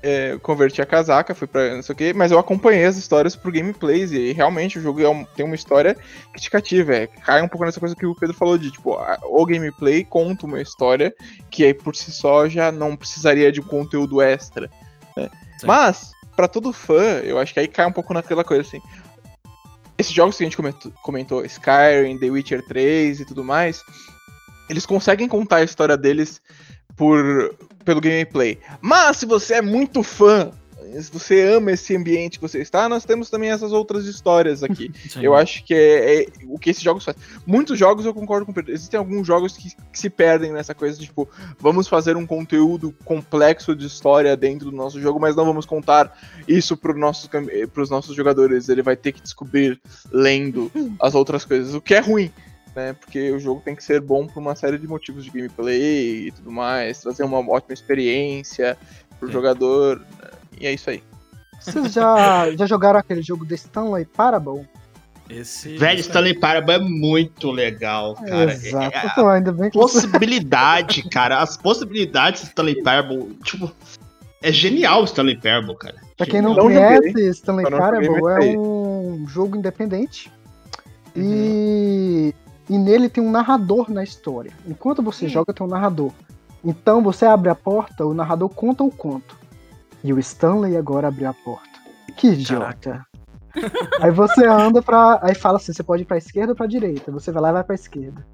eu 0.04 0.40
converti 0.40 0.82
a 0.82 0.86
casaca, 0.86 1.34
fui 1.36 1.48
pra 1.48 1.76
não 1.76 1.82
sei 1.82 1.94
o 1.94 1.96
que, 1.98 2.14
mas 2.14 2.32
eu 2.32 2.38
acompanhei 2.40 2.86
as 2.86 2.98
histórias 2.98 3.36
pro 3.36 3.52
gameplays 3.52 4.12
e 4.12 4.32
realmente 4.32 4.78
o 4.78 4.82
jogo 4.82 5.02
é 5.02 5.10
um- 5.10 5.26
tem 5.26 5.46
uma 5.46 5.56
história 5.56 5.96
que 6.34 6.40
te 6.42 6.50
cativa. 6.50 6.96
É, 6.96 7.08
cai 7.08 7.42
um 7.42 7.48
pouco 7.48 7.66
nessa 7.66 7.80
coisa 7.80 7.96
que 7.96 8.06
o 8.06 8.16
Pedro 8.16 8.36
falou 8.36 8.58
de 8.58 8.72
tipo, 8.72 8.94
a- 8.94 9.20
o 9.24 9.46
gameplay 9.46 10.04
conta 10.04 10.46
uma 10.46 10.62
história 10.62 11.14
que 11.50 11.66
aí 11.66 11.74
por 11.74 11.96
si 11.96 12.12
só 12.12 12.48
já 12.48 12.72
não 12.72 12.96
precisaria 12.96 13.52
de 13.52 13.60
um 13.60 13.64
conteúdo 13.66 14.22
extra. 14.22 14.70
né? 15.16 15.30
Mas, 15.68 16.12
pra 16.36 16.48
todo 16.48 16.72
fã, 16.72 17.02
eu 17.24 17.40
acho 17.40 17.52
que 17.54 17.60
aí 17.60 17.68
cai 17.68 17.86
um 17.88 17.92
pouco 17.92 18.14
naquela 18.14 18.44
coisa 18.44 18.62
assim. 18.62 18.80
Esses 19.98 20.14
jogos 20.14 20.38
que 20.38 20.44
a 20.44 20.46
gente 20.46 20.56
comentou, 20.56 20.92
comentou 21.02 21.44
Skyrim, 21.44 22.20
The 22.20 22.30
Witcher 22.30 22.64
3 22.68 23.20
e 23.20 23.26
tudo 23.26 23.44
mais, 23.44 23.82
eles 24.70 24.86
conseguem 24.86 25.28
contar 25.28 25.56
a 25.58 25.64
história 25.64 25.98
deles 25.98 26.40
por 26.98 27.56
pelo 27.86 28.02
gameplay. 28.02 28.58
Mas 28.82 29.16
se 29.16 29.26
você 29.26 29.54
é 29.56 29.62
muito 29.62 30.04
fã, 30.04 30.52
se 31.00 31.10
você 31.12 31.42
ama 31.56 31.72
esse 31.72 31.96
ambiente 31.96 32.38
que 32.38 32.42
você 32.42 32.60
está, 32.60 32.90
nós 32.90 33.06
temos 33.06 33.30
também 33.30 33.50
essas 33.50 33.72
outras 33.72 34.06
histórias 34.06 34.62
aqui. 34.64 34.92
sim. 35.10 35.22
Eu 35.22 35.34
acho 35.36 35.64
que 35.64 35.74
é, 35.74 36.24
é 36.24 36.28
o 36.48 36.58
que 36.60 36.70
esses 36.70 36.84
jogos 36.84 37.06
fazem. 37.06 37.22
Muitos 37.46 37.78
jogos 37.80 38.06
eu 38.06 38.14
concordo 38.14 38.46
com 38.46 38.52
o 38.52 38.56
Pedro. 38.56 38.74
Existem 38.74 38.98
alguns 38.98 39.26
jogos 39.26 39.56
que, 39.56 39.70
que 39.70 40.00
se 40.00 40.10
perdem 40.10 40.52
nessa 40.52 40.74
coisa 40.76 41.00
de, 41.00 41.06
tipo, 41.06 41.30
vamos 41.60 41.88
fazer 41.88 42.18
um 42.18 42.26
conteúdo 42.26 42.94
complexo 43.06 43.74
de 43.76 43.86
história 43.86 44.36
dentro 44.36 44.70
do 44.72 44.76
nosso 44.76 45.00
jogo, 45.00 45.18
mas 45.20 45.34
não 45.36 45.46
vamos 45.46 45.66
contar 45.66 46.18
isso 46.48 46.76
para 46.76 46.94
nossos, 46.94 47.30
cam- 47.30 47.48
eh, 47.50 47.68
pros 47.68 47.90
nossos 47.90 48.16
jogadores. 48.16 48.68
Ele 48.68 48.82
vai 48.82 48.98
ter 48.98 49.12
que 49.14 49.22
descobrir 49.22 49.80
lendo 50.12 50.70
as 51.02 51.16
outras 51.16 51.46
coisas, 51.46 51.74
o 51.74 51.80
que 51.82 51.94
é 51.94 52.00
ruim. 52.00 52.32
Né, 52.78 52.94
porque 52.94 53.32
o 53.32 53.40
jogo 53.40 53.60
tem 53.66 53.76
que 53.76 53.84
ser 53.84 54.00
bom 54.00 54.28
por 54.28 54.40
uma 54.40 54.56
série 54.56 54.78
de 54.78 54.88
motivos 54.88 55.24
de 55.26 55.32
gameplay 55.32 56.28
e 56.28 56.32
tudo 56.32 56.52
mais, 56.52 57.02
trazer 57.02 57.24
uma 57.24 57.40
ótima 57.40 57.74
experiência 57.74 58.78
pro 59.20 59.26
Sim. 59.26 59.34
jogador, 59.34 59.98
né, 59.98 60.30
e 60.62 60.68
é 60.68 60.74
isso 60.74 60.88
aí. 60.92 61.02
Vocês 61.60 61.92
já, 61.92 62.56
já 62.56 62.68
jogaram 62.68 63.00
aquele 63.00 63.24
jogo 63.24 63.48
The 63.48 63.56
Stanley 63.56 64.06
Parable? 64.06 64.68
Esse. 65.28 65.76
Velho, 65.76 66.00
esse- 66.00 66.08
Stanley 66.08 66.36
Parable 66.40 66.76
é 66.76 66.78
muito 66.78 67.50
legal, 67.50 68.14
cara. 68.14 68.54
Exato. 68.54 68.96
É- 68.96 69.06
é- 69.08 69.10
Pô, 69.16 69.28
ainda 69.28 69.52
bem 69.52 69.72
que 69.72 69.76
você... 69.78 70.02
possibilidade, 70.02 71.02
cara. 71.10 71.40
As 71.42 71.58
possibilidades 71.58 72.42
de 72.42 72.48
Stanley 72.50 72.84
Parable, 72.84 73.36
tipo, 73.44 73.72
é 74.44 74.52
genial 74.52 75.02
o 75.02 75.06
Stanley 75.06 75.36
Parable, 75.36 75.76
cara. 75.78 75.96
Pra 76.16 76.28
quem 76.28 76.44
não, 76.44 76.54
Não 76.54 76.62
conhece, 76.66 77.08
joguei. 77.08 77.30
Stanley 77.30 77.72
Parable 77.72 78.08
é 78.08 78.56
um 78.56 79.26
jogo 79.28 79.58
independente. 79.58 80.32
E, 81.16 82.36
e 82.70 82.78
nele 82.78 83.10
tem 83.10 83.24
um 83.24 83.32
narrador 83.32 83.90
na 83.92 84.04
história. 84.04 84.52
Enquanto 84.68 85.02
você 85.02 85.26
Hum. 85.26 85.30
joga, 85.30 85.54
tem 85.54 85.66
um 85.66 85.70
narrador. 85.70 86.12
Então 86.64 87.02
você 87.02 87.26
abre 87.26 87.50
a 87.50 87.56
porta, 87.56 88.06
o 88.06 88.14
narrador 88.14 88.50
conta 88.50 88.84
o 88.84 88.92
conto. 88.92 89.38
E 90.04 90.12
o 90.14 90.20
Stanley 90.20 90.76
agora 90.78 91.08
abriu 91.08 91.30
a 91.30 91.34
porta. 91.34 91.68
Que 92.16 92.28
idiota. 92.30 93.06
Aí 94.02 94.12
você 94.12 94.46
anda 94.46 94.82
pra. 94.82 95.20
Aí 95.22 95.34
fala 95.34 95.58
assim: 95.58 95.74
você 95.74 95.84
pode 95.84 96.04
ir 96.04 96.06
pra 96.06 96.18
esquerda 96.18 96.52
ou 96.52 96.56
pra 96.56 96.68
direita. 96.68 97.12
Você 97.12 97.32
vai 97.32 97.42
lá 97.42 97.50
e 97.50 97.54
vai 97.54 97.64
pra 97.64 97.76
esquerda. 97.76 98.26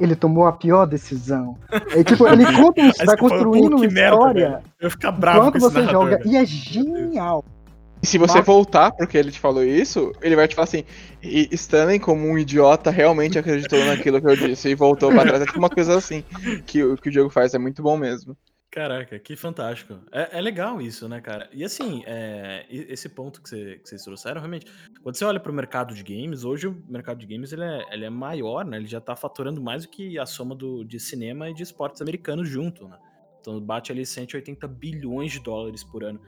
Ele 0.00 0.16
tomou 0.16 0.46
a 0.46 0.52
pior 0.52 0.86
decisão. 0.86 1.56
Aí, 1.92 2.02
tipo, 2.02 2.26
ele 2.26 2.44
conta, 2.56 2.82
vai 3.06 3.16
construindo 3.16 3.70
"Pô, 3.70 3.76
uma 3.76 3.86
merda, 3.88 4.16
história 4.16 4.50
velho." 4.50 4.62
Eu 4.80 4.90
ficar 4.90 5.12
bravo 5.12 5.38
enquanto 5.48 5.60
você 5.60 5.80
narrador, 5.82 6.10
joga. 6.10 6.20
E 6.24 6.36
é 6.36 6.44
genial. 6.44 7.44
E 8.04 8.06
se 8.06 8.18
você 8.18 8.36
Mas- 8.36 8.46
voltar 8.46 8.92
porque 8.92 9.16
ele 9.16 9.30
te 9.32 9.40
falou 9.40 9.64
isso, 9.64 10.12
ele 10.20 10.36
vai 10.36 10.46
te 10.46 10.54
falar 10.54 10.64
assim: 10.64 10.84
e 11.22 11.48
Stanley, 11.52 11.98
como 11.98 12.26
um 12.28 12.36
idiota, 12.38 12.90
realmente 12.90 13.38
acreditou 13.38 13.82
naquilo 13.82 14.20
que 14.20 14.26
eu 14.28 14.36
disse 14.36 14.68
e 14.68 14.74
voltou 14.74 15.10
pra 15.10 15.22
trás. 15.22 15.40
É 15.40 15.46
tipo 15.46 15.58
uma 15.58 15.70
coisa 15.70 15.96
assim 15.96 16.22
que, 16.66 16.82
o- 16.84 16.98
que 16.98 17.08
o 17.08 17.10
Diogo 17.10 17.30
faz, 17.30 17.54
é 17.54 17.58
muito 17.58 17.82
bom 17.82 17.96
mesmo. 17.96 18.36
Caraca, 18.70 19.18
que 19.18 19.34
fantástico. 19.36 19.98
É, 20.12 20.36
é 20.38 20.40
legal 20.42 20.82
isso, 20.82 21.08
né, 21.08 21.18
cara? 21.22 21.48
E 21.50 21.64
assim, 21.64 22.02
é, 22.06 22.66
esse 22.68 23.08
ponto 23.08 23.40
que, 23.40 23.48
você- 23.48 23.76
que 23.82 23.88
vocês 23.88 24.02
trouxeram, 24.02 24.38
realmente, 24.38 24.66
quando 25.02 25.16
você 25.16 25.24
olha 25.24 25.40
pro 25.40 25.50
mercado 25.52 25.94
de 25.94 26.02
games, 26.02 26.44
hoje 26.44 26.66
o 26.66 26.82
mercado 26.86 27.16
de 27.18 27.26
games 27.26 27.54
ele 27.54 27.64
é, 27.64 27.84
ele 27.90 28.04
é 28.04 28.10
maior, 28.10 28.66
né? 28.66 28.76
Ele 28.76 28.86
já 28.86 29.00
tá 29.00 29.16
faturando 29.16 29.62
mais 29.62 29.84
do 29.84 29.88
que 29.88 30.18
a 30.18 30.26
soma 30.26 30.54
do, 30.54 30.84
de 30.84 31.00
cinema 31.00 31.48
e 31.48 31.54
de 31.54 31.62
esportes 31.62 32.02
americanos 32.02 32.50
junto, 32.50 32.86
né? 32.86 32.98
Então 33.40 33.58
bate 33.60 33.90
ali 33.92 34.04
180 34.04 34.68
bilhões 34.68 35.32
de 35.32 35.40
dólares 35.40 35.82
por 35.82 36.04
ano. 36.04 36.20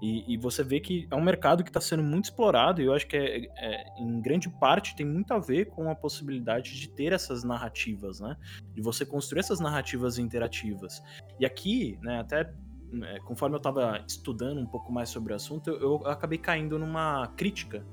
E, 0.00 0.32
e 0.32 0.36
você 0.36 0.64
vê 0.64 0.80
que 0.80 1.06
é 1.10 1.14
um 1.14 1.22
mercado 1.22 1.62
que 1.62 1.68
está 1.70 1.80
sendo 1.80 2.02
muito 2.02 2.24
explorado, 2.24 2.80
e 2.80 2.86
eu 2.86 2.94
acho 2.94 3.06
que 3.06 3.16
é, 3.16 3.46
é, 3.58 3.84
em 3.98 4.20
grande 4.20 4.48
parte 4.48 4.96
tem 4.96 5.04
muito 5.04 5.32
a 5.34 5.38
ver 5.38 5.66
com 5.66 5.90
a 5.90 5.94
possibilidade 5.94 6.78
de 6.78 6.88
ter 6.88 7.12
essas 7.12 7.44
narrativas, 7.44 8.18
né? 8.18 8.36
De 8.74 8.80
você 8.80 9.04
construir 9.04 9.40
essas 9.40 9.60
narrativas 9.60 10.18
interativas. 10.18 11.02
E 11.38 11.44
aqui, 11.44 11.98
né, 12.02 12.20
até 12.20 12.50
né, 12.90 13.18
conforme 13.24 13.54
eu 13.54 13.58
estava 13.58 14.02
estudando 14.06 14.58
um 14.58 14.66
pouco 14.66 14.90
mais 14.90 15.10
sobre 15.10 15.32
o 15.32 15.36
assunto, 15.36 15.70
eu, 15.70 16.00
eu 16.02 16.06
acabei 16.06 16.38
caindo 16.38 16.78
numa 16.78 17.26
crítica 17.36 17.84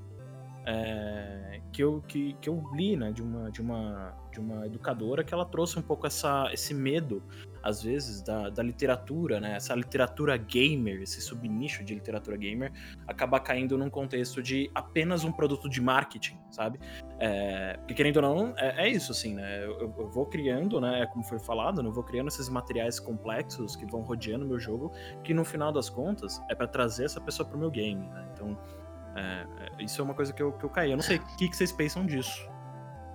é, 0.66 1.62
que, 1.72 1.82
eu, 1.82 2.02
que, 2.08 2.34
que 2.42 2.50
eu 2.50 2.62
li, 2.74 2.98
né, 2.98 3.12
de 3.12 3.22
uma, 3.22 3.50
de, 3.50 3.62
uma, 3.62 4.14
de 4.32 4.40
uma 4.40 4.66
educadora 4.66 5.24
que 5.24 5.34
ela 5.34 5.46
trouxe 5.46 5.80
um 5.80 5.82
pouco 5.82 6.06
essa, 6.06 6.50
esse 6.52 6.74
medo 6.74 7.24
às 7.68 7.84
vezes, 7.84 8.22
da, 8.22 8.50
da 8.50 8.64
literatura, 8.64 9.42
né? 9.42 9.58
Essa 9.58 9.76
literatura 9.76 10.38
gamer, 10.38 11.02
esse 11.02 11.20
subnicho 11.20 11.84
de 11.84 11.94
literatura 11.94 12.38
gamer, 12.38 12.72
acaba 13.06 13.42
caindo 13.42 13.78
num 13.78 13.90
contexto 13.90 14.42
de 14.42 14.72
apenas 14.74 15.26
um 15.26 15.34
produto 15.34 15.68
de 15.68 15.82
marketing, 15.82 16.38
sabe? 16.50 16.80
É, 17.20 17.76
porque 17.80 17.94
querendo 17.94 18.18
ou 18.18 18.22
não, 18.22 18.54
é, 18.58 18.88
é 18.88 18.90
isso, 18.90 19.12
assim, 19.12 19.36
né? 19.36 19.66
Eu, 19.66 19.94
eu, 19.98 20.10
vou 20.10 20.26
criando, 20.26 20.80
né? 20.80 21.06
Como 21.08 21.26
foi 21.26 21.40
falado, 21.40 21.84
né? 21.84 21.90
eu 21.90 21.94
vou 21.94 22.06
criando 22.06 22.30
esses 22.30 22.48
materiais 22.48 23.02
complexos 23.02 23.76
que 23.76 23.86
vão 23.86 24.00
rodeando 24.02 24.46
meu 24.46 24.58
jogo, 24.58 24.94
que 25.22 25.34
no 25.34 25.44
final 25.44 25.70
das 25.70 25.90
contas 25.90 26.42
é 26.50 26.56
para 26.56 26.68
trazer 26.68 27.04
essa 27.04 27.20
pessoa 27.20 27.50
pro 27.50 27.58
meu 27.58 27.70
game, 27.70 28.08
né? 28.08 28.30
Então, 28.34 28.58
é, 29.14 29.46
é, 29.82 29.84
isso 29.84 30.00
é 30.00 30.04
uma 30.06 30.14
coisa 30.14 30.32
que 30.32 30.42
eu, 30.42 30.54
que 30.54 30.64
eu 30.64 30.70
caí. 30.70 30.92
Eu 30.92 30.96
não 30.96 31.04
sei 31.04 31.18
o 31.18 31.26
que, 31.36 31.50
que 31.50 31.58
vocês 31.58 31.74
pensam 31.74 32.06
disso. 32.06 32.50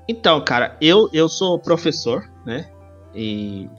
Então, 0.07 0.45
cara, 0.45 0.77
eu, 0.79 1.09
eu 1.11 1.27
sou 1.27 1.59
professor, 1.59 2.31
né? 2.45 2.71
E 3.15 3.71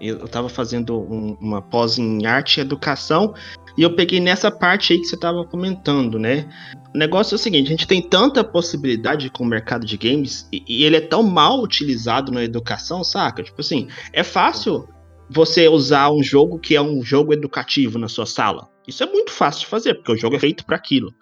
eu 0.00 0.24
estava 0.24 0.48
fazendo 0.48 0.98
um, 1.00 1.36
uma 1.40 1.60
pós 1.60 1.98
em 1.98 2.26
arte 2.26 2.58
e 2.58 2.60
educação 2.60 3.34
e 3.76 3.82
eu 3.82 3.94
peguei 3.94 4.20
nessa 4.20 4.50
parte 4.50 4.92
aí 4.92 4.98
que 4.98 5.06
você 5.06 5.14
estava 5.14 5.44
comentando, 5.44 6.18
né? 6.18 6.48
O 6.94 6.98
negócio 6.98 7.34
é 7.34 7.36
o 7.36 7.38
seguinte: 7.38 7.66
a 7.66 7.70
gente 7.70 7.86
tem 7.86 8.02
tanta 8.02 8.42
possibilidade 8.42 9.30
com 9.30 9.44
o 9.44 9.46
mercado 9.46 9.86
de 9.86 9.96
games 9.96 10.48
e, 10.52 10.62
e 10.66 10.84
ele 10.84 10.96
é 10.96 11.00
tão 11.00 11.22
mal 11.22 11.62
utilizado 11.62 12.32
na 12.32 12.42
educação, 12.42 13.04
saca? 13.04 13.42
Tipo 13.42 13.60
assim, 13.60 13.88
é 14.12 14.22
fácil 14.22 14.88
você 15.30 15.68
usar 15.68 16.10
um 16.10 16.22
jogo 16.22 16.58
que 16.58 16.74
é 16.74 16.80
um 16.80 17.02
jogo 17.02 17.32
educativo 17.32 17.98
na 17.98 18.08
sua 18.08 18.26
sala. 18.26 18.68
Isso 18.86 19.02
é 19.02 19.06
muito 19.06 19.30
fácil 19.30 19.60
de 19.60 19.66
fazer, 19.66 19.94
porque 19.94 20.12
o 20.12 20.16
jogo 20.16 20.36
é 20.36 20.38
feito 20.38 20.64
para 20.64 20.76
aquilo. 20.76 21.12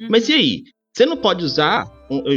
Uhum. 0.00 0.08
Mas 0.10 0.28
e 0.28 0.34
aí? 0.34 0.64
Você 0.94 1.04
não 1.04 1.16
pode 1.16 1.44
usar, 1.44 1.90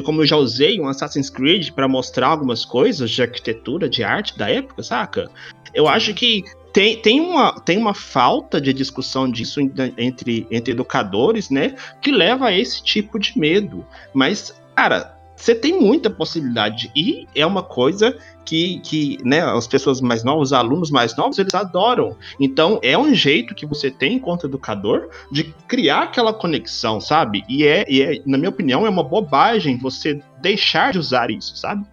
como 0.04 0.24
eu 0.24 0.26
já 0.26 0.36
usei, 0.36 0.80
um 0.80 0.88
Assassin's 0.88 1.30
Creed 1.30 1.70
para 1.74 1.88
mostrar 1.88 2.30
algumas 2.30 2.66
coisas 2.66 3.12
de 3.12 3.22
arquitetura, 3.22 3.88
de 3.88 4.04
arte 4.04 4.36
da 4.36 4.50
época, 4.50 4.82
saca? 4.82 5.30
Eu 5.76 5.88
acho 5.88 6.12
que 6.16 6.44
tem, 6.74 7.00
tem, 7.00 7.22
uma, 7.22 7.60
tem 7.60 7.78
uma 7.78 7.94
falta 7.94 8.60
de 8.60 8.74
discussão 8.74 9.30
disso 9.30 9.60
entre, 9.96 10.48
entre 10.50 10.72
educadores, 10.72 11.52
né? 11.52 11.76
Que 12.02 12.12
leva 12.12 12.48
a 12.48 12.52
esse 12.52 12.84
tipo 12.84 13.20
de 13.20 13.38
medo. 13.38 13.86
Mas, 14.12 14.60
cara, 14.76 15.17
você 15.38 15.54
tem 15.54 15.80
muita 15.80 16.10
possibilidade. 16.10 16.92
E 16.96 17.28
é 17.36 17.46
uma 17.46 17.62
coisa 17.62 18.18
que, 18.44 18.80
que 18.80 19.18
né, 19.24 19.42
as 19.42 19.68
pessoas 19.68 20.02
mais 20.02 20.24
novas, 20.24 20.48
os 20.50 20.54
alunos 20.54 20.90
mais 20.90 21.16
novos, 21.16 21.38
eles 21.38 21.54
adoram. 21.54 22.18
Então, 22.40 22.80
é 22.82 22.98
um 22.98 23.14
jeito 23.14 23.54
que 23.54 23.66
você 23.66 23.92
tem, 23.92 24.16
enquanto 24.16 24.48
educador, 24.48 25.10
de 25.32 25.44
criar 25.68 26.04
aquela 26.04 26.34
conexão, 26.34 27.00
sabe? 27.00 27.44
E 27.48 27.66
é, 27.66 27.86
e 27.88 28.02
é 28.02 28.22
na 28.26 28.38
minha 28.38 28.50
opinião, 28.50 28.86
é 28.86 28.90
uma 28.90 29.04
bobagem 29.04 29.78
você 29.78 30.22
deixar 30.42 30.92
de 30.92 31.00
usar 31.00 31.30
isso, 31.30 31.56
sabe? 31.56 31.86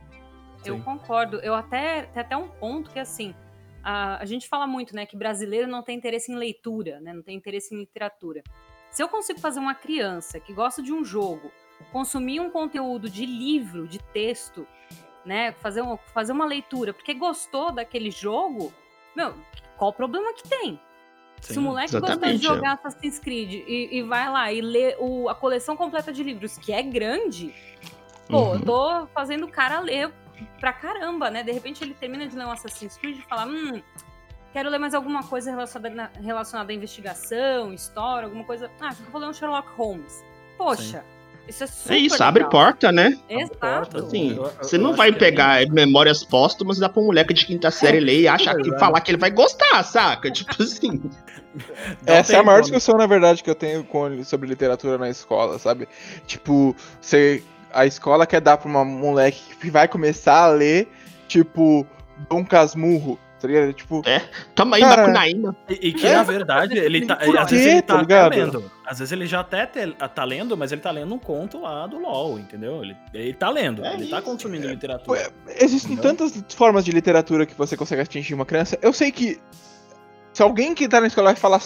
Eu 0.64 0.76
Sim. 0.76 0.82
concordo. 0.82 1.36
Eu 1.40 1.54
até, 1.54 2.02
tem 2.04 2.22
até 2.22 2.36
um 2.36 2.48
ponto 2.48 2.90
que, 2.90 2.98
assim, 2.98 3.34
a, 3.82 4.22
a 4.22 4.24
gente 4.24 4.48
fala 4.48 4.66
muito, 4.66 4.96
né, 4.96 5.04
que 5.04 5.16
brasileiro 5.16 5.68
não 5.68 5.82
tem 5.82 5.96
interesse 5.96 6.32
em 6.32 6.36
leitura, 6.36 6.98
né, 7.00 7.12
não 7.12 7.22
tem 7.22 7.36
interesse 7.36 7.74
em 7.74 7.78
literatura. 7.78 8.42
Se 8.90 9.02
eu 9.02 9.08
consigo 9.08 9.38
fazer 9.38 9.60
uma 9.60 9.74
criança 9.74 10.40
que 10.40 10.54
gosta 10.54 10.80
de 10.80 10.92
um 10.92 11.04
jogo 11.04 11.50
consumir 11.92 12.40
um 12.40 12.50
conteúdo 12.50 13.08
de 13.08 13.24
livro, 13.24 13.86
de 13.86 13.98
texto, 13.98 14.66
né? 15.24 15.52
Fazer, 15.52 15.82
um, 15.82 15.96
fazer 16.12 16.32
uma 16.32 16.44
leitura, 16.44 16.92
porque 16.92 17.14
gostou 17.14 17.72
daquele 17.72 18.10
jogo, 18.10 18.72
meu, 19.14 19.34
qual 19.76 19.90
o 19.90 19.94
problema 19.94 20.32
que 20.34 20.48
tem? 20.48 20.80
Sim, 21.40 21.54
Se 21.54 21.58
o 21.58 21.62
moleque 21.62 21.98
gostou 21.98 22.16
de 22.16 22.38
jogar 22.38 22.70
é. 22.70 22.72
Assassin's 22.74 23.18
Creed 23.18 23.52
e, 23.52 23.98
e, 23.98 24.02
vai 24.02 24.30
lá 24.30 24.52
e 24.52 24.60
lê 24.60 24.96
o, 24.98 25.28
a 25.28 25.34
coleção 25.34 25.76
completa 25.76 26.12
de 26.12 26.22
livros, 26.22 26.56
que 26.56 26.72
é 26.72 26.82
grande, 26.82 27.54
pô, 28.28 28.38
uhum. 28.38 28.54
eu 28.54 28.60
tô 28.60 29.06
fazendo 29.08 29.44
o 29.44 29.50
cara 29.50 29.80
ler 29.80 30.10
pra 30.58 30.72
caramba, 30.72 31.30
né? 31.30 31.42
De 31.42 31.52
repente 31.52 31.84
ele 31.84 31.94
termina 31.94 32.26
de 32.26 32.36
ler 32.36 32.46
um 32.46 32.50
Assassin's 32.50 32.96
Creed 32.96 33.18
e 33.18 33.22
fala, 33.22 33.46
hum, 33.46 33.82
quero 34.52 34.70
ler 34.70 34.78
mais 34.78 34.94
alguma 34.94 35.22
coisa 35.22 35.50
relacionada, 35.50 36.10
relacionada 36.20 36.72
à 36.72 36.74
investigação, 36.74 37.72
história, 37.72 38.26
alguma 38.26 38.44
coisa. 38.44 38.70
Ah, 38.80 38.90
vou 39.10 39.20
ler 39.20 39.28
um 39.28 39.32
Sherlock 39.32 39.68
Holmes. 39.76 40.24
Poxa, 40.56 41.00
Sim. 41.00 41.13
Isso 41.48 41.64
é 41.64 41.66
super 41.66 41.94
É 41.94 41.98
isso, 41.98 42.14
legal. 42.14 42.28
abre 42.28 42.44
porta, 42.50 42.90
né? 42.90 43.18
Exato. 43.28 43.98
Assim, 43.98 44.38
você 44.58 44.78
não 44.78 44.94
vai 44.94 45.10
é 45.10 45.12
pegar 45.12 45.62
é 45.62 45.66
memórias 45.66 46.24
póstumas 46.24 46.78
e 46.78 46.80
dar 46.80 46.88
pra 46.88 47.02
um 47.02 47.06
moleque 47.06 47.34
de 47.34 47.46
quinta 47.46 47.70
série 47.70 48.00
ler 48.00 48.20
e 48.20 48.28
achar 48.28 48.56
que 48.56 48.70
falar 48.78 49.00
que 49.00 49.10
ele 49.10 49.18
vai 49.18 49.30
gostar, 49.30 49.82
saca? 49.82 50.30
Tipo 50.30 50.62
assim. 50.62 51.02
Essa 52.04 52.36
é 52.36 52.38
a 52.38 52.42
maior 52.42 52.62
discussão, 52.62 52.96
na 52.96 53.06
verdade, 53.06 53.42
que 53.42 53.50
eu 53.50 53.54
tenho 53.54 53.84
com, 53.84 54.24
sobre 54.24 54.48
literatura 54.48 54.98
na 54.98 55.08
escola, 55.08 55.58
sabe? 55.58 55.88
Tipo, 56.26 56.74
você, 57.00 57.42
a 57.72 57.86
escola 57.86 58.26
quer 58.26 58.40
dar 58.40 58.56
pra 58.56 58.68
uma 58.68 58.84
moleque 58.84 59.56
que 59.60 59.70
vai 59.70 59.86
começar 59.86 60.44
a 60.44 60.48
ler, 60.48 60.88
tipo, 61.28 61.86
Dom 62.28 62.44
Casmurro 62.44 63.18
tá 63.40 63.48
ligado? 63.48 63.72
Tipo. 63.72 64.02
É, 64.06 64.20
toma 64.54 64.76
aí, 64.76 64.82
cara, 64.82 65.02
Macunaíma. 65.02 65.56
E, 65.68 65.88
e 65.88 65.92
que 65.92 66.06
é, 66.06 66.14
na 66.14 66.22
verdade, 66.22 66.78
ele 66.78 67.06
tá. 67.06 67.14
Às 67.14 67.50
vezes 67.50 67.66
ele 67.66 67.82
tá, 67.82 68.04
tá 68.04 68.28
lendo. 68.28 68.70
Às 68.86 68.98
vezes 68.98 69.12
ele 69.12 69.26
já 69.26 69.40
até 69.40 69.66
tá 69.66 70.24
lendo, 70.24 70.56
mas 70.56 70.72
ele 70.72 70.80
tá 70.80 70.90
lendo 70.90 71.14
um 71.14 71.18
conto 71.18 71.60
lá 71.60 71.86
do 71.86 71.98
LOL, 71.98 72.38
entendeu? 72.38 72.82
Ele, 72.82 72.96
ele 73.12 73.32
tá 73.32 73.50
lendo, 73.50 73.84
é 73.84 73.88
ele 73.88 73.96
tá 73.96 74.02
isso, 74.02 74.10
tá 74.10 74.22
consumindo 74.22 74.66
é, 74.66 74.70
literatura. 74.70 75.32
Existem 75.48 75.92
entendeu? 75.92 76.16
tantas 76.16 76.44
formas 76.54 76.84
de 76.84 76.92
literatura 76.92 77.46
que 77.46 77.54
você 77.54 77.76
consegue 77.76 78.02
atingir 78.02 78.34
uma 78.34 78.44
criança. 78.44 78.78
Eu 78.82 78.92
sei 78.92 79.10
que 79.10 79.40
se 80.34 80.42
alguém 80.42 80.74
que 80.74 80.88
tá 80.88 81.00
na 81.00 81.06
escola 81.06 81.32
vai 81.32 81.36
falar. 81.36 81.62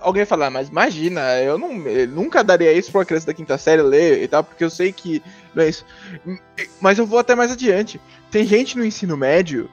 Alguém 0.00 0.20
vai 0.20 0.26
falar, 0.26 0.50
mas 0.50 0.68
imagina, 0.68 1.38
eu, 1.42 1.58
não, 1.58 1.86
eu 1.86 2.08
nunca 2.08 2.42
daria 2.42 2.72
isso 2.72 2.90
pra 2.90 3.00
uma 3.00 3.04
criança 3.04 3.26
da 3.26 3.34
quinta 3.34 3.58
série 3.58 3.82
ler 3.82 4.22
e 4.22 4.26
tal, 4.26 4.42
porque 4.42 4.64
eu 4.64 4.70
sei 4.70 4.90
que 4.90 5.22
não 5.54 5.62
é 5.62 5.68
isso. 5.68 5.84
Mas 6.80 6.98
eu 6.98 7.06
vou 7.06 7.18
até 7.18 7.34
mais 7.34 7.52
adiante. 7.52 8.00
Tem 8.30 8.46
gente 8.46 8.78
no 8.78 8.84
ensino 8.84 9.18
médio 9.18 9.70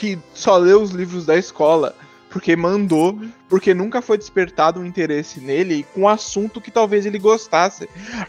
que 0.00 0.18
só 0.32 0.56
lê 0.56 0.72
os 0.72 0.92
livros 0.92 1.26
da 1.26 1.36
escola 1.36 1.94
porque 2.30 2.56
mandou, 2.56 3.20
porque 3.50 3.74
nunca 3.74 4.00
foi 4.00 4.16
despertado 4.16 4.80
um 4.80 4.86
interesse 4.86 5.40
nele 5.40 5.84
com 5.92 6.02
um 6.02 6.08
assunto 6.08 6.60
que 6.60 6.70
talvez 6.70 7.04
ele 7.04 7.18
gostasse. 7.18 7.86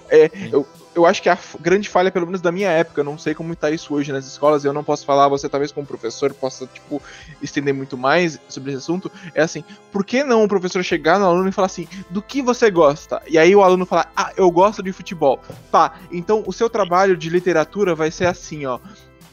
É, 0.09 0.29
eu, 0.51 0.67
eu 0.93 1.05
acho 1.05 1.21
que 1.21 1.29
a 1.29 1.37
grande 1.59 1.87
falha, 1.87 2.11
pelo 2.11 2.25
menos 2.25 2.41
da 2.41 2.51
minha 2.51 2.69
época, 2.69 3.03
não 3.03 3.17
sei 3.17 3.33
como 3.33 3.53
está 3.53 3.69
isso 3.69 3.93
hoje 3.93 4.11
nas 4.11 4.25
escolas, 4.25 4.65
eu 4.65 4.73
não 4.73 4.83
posso 4.83 5.05
falar, 5.05 5.29
você 5.29 5.47
talvez 5.47 5.71
como 5.71 5.87
professor 5.87 6.33
possa, 6.33 6.65
tipo, 6.65 7.01
estender 7.41 7.73
muito 7.73 7.95
mais 7.95 8.37
sobre 8.49 8.71
esse 8.71 8.79
assunto, 8.79 9.09
é 9.33 9.43
assim, 9.43 9.63
por 9.91 10.03
que 10.03 10.23
não 10.23 10.43
o 10.43 10.47
professor 10.47 10.83
chegar 10.83 11.19
no 11.19 11.25
aluno 11.25 11.47
e 11.47 11.53
falar 11.53 11.67
assim, 11.67 11.87
do 12.09 12.21
que 12.23 12.41
você 12.41 12.69
gosta? 12.69 13.21
E 13.29 13.37
aí 13.37 13.55
o 13.55 13.61
aluno 13.61 13.85
falar, 13.85 14.11
ah, 14.17 14.33
eu 14.35 14.49
gosto 14.51 14.83
de 14.83 14.91
futebol. 14.91 15.39
Tá, 15.71 15.93
então 16.11 16.43
o 16.45 16.51
seu 16.51 16.69
trabalho 16.69 17.15
de 17.15 17.29
literatura 17.29 17.93
vai 17.93 18.09
ser 18.09 18.25
assim, 18.25 18.65
ó, 18.65 18.79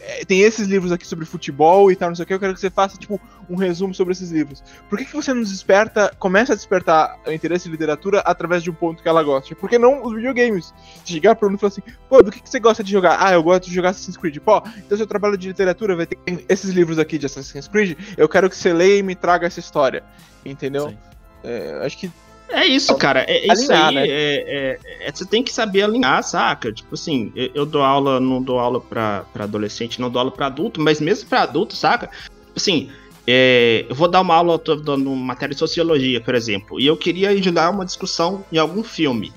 é, 0.01 0.25
tem 0.25 0.41
esses 0.41 0.67
livros 0.67 0.93
aqui 0.93 1.07
sobre 1.07 1.25
futebol 1.25 1.91
e 1.91 1.97
tal, 1.97 2.09
não 2.09 2.17
sei 2.17 2.25
o 2.25 2.27
que, 2.27 2.35
eu 2.35 2.41
quero 2.41 2.55
que 2.55 2.61
você 2.61 2.71
faça, 2.71 2.97
tipo, 2.97 3.21
um 3.49 3.57
resumo 3.57 3.95
sobre 3.95 4.13
esses 4.13 4.31
livros. 4.31 4.63
Por 4.89 4.99
que, 4.99 5.05
que 5.05 5.15
você 5.15 5.33
não 5.33 5.43
desperta, 5.43 6.13
começa 6.19 6.53
a 6.53 6.57
despertar 6.57 7.19
o 7.27 7.33
interesse 7.33 7.69
em 7.69 7.73
literatura 7.73 8.21
através 8.21 8.63
de 8.63 8.71
um 8.71 8.75
ponto 8.75 9.03
que 9.03 9.09
ela 9.09 9.23
gosta? 9.23 9.55
Por 9.55 9.69
que 9.69 9.79
não 9.79 10.05
os 10.05 10.15
videogames? 10.15 10.73
Chegar 11.05 11.35
pro 11.35 11.47
aluno 11.47 11.59
e 11.59 11.61
falar 11.61 11.73
assim, 11.73 11.83
pô, 12.09 12.23
do 12.23 12.31
que, 12.31 12.41
que 12.41 12.49
você 12.49 12.61
gosta 12.61 12.85
de 12.85 12.91
jogar? 12.91 13.19
Ah, 13.21 13.33
eu 13.33 13.43
gosto 13.43 13.69
de 13.69 13.75
jogar 13.75 13.91
Assassin's 13.91 14.17
Creed. 14.17 14.39
Pô, 14.39 14.63
então 14.79 14.97
seu 14.97 15.07
trabalho 15.07 15.37
de 15.37 15.49
literatura 15.49 15.97
vai 15.97 16.07
ter 16.07 16.19
esses 16.49 16.71
livros 16.71 16.99
aqui 16.99 17.19
de 17.19 17.27
Assassin's 17.27 17.69
Creed, 17.69 17.99
eu 18.17 18.29
quero 18.29 18.49
que 18.49 18.57
você 18.57 18.73
leia 18.73 18.99
e 18.99 19.03
me 19.03 19.15
traga 19.15 19.47
essa 19.47 19.61
história. 19.61 20.05
Entendeu? 20.45 20.95
É, 21.43 21.81
acho 21.85 21.99
que 21.99 22.11
é 22.49 22.67
isso, 22.67 22.95
cara. 22.97 23.25
É, 23.29 23.49
é 23.49 23.53
isso 23.53 23.73
aí. 23.73 23.95
Né? 23.95 24.09
É, 24.09 24.79
é, 24.91 25.07
é, 25.09 25.13
você 25.13 25.27
tem 25.27 25.43
que 25.43 25.53
saber 25.53 25.83
alinhar, 25.83 26.23
saca? 26.23 26.73
Tipo 26.73 26.95
assim, 26.95 27.33
eu, 27.35 27.51
eu 27.55 27.67
dou 27.67 27.83
aula, 27.83 28.19
não 28.19 28.43
dou 28.43 28.59
aula 28.59 28.81
pra, 28.81 29.25
pra 29.33 29.45
adolescente, 29.45 30.01
não 30.01 30.11
dou 30.11 30.21
aula 30.21 30.31
pra 30.31 30.47
adulto, 30.47 30.81
mas 30.81 31.01
mesmo 31.01 31.29
pra 31.29 31.43
adulto, 31.43 31.77
saca? 31.77 32.11
Assim, 32.57 32.91
é, 33.27 33.85
eu 33.89 33.95
vou 33.95 34.09
dar 34.09 34.23
uma 34.23 34.35
aula, 34.35 34.55
eu 34.55 34.59
tô 34.59 34.75
dando 34.75 35.11
matéria 35.11 35.53
de 35.53 35.59
sociologia, 35.59 36.21
por 36.21 36.35
exemplo, 36.35 36.81
e 36.81 36.87
eu 36.87 36.97
queria 36.97 37.31
ajudar 37.31 37.71
uma 37.71 37.85
discussão 37.85 38.45
em 38.51 38.57
algum 38.57 38.83
filme. 38.83 39.33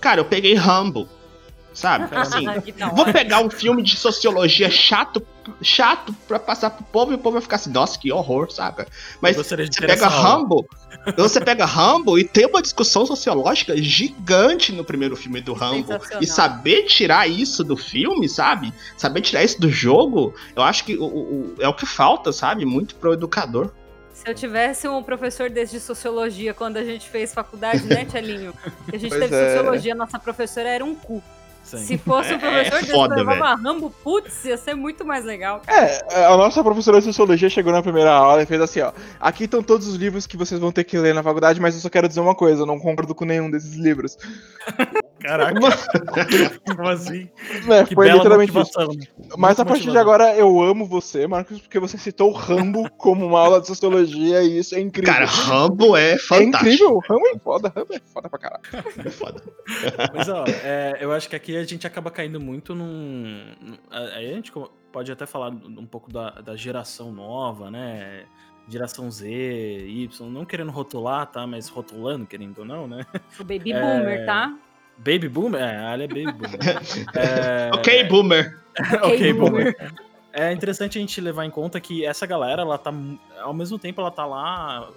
Cara, 0.00 0.20
eu 0.20 0.24
peguei 0.24 0.54
Rambo, 0.54 1.08
sabe? 1.74 2.08
Assim, 2.16 2.46
vou 2.94 3.04
pegar 3.12 3.40
um 3.40 3.50
filme 3.50 3.82
de 3.82 3.96
sociologia 3.96 4.70
chato, 4.70 5.20
chato 5.60 6.14
pra 6.26 6.38
passar 6.38 6.70
pro 6.70 6.84
povo 6.84 7.12
e 7.12 7.16
o 7.16 7.18
povo 7.18 7.34
vai 7.34 7.42
ficar 7.42 7.56
assim, 7.56 7.70
nossa, 7.70 7.98
que 7.98 8.12
horror, 8.12 8.50
saca? 8.50 8.86
Mas 9.20 9.36
você 9.36 9.56
pega 9.56 10.06
Rambo, 10.06 10.66
você 11.16 11.40
pega 11.40 11.64
Rambo 11.64 12.18
e 12.18 12.24
tem 12.24 12.46
uma 12.46 12.62
discussão 12.62 13.04
sociológica 13.04 13.76
gigante 13.76 14.72
no 14.72 14.84
primeiro 14.84 15.16
filme 15.16 15.40
do 15.40 15.52
Rambo. 15.52 15.98
E 16.20 16.26
saber 16.26 16.84
tirar 16.84 17.28
isso 17.28 17.64
do 17.64 17.76
filme, 17.76 18.28
sabe? 18.28 18.72
Saber 18.96 19.20
tirar 19.20 19.42
isso 19.42 19.60
do 19.60 19.70
jogo, 19.70 20.32
eu 20.54 20.62
acho 20.62 20.84
que 20.84 20.96
o, 20.96 21.04
o, 21.04 21.54
é 21.58 21.68
o 21.68 21.74
que 21.74 21.84
falta, 21.84 22.32
sabe? 22.32 22.64
Muito 22.64 22.94
pro 22.94 23.12
educador. 23.12 23.72
Se 24.14 24.30
eu 24.30 24.34
tivesse 24.34 24.86
um 24.86 25.02
professor 25.02 25.50
desse 25.50 25.72
de 25.72 25.80
sociologia 25.80 26.54
quando 26.54 26.76
a 26.76 26.84
gente 26.84 27.10
fez 27.10 27.34
faculdade, 27.34 27.84
né, 27.84 28.04
Tchelinho? 28.06 28.54
A 28.92 28.96
gente 28.96 29.10
Pois 29.10 29.22
teve 29.22 29.34
é. 29.34 29.56
sociologia, 29.56 29.94
nossa 29.94 30.18
professora 30.20 30.68
era 30.68 30.84
um 30.84 30.94
cu. 30.94 31.22
Sim. 31.64 31.78
Se 31.78 31.98
fosse 31.98 32.32
um 32.32 32.36
É- 32.36 32.38
professor 32.38 32.76
é 32.76 32.80
desse 32.80 32.92
foda, 32.92 33.14
que 33.14 33.20
levava 33.22 33.54
Rambo, 33.54 33.90
putz, 34.02 34.44
ia 34.44 34.56
ser 34.56 34.74
muito 34.74 35.04
mais 35.04 35.24
legal. 35.24 35.62
É, 35.66 36.26
a 36.26 36.36
nossa 36.36 36.62
professora 36.62 36.98
de 36.98 37.04
sociologia 37.04 37.48
chegou 37.48 37.72
na 37.72 37.82
primeira 37.82 38.12
aula 38.12 38.42
e 38.42 38.46
fez 38.46 38.60
assim, 38.60 38.80
ó. 38.80 38.92
Aqui 39.18 39.44
estão 39.44 39.62
todos 39.62 39.88
os 39.88 39.94
livros 39.96 40.26
que 40.26 40.36
vocês 40.36 40.60
vão 40.60 40.70
ter 40.70 40.84
que 40.84 40.98
ler 40.98 41.14
na 41.14 41.22
faculdade, 41.22 41.60
mas 41.60 41.74
eu 41.74 41.80
só 41.80 41.88
quero 41.88 42.06
dizer 42.06 42.20
uma 42.20 42.34
coisa, 42.34 42.62
eu 42.62 42.66
não 42.66 42.78
concordo 42.78 43.14
com 43.14 43.24
nenhum 43.24 43.50
desses 43.50 43.74
livros. 43.74 44.16
Caraca, 45.24 45.54
como 46.66 46.88
assim? 46.88 47.28
É, 47.70 47.84
Que 47.84 47.94
foi 47.94 48.06
bela 48.06 48.18
literalmente 48.18 48.50
isso. 48.50 48.58
motivação. 48.58 48.88
né? 48.94 49.06
Mas 49.38 49.56
Muito 49.56 49.62
a 49.62 49.64
partir 49.64 49.90
de 49.90 49.96
agora 49.98 50.36
eu 50.36 50.60
amo 50.62 50.84
você, 50.86 51.26
Marcos, 51.26 51.60
porque 51.60 51.78
você 51.78 51.96
citou 51.96 52.30
o 52.30 52.34
Rambo 52.34 52.88
como 52.98 53.26
uma 53.26 53.40
aula 53.40 53.60
de 53.60 53.66
sociologia 53.66 54.42
e 54.42 54.58
isso 54.58 54.74
é 54.74 54.80
incrível. 54.80 55.12
Cara, 55.12 55.24
Rambo 55.26 55.96
é 55.96 56.12
é 56.12 56.18
fantástico. 56.18 56.66
incrível, 56.66 56.98
Rambo 57.08 57.26
é 57.28 57.38
foda, 57.38 57.72
Rambo 57.74 57.94
é 57.94 58.00
foda 58.12 58.28
pra 58.28 58.38
caralho. 58.38 58.62
É 59.04 59.10
foda. 59.10 59.42
Mas 60.14 60.28
ó, 60.28 60.44
é, 60.62 60.98
eu 61.00 61.10
acho 61.12 61.28
que 61.28 61.36
aqui 61.36 61.56
a 61.56 61.64
gente 61.64 61.86
acaba 61.86 62.10
caindo 62.10 62.38
muito 62.40 62.74
num. 62.74 63.42
Aí 63.90 64.30
a 64.30 64.34
gente 64.34 64.52
pode 64.92 65.10
até 65.10 65.24
falar 65.26 65.50
um 65.50 65.86
pouco 65.86 66.12
da, 66.12 66.30
da 66.30 66.54
geração 66.54 67.10
nova, 67.10 67.70
né? 67.70 68.24
Geração 68.68 69.10
Z, 69.10 69.26
Y, 69.28 70.30
não 70.30 70.44
querendo 70.44 70.70
rotular, 70.70 71.26
tá? 71.26 71.46
Mas 71.46 71.68
rotulando, 71.68 72.26
querendo 72.26 72.58
ou 72.60 72.64
não, 72.64 72.86
né? 72.88 73.04
O 73.38 73.44
Baby 73.44 73.72
É. 73.72 73.80
Boomer, 73.80 74.24
tá? 74.26 74.54
Baby 74.98 75.28
Boomer? 75.28 75.60
É, 75.60 75.76
a 75.76 75.88
área 75.90 76.04
é 76.04 76.08
Baby 76.08 76.32
Boomer. 76.32 76.60
É, 77.16 77.70
Ok, 77.74 78.04
boomer. 78.04 78.58
ok, 79.02 79.32
boomer. 79.32 79.92
É 80.32 80.52
interessante 80.52 80.98
a 80.98 81.00
gente 81.00 81.20
levar 81.20 81.44
em 81.44 81.50
conta 81.50 81.80
que 81.80 82.04
essa 82.04 82.26
galera, 82.26 82.62
ela 82.62 82.76
tá. 82.76 82.92
Ao 83.40 83.54
mesmo 83.54 83.78
tempo, 83.78 84.00
ela 84.00 84.10
tá 84.10 84.26
lá 84.26 84.90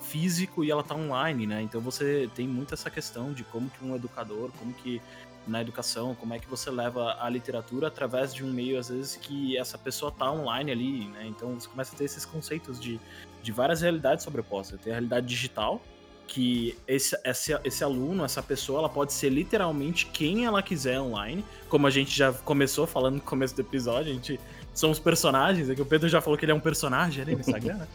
físico 0.00 0.64
e 0.64 0.70
ela 0.70 0.82
tá 0.82 0.94
online, 0.94 1.46
né? 1.46 1.62
Então 1.62 1.80
você 1.80 2.28
tem 2.34 2.46
muito 2.46 2.74
essa 2.74 2.90
questão 2.90 3.32
de 3.32 3.44
como 3.44 3.68
que 3.70 3.84
um 3.84 3.94
educador, 3.94 4.50
como 4.58 4.72
que 4.72 5.00
na 5.46 5.62
educação, 5.62 6.14
como 6.14 6.34
é 6.34 6.38
que 6.38 6.46
você 6.48 6.70
leva 6.70 7.16
a 7.20 7.28
literatura 7.28 7.88
através 7.88 8.34
de 8.34 8.44
um 8.44 8.52
meio, 8.52 8.78
às 8.78 8.88
vezes, 8.88 9.16
que 9.16 9.56
essa 9.56 9.78
pessoa 9.78 10.12
tá 10.12 10.30
online 10.30 10.70
ali, 10.70 11.04
né? 11.08 11.26
Então 11.26 11.58
você 11.58 11.68
começa 11.68 11.94
a 11.94 11.98
ter 11.98 12.04
esses 12.04 12.24
conceitos 12.24 12.78
de, 12.78 13.00
de 13.42 13.50
várias 13.50 13.80
realidades 13.80 14.24
sobrepostas. 14.24 14.78
Tem 14.80 14.92
a 14.92 14.96
realidade 14.96 15.26
digital, 15.26 15.80
que 16.28 16.76
esse, 16.86 17.18
esse, 17.24 17.58
esse 17.64 17.82
aluno, 17.82 18.22
essa 18.22 18.42
pessoa, 18.42 18.80
ela 18.80 18.88
pode 18.88 19.12
ser 19.14 19.30
literalmente 19.30 20.06
quem 20.06 20.44
ela 20.44 20.62
quiser 20.62 21.00
online, 21.00 21.44
como 21.68 21.86
a 21.86 21.90
gente 21.90 22.16
já 22.16 22.32
começou 22.32 22.86
falando 22.86 23.14
no 23.14 23.20
começo 23.20 23.56
do 23.56 23.62
episódio, 23.62 24.12
a 24.12 24.14
gente 24.14 24.38
somos 24.74 24.98
personagens, 24.98 25.68
é 25.68 25.74
que 25.74 25.82
o 25.82 25.86
Pedro 25.86 26.08
já 26.08 26.20
falou 26.20 26.38
que 26.38 26.44
ele 26.44 26.52
é 26.52 26.54
um 26.54 26.60
personagem 26.60 27.22
ali 27.22 27.34
no 27.34 27.40
Instagram, 27.40 27.78
né? 27.78 27.88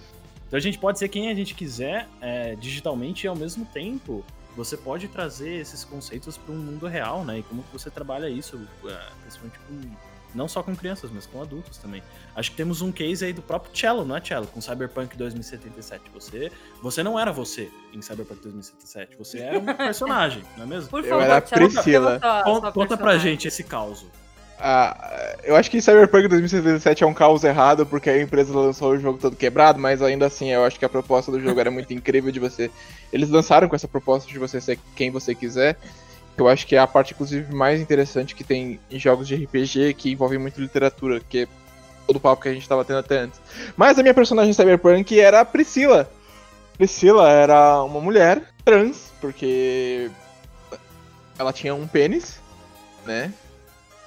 Então 0.47 0.57
a 0.57 0.61
gente 0.61 0.77
pode 0.77 0.99
ser 0.99 1.07
quem 1.07 1.29
a 1.29 1.35
gente 1.35 1.55
quiser 1.55 2.07
é, 2.19 2.55
digitalmente 2.55 3.25
e 3.25 3.27
ao 3.27 3.35
mesmo 3.35 3.65
tempo 3.65 4.25
você 4.55 4.75
pode 4.75 5.07
trazer 5.07 5.53
esses 5.53 5.83
conceitos 5.83 6.37
para 6.37 6.53
um 6.53 6.57
mundo 6.57 6.85
real, 6.87 7.23
né? 7.23 7.39
E 7.39 7.43
como 7.43 7.63
que 7.63 7.71
você 7.71 7.89
trabalha 7.89 8.29
isso, 8.29 8.59
é, 8.85 9.11
principalmente 9.21 9.59
com, 9.59 9.81
não 10.33 10.47
só 10.47 10.63
com 10.63 10.75
crianças, 10.75 11.11
mas 11.13 11.25
com 11.25 11.41
adultos 11.41 11.77
também. 11.77 12.01
Acho 12.35 12.51
que 12.51 12.57
temos 12.57 12.81
um 12.81 12.91
case 12.91 13.25
aí 13.25 13.33
do 13.33 13.41
próprio 13.41 13.75
Cello, 13.75 14.05
não 14.05 14.15
é 14.15 14.21
Cello? 14.21 14.47
Com 14.47 14.61
Cyberpunk 14.61 15.15
2077. 15.15 16.03
Você, 16.13 16.51
você 16.81 17.03
não 17.03 17.19
era 17.19 17.31
você 17.31 17.69
em 17.93 18.01
Cyberpunk 18.01 18.41
2077, 18.41 19.15
você 19.17 19.39
era 19.39 19.59
um 19.59 19.65
personagem, 19.75 20.43
não 20.57 20.63
é 20.63 20.67
mesmo? 20.67 20.89
Por 20.89 21.03
Eu 21.03 21.09
favor, 21.09 21.23
era 21.23 21.37
a 21.37 21.41
Priscila. 21.41 22.19
Conta, 22.43 22.71
conta 22.71 22.97
pra 22.97 23.17
gente 23.17 23.47
esse 23.47 23.63
caos. 23.63 24.05
Ah, 24.65 25.35
eu 25.43 25.57
acho 25.57 25.69
que 25.69 25.81
Cyberpunk 25.81 26.27
2077 26.27 27.03
é 27.03 27.07
um 27.07 27.13
caos 27.13 27.43
errado, 27.43 27.85
porque 27.85 28.09
a 28.09 28.21
empresa 28.21 28.57
lançou 28.57 28.91
o 28.91 28.97
jogo 28.97 29.17
todo 29.17 29.35
quebrado, 29.35 29.77
mas 29.77 30.01
ainda 30.01 30.27
assim 30.27 30.51
eu 30.51 30.63
acho 30.63 30.79
que 30.79 30.85
a 30.85 30.89
proposta 30.89 31.29
do 31.29 31.41
jogo 31.41 31.59
era 31.59 31.69
muito 31.69 31.91
incrível 31.93 32.31
de 32.31 32.39
você. 32.39 32.71
Eles 33.11 33.29
lançaram 33.29 33.67
com 33.67 33.75
essa 33.75 33.89
proposta 33.89 34.31
de 34.31 34.39
você 34.39 34.61
ser 34.61 34.79
quem 34.95 35.11
você 35.11 35.35
quiser. 35.35 35.77
Que 36.35 36.41
Eu 36.41 36.47
acho 36.47 36.65
que 36.65 36.75
é 36.75 36.79
a 36.79 36.87
parte, 36.87 37.13
inclusive, 37.13 37.53
mais 37.53 37.79
interessante 37.79 38.33
que 38.35 38.43
tem 38.43 38.79
em 38.89 38.99
jogos 38.99 39.27
de 39.27 39.35
RPG 39.35 39.93
que 39.93 40.11
envolvem 40.11 40.39
muito 40.39 40.59
literatura, 40.59 41.19
que 41.19 41.39
é 41.43 41.47
todo 42.07 42.17
o 42.17 42.19
papo 42.19 42.41
que 42.41 42.49
a 42.49 42.53
gente 42.53 42.67
tava 42.67 42.83
tendo 42.83 42.99
até 42.99 43.19
antes. 43.19 43.39
Mas 43.77 43.97
a 43.97 44.01
minha 44.01 44.13
personagem 44.13 44.51
Cyberpunk 44.53 45.19
era 45.19 45.41
a 45.41 45.45
Priscila. 45.45 46.09
Priscila 46.77 47.29
era 47.29 47.83
uma 47.83 48.01
mulher 48.01 48.41
trans, 48.65 49.11
porque 49.21 50.09
ela 51.37 51.53
tinha 51.53 51.73
um 51.75 51.87
pênis, 51.87 52.39
né? 53.05 53.31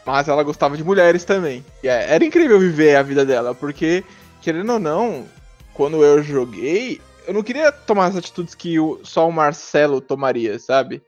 Mas 0.04 0.28
ela 0.28 0.42
gostava 0.42 0.76
de 0.76 0.84
mulheres 0.84 1.24
também. 1.24 1.64
E 1.82 1.88
é- 1.88 2.12
era 2.12 2.24
incrível 2.24 2.58
viver 2.58 2.96
a 2.96 3.02
vida 3.02 3.24
dela, 3.24 3.54
porque, 3.54 4.04
querendo 4.40 4.72
ou 4.74 4.78
não, 4.78 5.26
quando 5.74 6.04
eu 6.04 6.22
joguei, 6.22 7.00
eu 7.26 7.34
não 7.34 7.42
queria 7.42 7.70
tomar 7.72 8.06
as 8.06 8.16
atitudes 8.16 8.54
que 8.54 8.78
o- 8.78 9.00
só 9.02 9.28
o 9.28 9.32
Marcelo 9.32 10.00
tomaria, 10.00 10.58
sabe? 10.58 11.02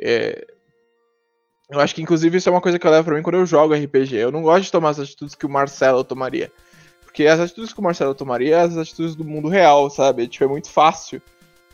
É, 0.00 0.46
Eu 1.70 1.80
acho 1.80 1.94
que, 1.94 2.02
inclusive, 2.02 2.38
isso 2.38 2.48
é 2.48 2.52
uma 2.52 2.60
coisa 2.60 2.78
que 2.78 2.86
eu 2.86 2.90
levo 2.90 3.04
pra 3.04 3.14
mim 3.14 3.22
quando 3.22 3.36
eu 3.36 3.46
jogo 3.46 3.74
RPG. 3.74 4.16
Eu 4.16 4.32
não 4.32 4.42
gosto 4.42 4.64
de 4.64 4.72
tomar 4.72 4.90
as 4.90 5.00
atitudes 5.00 5.34
que 5.34 5.44
o 5.44 5.50
Marcelo 5.50 6.02
tomaria. 6.02 6.50
Porque 7.04 7.26
as 7.26 7.40
atitudes 7.40 7.72
que 7.72 7.80
o 7.80 7.82
Marcelo 7.82 8.14
tomaria 8.14 8.56
é 8.56 8.60
as 8.60 8.76
atitudes 8.76 9.14
do 9.14 9.24
mundo 9.24 9.48
real, 9.48 9.90
sabe? 9.90 10.26
Tipo, 10.28 10.44
é 10.44 10.48
muito 10.48 10.70
fácil 10.70 11.20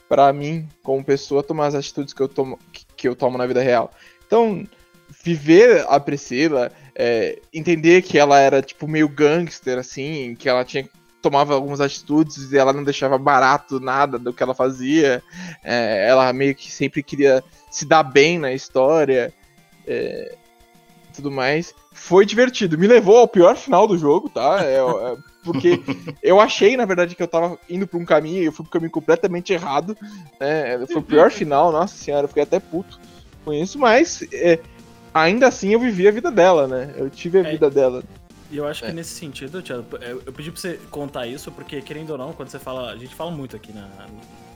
pra 0.09 0.32
mim, 0.32 0.68
como 0.82 1.05
pessoa, 1.05 1.42
tomar 1.42 1.66
as 1.66 1.74
atitudes 1.74 2.12
que 2.12 2.20
eu 2.20 2.28
tomo, 2.28 2.59
que 2.97 3.07
eu 3.07 3.14
tomo 3.14 3.38
na 3.38 3.47
vida 3.47 3.62
real. 3.62 3.90
Então, 4.26 4.66
viver 5.22 5.84
a 5.88 6.01
Priscila, 6.01 6.72
é, 6.95 7.40
entender 7.53 8.03
que 8.03 8.18
ela 8.18 8.38
era, 8.38 8.62
tipo, 8.62 8.88
meio 8.88 9.09
gangster, 9.09 9.78
assim, 9.78 10.34
que 10.38 10.49
ela 10.49 10.64
tinha 10.64 10.88
tomava 11.24 11.55
algumas 11.55 11.80
atitudes 11.80 12.53
e 12.53 12.59
ela 12.59 12.70
não 12.70 12.84
deixava 12.84 13.16
barato 13.16 13.80
nada 13.80 14.18
do 14.18 14.30
que 14.30 14.42
ela 14.42 14.55
fazia. 14.55 15.22
é, 15.64 16.07
ela 16.07 16.30
meio 16.34 16.55
que 16.55 16.70
sempre 16.70 17.03
queria 17.03 17.42
se 17.70 17.86
dar 17.86 18.03
bem 18.03 18.38
na 18.38 18.53
história. 18.53 19.32
É, 19.87 20.37
tudo 21.14 21.30
mais. 21.30 21.74
Foi 21.93 22.26
divertido. 22.26 22.76
Me 22.76 22.87
levou 22.87 23.18
ao 23.18 23.28
pior 23.28 23.57
final 23.57 23.87
do 23.87 23.97
jogo, 23.97 24.28
tá? 24.28 24.64
É, 24.64 24.76
é, 24.76 25.16
porque 25.43 25.80
eu 26.22 26.41
achei, 26.41 26.76
na 26.76 26.85
verdade, 26.85 27.14
que 27.14 27.22
eu 27.22 27.28
tava 27.28 27.59
indo 27.68 27.87
pra 27.87 27.99
um 27.99 28.05
caminho 28.05 28.43
e 28.43 28.47
eu 28.47 28.53
fui 28.53 28.64
pro 28.64 28.72
caminho 28.72 28.91
completamente 28.91 29.53
errado. 29.53 29.97
Né? 30.41 30.85
Foi 30.87 30.97
o 30.97 31.03
pior 31.03 31.30
final, 31.30 31.70
nossa 31.70 31.97
senhora, 31.97 32.24
eu 32.24 32.28
fiquei 32.28 32.43
até 32.43 32.59
puto 32.59 32.99
com 33.45 33.53
isso, 33.53 33.78
mas 33.78 34.26
é, 34.32 34.59
ainda 35.12 35.47
assim 35.47 35.70
eu 35.74 35.80
vivi 35.80 36.09
a 36.09 36.11
vida 36.11 36.30
dela, 36.30 36.66
né? 36.66 36.95
Eu 36.97 37.09
tive 37.11 37.39
a 37.39 37.43
É. 37.43 37.51
vida 37.51 37.70
dela. 37.70 38.03
E 38.51 38.57
eu 38.57 38.66
acho 38.66 38.85
É. 38.85 38.89
que 38.89 38.95
nesse 38.95 39.14
sentido, 39.14 39.62
Thiago, 39.62 39.85
eu, 40.01 40.22
eu 40.24 40.32
pedi 40.32 40.51
pra 40.51 40.61
você 40.61 40.78
contar 40.91 41.26
isso, 41.26 41.51
porque 41.53 41.80
querendo 41.82 42.11
ou 42.11 42.18
não, 42.18 42.32
quando 42.32 42.49
você 42.49 42.59
fala. 42.59 42.91
A 42.93 42.97
gente 42.97 43.14
fala 43.14 43.30
muito 43.30 43.55
aqui 43.57 43.72
na, 43.72 43.89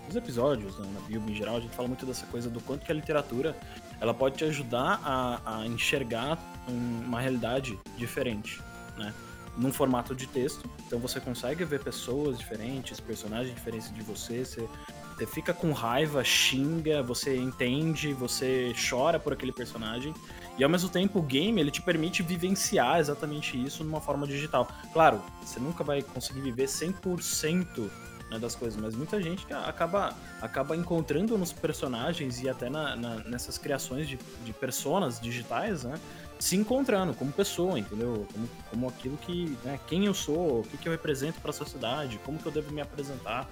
nos 0.08 0.16
episódios, 0.16 0.78
na, 0.78 0.86
na 0.86 1.00
Bilbo 1.00 1.30
em 1.30 1.34
geral, 1.34 1.56
a 1.56 1.60
gente 1.60 1.74
fala 1.74 1.86
muito 1.86 2.06
dessa 2.06 2.26
coisa 2.26 2.48
do 2.48 2.60
quanto 2.60 2.84
que 2.84 2.90
a 2.90 2.94
literatura 2.94 3.54
ela 4.00 4.14
pode 4.14 4.36
te 4.36 4.44
ajudar 4.44 5.00
a, 5.04 5.58
a 5.60 5.66
enxergar 5.66 6.38
um- 6.68 7.04
uma 7.06 7.20
realidade 7.20 7.78
diferente, 7.96 8.60
né? 8.96 9.12
Num 9.56 9.72
formato 9.72 10.14
de 10.14 10.26
texto. 10.26 10.68
Então 10.86 10.98
você 10.98 11.20
consegue 11.20 11.64
ver 11.64 11.80
pessoas 11.82 12.38
diferentes, 12.38 13.00
personagens 13.00 13.54
diferentes 13.54 13.92
de 13.92 14.00
você, 14.02 14.44
você, 14.44 14.68
você 15.16 15.26
fica 15.26 15.52
com 15.52 15.72
raiva, 15.72 16.22
xinga, 16.24 17.02
você 17.02 17.36
entende, 17.36 18.12
você 18.14 18.72
chora 18.88 19.18
por 19.18 19.32
aquele 19.32 19.52
personagem. 19.52 20.14
E 20.56 20.64
ao 20.64 20.70
mesmo 20.70 20.88
tempo, 20.88 21.18
o 21.18 21.22
game 21.22 21.60
ele 21.60 21.70
te 21.72 21.82
permite 21.82 22.22
vivenciar 22.22 22.98
exatamente 22.98 23.62
isso 23.62 23.82
numa 23.84 24.00
forma 24.00 24.26
digital. 24.26 24.68
Claro, 24.92 25.20
você 25.42 25.58
nunca 25.60 25.82
vai 25.84 26.02
conseguir 26.02 26.40
viver 26.40 26.66
100% 26.66 27.90
né, 28.30 28.38
das 28.38 28.54
coisas, 28.54 28.80
mas 28.80 28.94
muita 28.94 29.22
gente 29.22 29.46
acaba, 29.52 30.14
acaba 30.40 30.76
encontrando 30.76 31.36
nos 31.38 31.52
personagens 31.52 32.40
e 32.42 32.48
até 32.48 32.68
na- 32.68 32.94
na- 32.96 33.16
nessas 33.24 33.56
criações 33.58 34.08
de, 34.08 34.18
de 34.44 34.52
personas 34.52 35.18
digitais, 35.20 35.84
né? 35.84 35.98
Se 36.38 36.54
encontrando 36.54 37.14
como 37.14 37.32
pessoa, 37.32 37.78
entendeu? 37.78 38.26
Como, 38.32 38.48
como 38.70 38.88
aquilo 38.88 39.16
que. 39.16 39.56
Né, 39.64 39.78
quem 39.88 40.04
eu 40.06 40.14
sou, 40.14 40.60
o 40.60 40.62
que, 40.62 40.76
que 40.76 40.88
eu 40.88 40.92
represento 40.92 41.40
para 41.40 41.50
a 41.50 41.54
sociedade, 41.54 42.20
como 42.24 42.38
que 42.38 42.46
eu 42.46 42.52
devo 42.52 42.72
me 42.72 42.80
apresentar. 42.80 43.48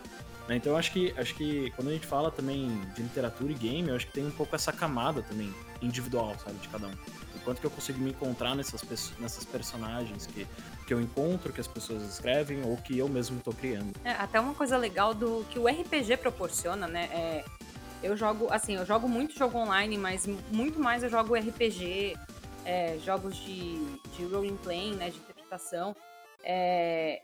né? 0.48 0.54
Então 0.56 0.76
acho 0.76 0.92
que, 0.92 1.12
acho 1.18 1.34
que 1.34 1.72
quando 1.74 1.88
a 1.88 1.92
gente 1.92 2.06
fala 2.06 2.30
também 2.30 2.80
de 2.94 3.02
literatura 3.02 3.50
e 3.50 3.54
game, 3.56 3.88
eu 3.88 3.96
acho 3.96 4.06
que 4.06 4.12
tem 4.12 4.24
um 4.24 4.30
pouco 4.30 4.54
essa 4.54 4.72
camada 4.72 5.20
também 5.22 5.52
individual, 5.82 6.36
sabe, 6.44 6.58
de 6.58 6.68
cada 6.68 6.86
um. 6.86 6.92
O 7.34 7.40
quanto 7.44 7.60
que 7.60 7.66
eu 7.66 7.70
consigo 7.72 7.98
me 7.98 8.10
encontrar 8.10 8.54
nessas, 8.54 8.84
nessas 9.18 9.44
personagens 9.44 10.26
que, 10.26 10.46
que 10.86 10.94
eu 10.94 11.00
encontro, 11.00 11.52
que 11.52 11.60
as 11.60 11.66
pessoas 11.66 12.02
escrevem 12.02 12.62
ou 12.64 12.76
que 12.76 12.96
eu 12.96 13.08
mesmo 13.08 13.40
tô 13.40 13.52
criando. 13.52 13.92
É, 14.04 14.12
até 14.12 14.38
uma 14.38 14.54
coisa 14.54 14.76
legal 14.76 15.12
do 15.12 15.44
que 15.50 15.58
o 15.58 15.66
RPG 15.66 16.16
proporciona, 16.18 16.86
né? 16.86 17.10
É, 17.12 17.44
eu 18.02 18.16
jogo, 18.16 18.46
assim, 18.50 18.76
eu 18.76 18.86
jogo 18.86 19.08
muito 19.08 19.36
jogo 19.36 19.58
online, 19.58 19.98
mas 19.98 20.26
muito 20.50 20.78
mais 20.78 21.02
eu 21.02 21.10
jogo 21.10 21.34
RPG, 21.34 22.16
é, 22.64 22.98
jogos 23.04 23.36
de, 23.36 23.78
de 24.16 24.24
role 24.24 24.52
playing, 24.62 24.94
né? 24.94 25.10
De 25.10 25.18
interpretação. 25.18 25.94
É, 26.44 27.22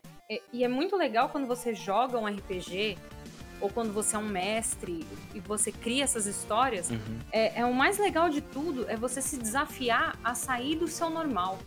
e, 0.51 0.63
é 0.63 0.67
muito 0.67 0.97
legal 0.97 1.29
quando 1.29 1.47
você 1.47 1.73
joga 1.73 2.17
um 2.17 2.25
RPG 2.25 2.97
ou 3.61 3.69
quando 3.69 3.93
você 3.93 4.17
é 4.17 4.19
um 4.19 4.27
mestre 4.27 5.07
e 5.33 5.39
você 5.39 5.71
cria 5.71 6.03
essas 6.03 6.25
histórias. 6.25 6.89
É, 7.31 7.61
é 7.61 7.65
o 7.65 7.73
mais 7.73 7.97
legal 7.97 8.29
de 8.29 8.41
tudo 8.41 8.85
é 8.89 8.97
você 8.97 9.21
se 9.21 9.37
desafiar 9.37 10.19
a 10.21 10.35
sair 10.35 10.75
do 10.75 10.87
seu 10.87 11.09
normal. 11.09 11.57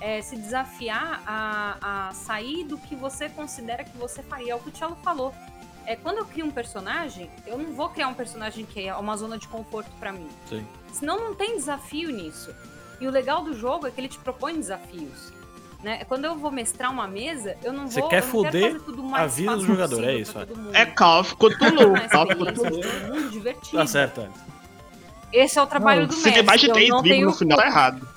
É, 0.00 0.20
se 0.20 0.36
desafiar 0.36 1.22
a, 1.26 2.08
a 2.08 2.12
sair 2.12 2.64
do 2.64 2.76
que 2.76 2.94
você 2.94 3.28
considera 3.30 3.82
que 3.82 3.96
você 3.96 4.22
faria. 4.22 4.52
É 4.52 4.54
o 4.54 4.58
que 4.58 4.68
o 4.68 4.72
Thiago 4.72 4.96
falou. 5.02 5.34
é 5.86 5.96
quando 5.96 6.18
eu 6.18 6.26
crio 6.26 6.44
um 6.46 6.50
personagem, 6.50 7.30
eu 7.46 7.56
não 7.56 7.72
vou 7.72 7.88
criar 7.88 8.08
um 8.08 8.14
personagem 8.14 8.66
que 8.66 8.86
é 8.86 8.94
uma 8.94 9.16
zona 9.16 9.38
de 9.38 9.48
conforto 9.48 9.90
pra 9.98 10.12
mim. 10.12 10.28
Sim. 10.48 10.66
Senão 10.92 11.18
não 11.18 11.34
tem 11.34 11.56
desafio 11.56 12.10
nisso. 12.10 12.54
E 13.00 13.06
o 13.06 13.10
legal 13.10 13.42
do 13.44 13.54
jogo 13.54 13.86
é 13.86 13.90
que 13.90 14.00
ele 14.00 14.08
te 14.08 14.18
propõe 14.18 14.54
desafios. 14.54 15.32
Né? 15.82 16.04
Quando 16.04 16.24
eu 16.24 16.36
vou 16.36 16.50
mestrar 16.50 16.90
uma 16.90 17.06
mesa, 17.06 17.56
eu 17.62 17.72
não 17.72 17.86
Você 17.86 18.00
vou. 18.00 18.08
quer 18.08 18.22
não 18.22 18.30
quero 18.30 18.44
foder 18.44 18.72
fazer 18.72 18.84
tudo 18.84 19.02
mais 19.02 19.24
a 19.24 19.26
vida 19.28 19.50
do 19.52 19.60
fácil 19.60 19.74
jogador, 19.74 20.04
é 20.04 20.14
isso. 20.16 20.34
É 20.72 20.86
Call 20.86 21.20
of 21.20 21.34
Cthulhu. 21.36 22.08
Call 22.10 22.22
of 22.24 22.34
Cthulhu. 22.34 22.52
de 22.52 22.88
todo 22.88 23.14
mundo 23.14 23.30
divertido. 23.30 23.76
Tá 23.78 23.86
certo. 23.86 24.28
Esse 25.32 25.58
é 25.58 25.62
o 25.62 25.66
trabalho 25.66 26.00
Não, 26.02 26.08
do 26.08 26.14
Se 26.14 26.24
mestre. 26.24 26.32
tem 26.34 26.42
mais 26.44 26.60
de 26.60 26.66
eu 26.68 26.72
três 26.74 26.88
não 26.88 27.00
livros 27.02 27.16
tenho 27.16 27.26
no 27.26 27.34
final, 27.34 27.58
tá 27.58 27.66
errado. 27.66 28.08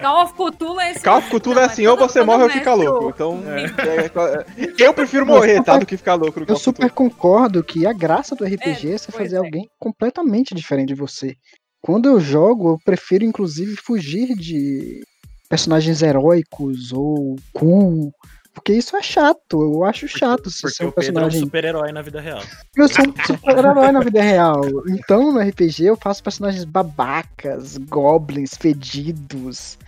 Call 0.00 0.22
of 0.24 0.34
Cthulhu 0.34 0.80
é 0.80 0.90
esse. 0.92 1.00
Call 1.00 1.18
of 1.18 1.28
Cthulhu 1.30 1.58
é 1.58 1.64
assim, 1.64 1.86
ou 1.86 1.96
você 1.96 2.22
morre 2.22 2.44
ou 2.44 2.50
fica 2.50 2.70
mestre- 2.76 2.88
louco. 2.88 3.10
Então, 3.10 3.42
é, 3.46 3.64
é, 3.66 4.86
eu 4.86 4.94
prefiro 4.94 5.22
Eu 5.22 5.26
morrer, 5.26 5.62
tá? 5.62 5.78
Do 5.78 5.86
que 5.86 5.96
ficar 5.96 6.14
louco 6.14 6.40
no 6.40 6.46
Call 6.46 6.54
Eu 6.56 6.58
super 6.58 6.90
Cthulhu. 6.90 7.10
concordo 7.10 7.62
que 7.64 7.86
a 7.86 7.92
graça 7.92 8.34
do 8.34 8.44
RPG 8.44 8.90
é, 8.90 8.94
É, 8.94 8.98
você 8.98 9.12
fazer 9.12 9.36
é. 9.36 9.38
alguém 9.38 9.68
completamente 9.78 10.54
diferente 10.54 10.88
de 10.88 10.94
você. 10.94 11.34
Quando 11.80 12.08
eu 12.08 12.20
jogo, 12.20 12.70
eu 12.72 12.78
prefiro 12.84 13.24
inclusive 13.24 13.76
fugir 13.76 14.34
de 14.36 15.02
personagens 15.48 16.00
heróicos 16.02 16.92
ou 16.92 17.36
cool, 17.52 18.10
porque 18.54 18.72
isso 18.72 18.96
é 18.96 19.02
chato. 19.02 19.62
Eu 19.62 19.84
acho 19.84 20.06
chato 20.06 20.50
se 20.50 20.62
Porque 20.62 20.74
ser 20.76 20.84
um 20.84 20.88
o 20.88 20.92
Pedro 20.92 21.06
é 21.06 21.10
um 21.10 21.14
personagem. 21.14 21.40
super-herói 21.40 21.92
na 21.92 22.02
vida 22.02 22.20
real. 22.20 22.42
Eu 22.76 22.88
sou 22.88 23.04
um 23.06 23.26
super-herói 23.26 23.92
na 23.92 24.00
vida 24.00 24.22
real. 24.22 24.60
Então, 24.88 25.32
no 25.32 25.40
RPG, 25.40 25.84
eu 25.84 25.96
faço 25.96 26.22
personagens 26.22 26.64
babacas, 26.64 27.76
goblins, 27.76 28.54
fedidos, 28.54 29.78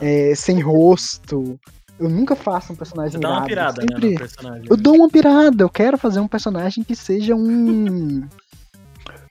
é, 0.00 0.34
sem 0.34 0.60
rosto. 0.60 1.58
Eu 1.98 2.08
nunca 2.08 2.34
faço 2.34 2.72
um 2.72 2.76
personagem 2.76 3.12
Você 3.12 3.18
dá 3.18 3.30
uma 3.30 3.46
pirada, 3.46 3.80
né, 3.82 3.86
sempre... 3.88 4.10
no 4.10 4.18
personagem. 4.18 4.66
Eu 4.68 4.76
dou 4.76 4.96
uma 4.96 5.08
pirada, 5.08 5.62
eu 5.62 5.70
quero 5.70 5.96
fazer 5.96 6.20
um 6.20 6.26
personagem 6.26 6.82
que 6.82 6.96
seja 6.96 7.34
um. 7.34 8.26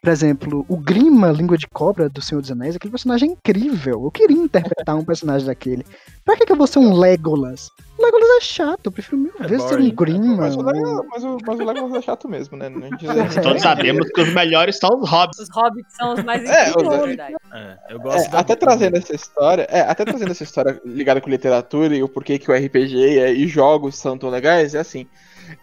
Por 0.04 0.12
exemplo, 0.12 0.66
o 0.68 0.76
Grima, 0.76 1.32
Língua 1.32 1.58
de 1.58 1.66
Cobra 1.66 2.10
do 2.10 2.22
Senhor 2.22 2.42
dos 2.42 2.52
Anéis, 2.52 2.76
aquele 2.76 2.92
personagem 2.92 3.30
é 3.30 3.32
incrível. 3.32 4.04
Eu 4.04 4.12
queria 4.12 4.36
interpretar 4.36 4.98
um 4.98 5.06
personagem 5.06 5.48
daquele. 5.48 5.86
Pra 6.26 6.36
que, 6.36 6.46
que 6.46 6.52
eu 6.52 6.58
vou 6.58 6.68
ser 6.68 6.80
um 6.80 6.94
Legolas? 6.94 7.70
Legolas 7.98 8.28
é 8.36 8.42
chato, 8.42 8.88
eu 8.88 8.92
prefiro 8.92 9.16
mil 9.18 9.32
É 9.40 9.48
vezes 9.48 9.64
ser 9.66 9.80
um 9.80 9.90
Grima. 9.96 10.36
Mas 10.36 10.58
o 10.58 10.62
Legolas, 10.62 11.06
mas 11.10 11.24
o, 11.24 11.38
mas 11.48 11.58
o 11.58 11.64
Legolas 11.64 11.94
é 11.94 12.02
chato 12.02 12.28
mesmo, 12.28 12.58
né? 12.58 12.70
Todos 12.70 13.38
Então 13.38 13.58
sabemos 13.58 14.10
que 14.12 14.20
os 14.22 14.34
melhores 14.34 14.78
são 14.78 14.90
os 15.00 15.10
hobbits. 15.10 15.40
Os 15.40 15.50
hobbits 15.56 15.96
são 15.96 16.14
os 16.16 16.24
mais 16.26 16.44
É, 16.50 16.70
incríveis, 16.70 16.86
os- 16.90 16.98
na 17.00 17.06
verdade. 17.06 17.36
É, 17.54 17.78
eu 17.94 18.00
gosto 18.02 18.36
É, 18.36 18.38
até 18.38 18.56
trazendo 18.58 18.98
essa 18.98 19.16
história, 19.16 19.68
é, 19.72 19.80
até 19.82 20.04
trazendo 20.04 20.32
essa 20.32 20.44
história 20.44 20.82
ligada 20.84 21.22
com 21.22 21.30
literatura 21.30 21.96
e 21.96 22.04
o 22.04 22.10
porquê 22.10 22.38
que 22.38 22.52
o 22.52 22.54
RPG 22.54 23.20
é- 23.20 23.32
e 23.34 23.48
jogos 23.48 23.96
são 23.98 24.18
tão 24.18 24.30
legais, 24.30 24.76
é 24.76 24.80
assim. 24.80 25.08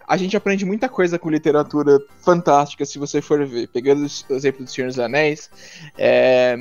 A 0.06 0.16
gente 0.16 0.36
aprende 0.36 0.64
muita 0.64 0.88
coisa 0.88 1.18
com 1.18 1.30
literatura 1.30 1.98
fantástica, 2.22 2.84
se 2.84 2.98
você 2.98 3.20
for 3.20 3.44
ver. 3.46 3.68
Pegando 3.68 4.02
o 4.02 4.34
exemplo 4.34 4.64
do 4.64 4.70
Senhor 4.70 4.88
dos 4.88 4.98
Anéis, 4.98 5.50
é, 5.96 6.56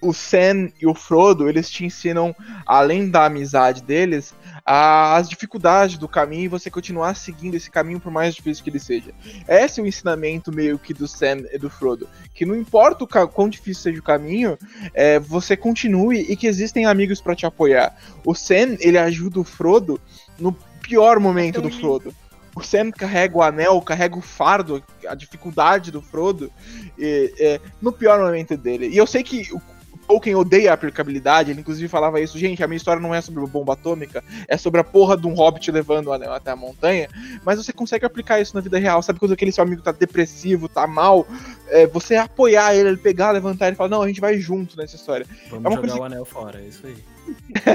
o 0.00 0.12
Sam 0.12 0.70
e 0.80 0.86
o 0.86 0.94
Frodo, 0.94 1.48
eles 1.48 1.68
te 1.68 1.84
ensinam, 1.84 2.34
além 2.66 3.08
da 3.08 3.26
amizade 3.26 3.82
deles, 3.82 4.34
as 4.64 5.28
dificuldades 5.28 5.98
do 5.98 6.08
caminho 6.08 6.44
e 6.44 6.48
você 6.48 6.70
continuar 6.70 7.14
seguindo 7.14 7.54
esse 7.54 7.70
caminho 7.70 8.00
por 8.00 8.10
mais 8.10 8.34
difícil 8.34 8.64
que 8.64 8.70
ele 8.70 8.78
seja. 8.78 9.12
Esse 9.46 9.80
é 9.80 9.82
o 9.82 9.86
ensinamento 9.86 10.52
meio 10.52 10.78
que 10.78 10.94
do 10.94 11.06
Sam 11.06 11.44
e 11.52 11.58
do 11.58 11.68
Frodo. 11.68 12.08
Que 12.34 12.46
não 12.46 12.56
importa 12.56 13.04
o 13.04 13.28
quão 13.28 13.48
difícil 13.48 13.82
seja 13.82 14.00
o 14.00 14.04
caminho, 14.04 14.56
é, 14.94 15.18
você 15.18 15.56
continue 15.56 16.20
e 16.20 16.36
que 16.36 16.46
existem 16.46 16.86
amigos 16.86 17.20
pra 17.20 17.36
te 17.36 17.44
apoiar. 17.44 17.94
O 18.24 18.34
Sam, 18.34 18.76
ele 18.80 18.96
ajuda 18.96 19.40
o 19.40 19.44
Frodo 19.44 20.00
no 20.38 20.52
pior 20.80 21.20
momento 21.20 21.60
do. 21.60 21.70
Frodo. 21.70 22.14
O 22.54 22.62
Sam 22.62 22.90
carrega 22.90 23.36
o 23.38 23.42
anel, 23.42 23.80
carrega 23.80 24.16
o 24.16 24.20
fardo, 24.20 24.82
a 25.06 25.14
dificuldade 25.14 25.90
do 25.90 26.02
Frodo 26.02 26.50
e- 26.98 27.32
é, 27.38 27.60
no 27.80 27.92
pior 27.92 28.18
momento 28.20 28.56
dele. 28.56 28.88
E 28.88 28.96
eu 28.96 29.06
sei 29.06 29.22
que 29.22 29.48
o 29.52 29.60
Tolkien 30.08 30.34
odeia 30.34 30.72
a 30.72 30.74
aplicabilidade, 30.74 31.52
ele 31.52 31.60
inclusive 31.60 31.86
falava 31.86 32.20
isso, 32.20 32.36
gente, 32.36 32.64
a 32.64 32.66
minha 32.66 32.76
história 32.76 33.00
não 33.00 33.14
é 33.14 33.20
sobre 33.20 33.46
bomba 33.46 33.74
atômica, 33.74 34.24
é 34.48 34.56
sobre 34.56 34.80
a 34.80 34.84
porra 34.84 35.16
de 35.16 35.24
um 35.28 35.34
hobbit 35.34 35.70
levando 35.70 36.08
o 36.08 36.12
anel 36.12 36.32
até 36.32 36.50
a 36.50 36.56
montanha, 36.56 37.08
mas 37.44 37.64
você 37.64 37.72
consegue 37.72 38.04
aplicar 38.04 38.40
isso 38.40 38.56
na 38.56 38.60
vida 38.60 38.76
real, 38.76 39.00
sabe 39.02 39.20
quando 39.20 39.32
aquele 39.34 39.52
seu 39.52 39.62
amigo 39.62 39.82
tá 39.82 39.92
depressivo, 39.92 40.68
tá 40.68 40.84
mal, 40.84 41.24
é, 41.68 41.86
você 41.86 42.16
apoiar 42.16 42.74
ele, 42.74 42.88
ele 42.88 42.96
pegar, 42.96 43.30
levantar 43.30 43.66
ele 43.68 43.74
e 43.74 43.76
falar, 43.76 43.90
não, 43.90 44.02
a 44.02 44.08
gente 44.08 44.20
vai 44.20 44.36
junto 44.40 44.76
nessa 44.76 44.96
história. 44.96 45.24
Vamos 45.48 45.64
é 45.64 45.68
uma 45.68 45.70
jogar 45.76 45.80
coisa- 45.82 46.00
o 46.00 46.04
anel 46.04 46.24
fora, 46.24 46.60
é 46.60 46.64
isso 46.64 46.84
aí. 46.84 46.96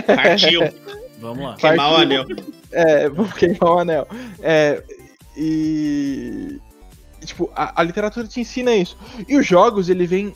Partiu. 0.06 0.60
Vamos 1.20 1.44
lá. 1.44 1.56
Queimar 1.56 1.92
o 1.92 1.96
anel. 1.96 2.26
É, 2.72 3.10
vou 3.10 3.28
queimar 3.28 3.72
o 3.72 3.80
anel. 3.80 4.08
É, 4.42 4.84
e. 5.38 6.60
Tipo, 7.24 7.52
a, 7.56 7.82
a 7.82 7.84
literatura 7.84 8.28
te 8.28 8.40
ensina 8.40 8.76
isso. 8.76 8.98
E 9.28 9.38
os 9.38 9.46
jogos, 9.46 9.90
ele 9.90 10.06
vem. 10.06 10.34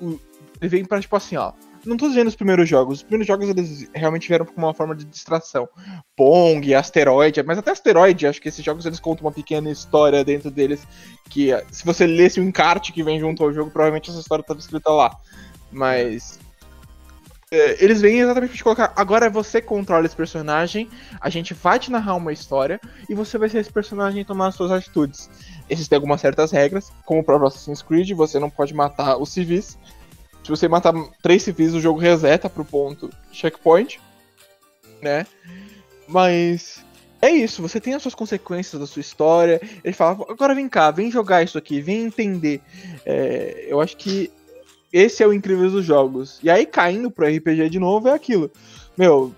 Ele 0.00 0.68
vem 0.68 0.84
pra, 0.84 1.00
tipo 1.00 1.16
assim, 1.16 1.36
ó. 1.36 1.52
Não 1.84 1.96
tô 1.96 2.08
dizendo 2.08 2.26
os 2.26 2.34
primeiros 2.34 2.68
jogos. 2.68 2.98
Os 2.98 3.02
primeiros 3.02 3.26
jogos, 3.28 3.48
eles 3.48 3.88
realmente 3.94 4.26
vieram 4.26 4.44
como 4.44 4.66
uma 4.66 4.74
forma 4.74 4.94
de 4.94 5.04
distração. 5.04 5.68
Pong, 6.16 6.74
asteroide, 6.74 7.42
mas 7.44 7.58
até 7.58 7.70
asteroide, 7.70 8.26
acho 8.26 8.42
que 8.42 8.48
esses 8.48 8.64
jogos 8.64 8.84
eles 8.86 8.98
contam 8.98 9.24
uma 9.24 9.32
pequena 9.32 9.70
história 9.70 10.24
dentro 10.24 10.50
deles. 10.50 10.86
Que 11.30 11.50
se 11.70 11.84
você 11.84 12.04
lesse 12.04 12.40
o 12.40 12.42
encarte 12.42 12.92
que 12.92 13.04
vem 13.04 13.20
junto 13.20 13.44
ao 13.44 13.52
jogo, 13.52 13.70
provavelmente 13.70 14.10
essa 14.10 14.18
história 14.18 14.44
tava 14.44 14.58
escrita 14.58 14.90
lá. 14.90 15.16
Mas. 15.70 16.40
É, 17.50 17.82
eles 17.82 18.00
vêm 18.00 18.20
exatamente 18.20 18.50
pra 18.50 18.56
te 18.56 18.64
colocar. 18.64 18.92
Agora 18.96 19.30
você 19.30 19.60
controla 19.60 20.04
esse 20.04 20.16
personagem, 20.16 20.88
a 21.20 21.30
gente 21.30 21.54
vai 21.54 21.78
te 21.78 21.92
narrar 21.92 22.16
uma 22.16 22.32
história 22.32 22.80
e 23.08 23.14
você 23.14 23.38
vai 23.38 23.48
ser 23.48 23.58
esse 23.58 23.72
personagem 23.72 24.22
e 24.22 24.24
tomar 24.24 24.48
as 24.48 24.56
suas 24.56 24.72
atitudes. 24.72 25.30
Existem 25.70 25.94
algumas 25.96 26.20
certas 26.20 26.50
regras, 26.50 26.90
como 27.04 27.20
o 27.20 27.24
próprio 27.24 27.46
Assassin's 27.46 27.82
Creed, 27.82 28.10
você 28.12 28.40
não 28.40 28.50
pode 28.50 28.74
matar 28.74 29.16
os 29.16 29.30
civis. 29.30 29.78
Se 30.42 30.50
você 30.50 30.68
matar 30.68 30.92
três 31.22 31.42
civis, 31.42 31.74
o 31.74 31.80
jogo 31.80 32.00
reseta 32.00 32.50
pro 32.50 32.64
ponto 32.64 33.10
checkpoint, 33.32 34.00
né? 35.00 35.26
Mas 36.08 36.84
é 37.20 37.30
isso, 37.30 37.62
você 37.62 37.80
tem 37.80 37.94
as 37.94 38.02
suas 38.02 38.14
consequências 38.14 38.80
da 38.80 38.86
sua 38.86 39.00
história. 39.00 39.60
Ele 39.84 39.94
fala, 39.94 40.24
agora 40.28 40.54
vem 40.54 40.68
cá, 40.68 40.90
vem 40.90 41.10
jogar 41.10 41.42
isso 41.42 41.58
aqui, 41.58 41.80
vem 41.80 42.04
entender. 42.04 42.60
É, 43.04 43.66
eu 43.68 43.80
acho 43.80 43.96
que 43.96 44.30
esse 44.96 45.22
é 45.22 45.26
o 45.26 45.32
incrível 45.32 45.70
dos 45.70 45.84
jogos. 45.84 46.38
E 46.42 46.48
aí, 46.48 46.64
caindo 46.64 47.10
pro 47.10 47.26
RPG 47.26 47.68
de 47.68 47.78
novo, 47.78 48.08
é 48.08 48.12
aquilo. 48.12 48.50
Meu, 48.96 49.34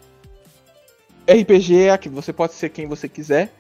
RPG 1.28 1.82
é 1.82 1.90
aquilo, 1.90 2.14
você 2.14 2.32
pode 2.32 2.54
ser 2.54 2.68
quem 2.68 2.86
você 2.86 3.08
quiser, 3.08 3.52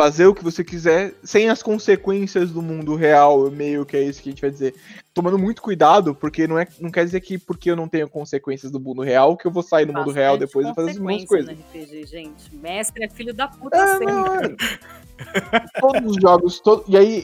fazer 0.00 0.24
o 0.26 0.34
que 0.34 0.42
você 0.42 0.64
quiser, 0.64 1.12
sem 1.22 1.50
as 1.50 1.62
consequências 1.62 2.50
do 2.50 2.62
mundo 2.62 2.94
real, 2.96 3.50
meio 3.50 3.84
que 3.84 3.98
é 3.98 4.02
isso 4.02 4.22
que 4.22 4.30
a 4.30 4.32
gente 4.32 4.40
vai 4.40 4.50
dizer. 4.50 4.74
Tomando 5.12 5.38
muito 5.38 5.60
cuidado, 5.60 6.14
porque 6.14 6.46
não, 6.46 6.58
é, 6.58 6.66
não 6.80 6.90
quer 6.90 7.04
dizer 7.04 7.20
que 7.20 7.36
porque 7.36 7.70
eu 7.70 7.76
não 7.76 7.86
tenho 7.86 8.08
consequências 8.08 8.72
do 8.72 8.80
mundo 8.80 9.02
real, 9.02 9.36
que 9.36 9.46
eu 9.46 9.50
vou 9.50 9.62
sair 9.62 9.84
no 9.84 9.92
mundo 9.92 10.10
real 10.10 10.38
depois 10.38 10.66
e 10.66 10.74
fazer 10.74 10.92
as 10.92 10.98
mesmas 10.98 11.26
coisas. 11.26 11.50
RPG, 11.50 12.06
gente. 12.06 12.56
Mestre 12.56 13.04
é 13.04 13.08
filho 13.10 13.34
da 13.34 13.46
puta 13.48 13.76
É, 13.76 13.98
sempre. 13.98 14.56
é. 14.56 15.00
Todos 15.78 16.12
os 16.12 16.16
jogos, 16.22 16.60
to- 16.60 16.82
e 16.88 16.96
aí 16.96 17.22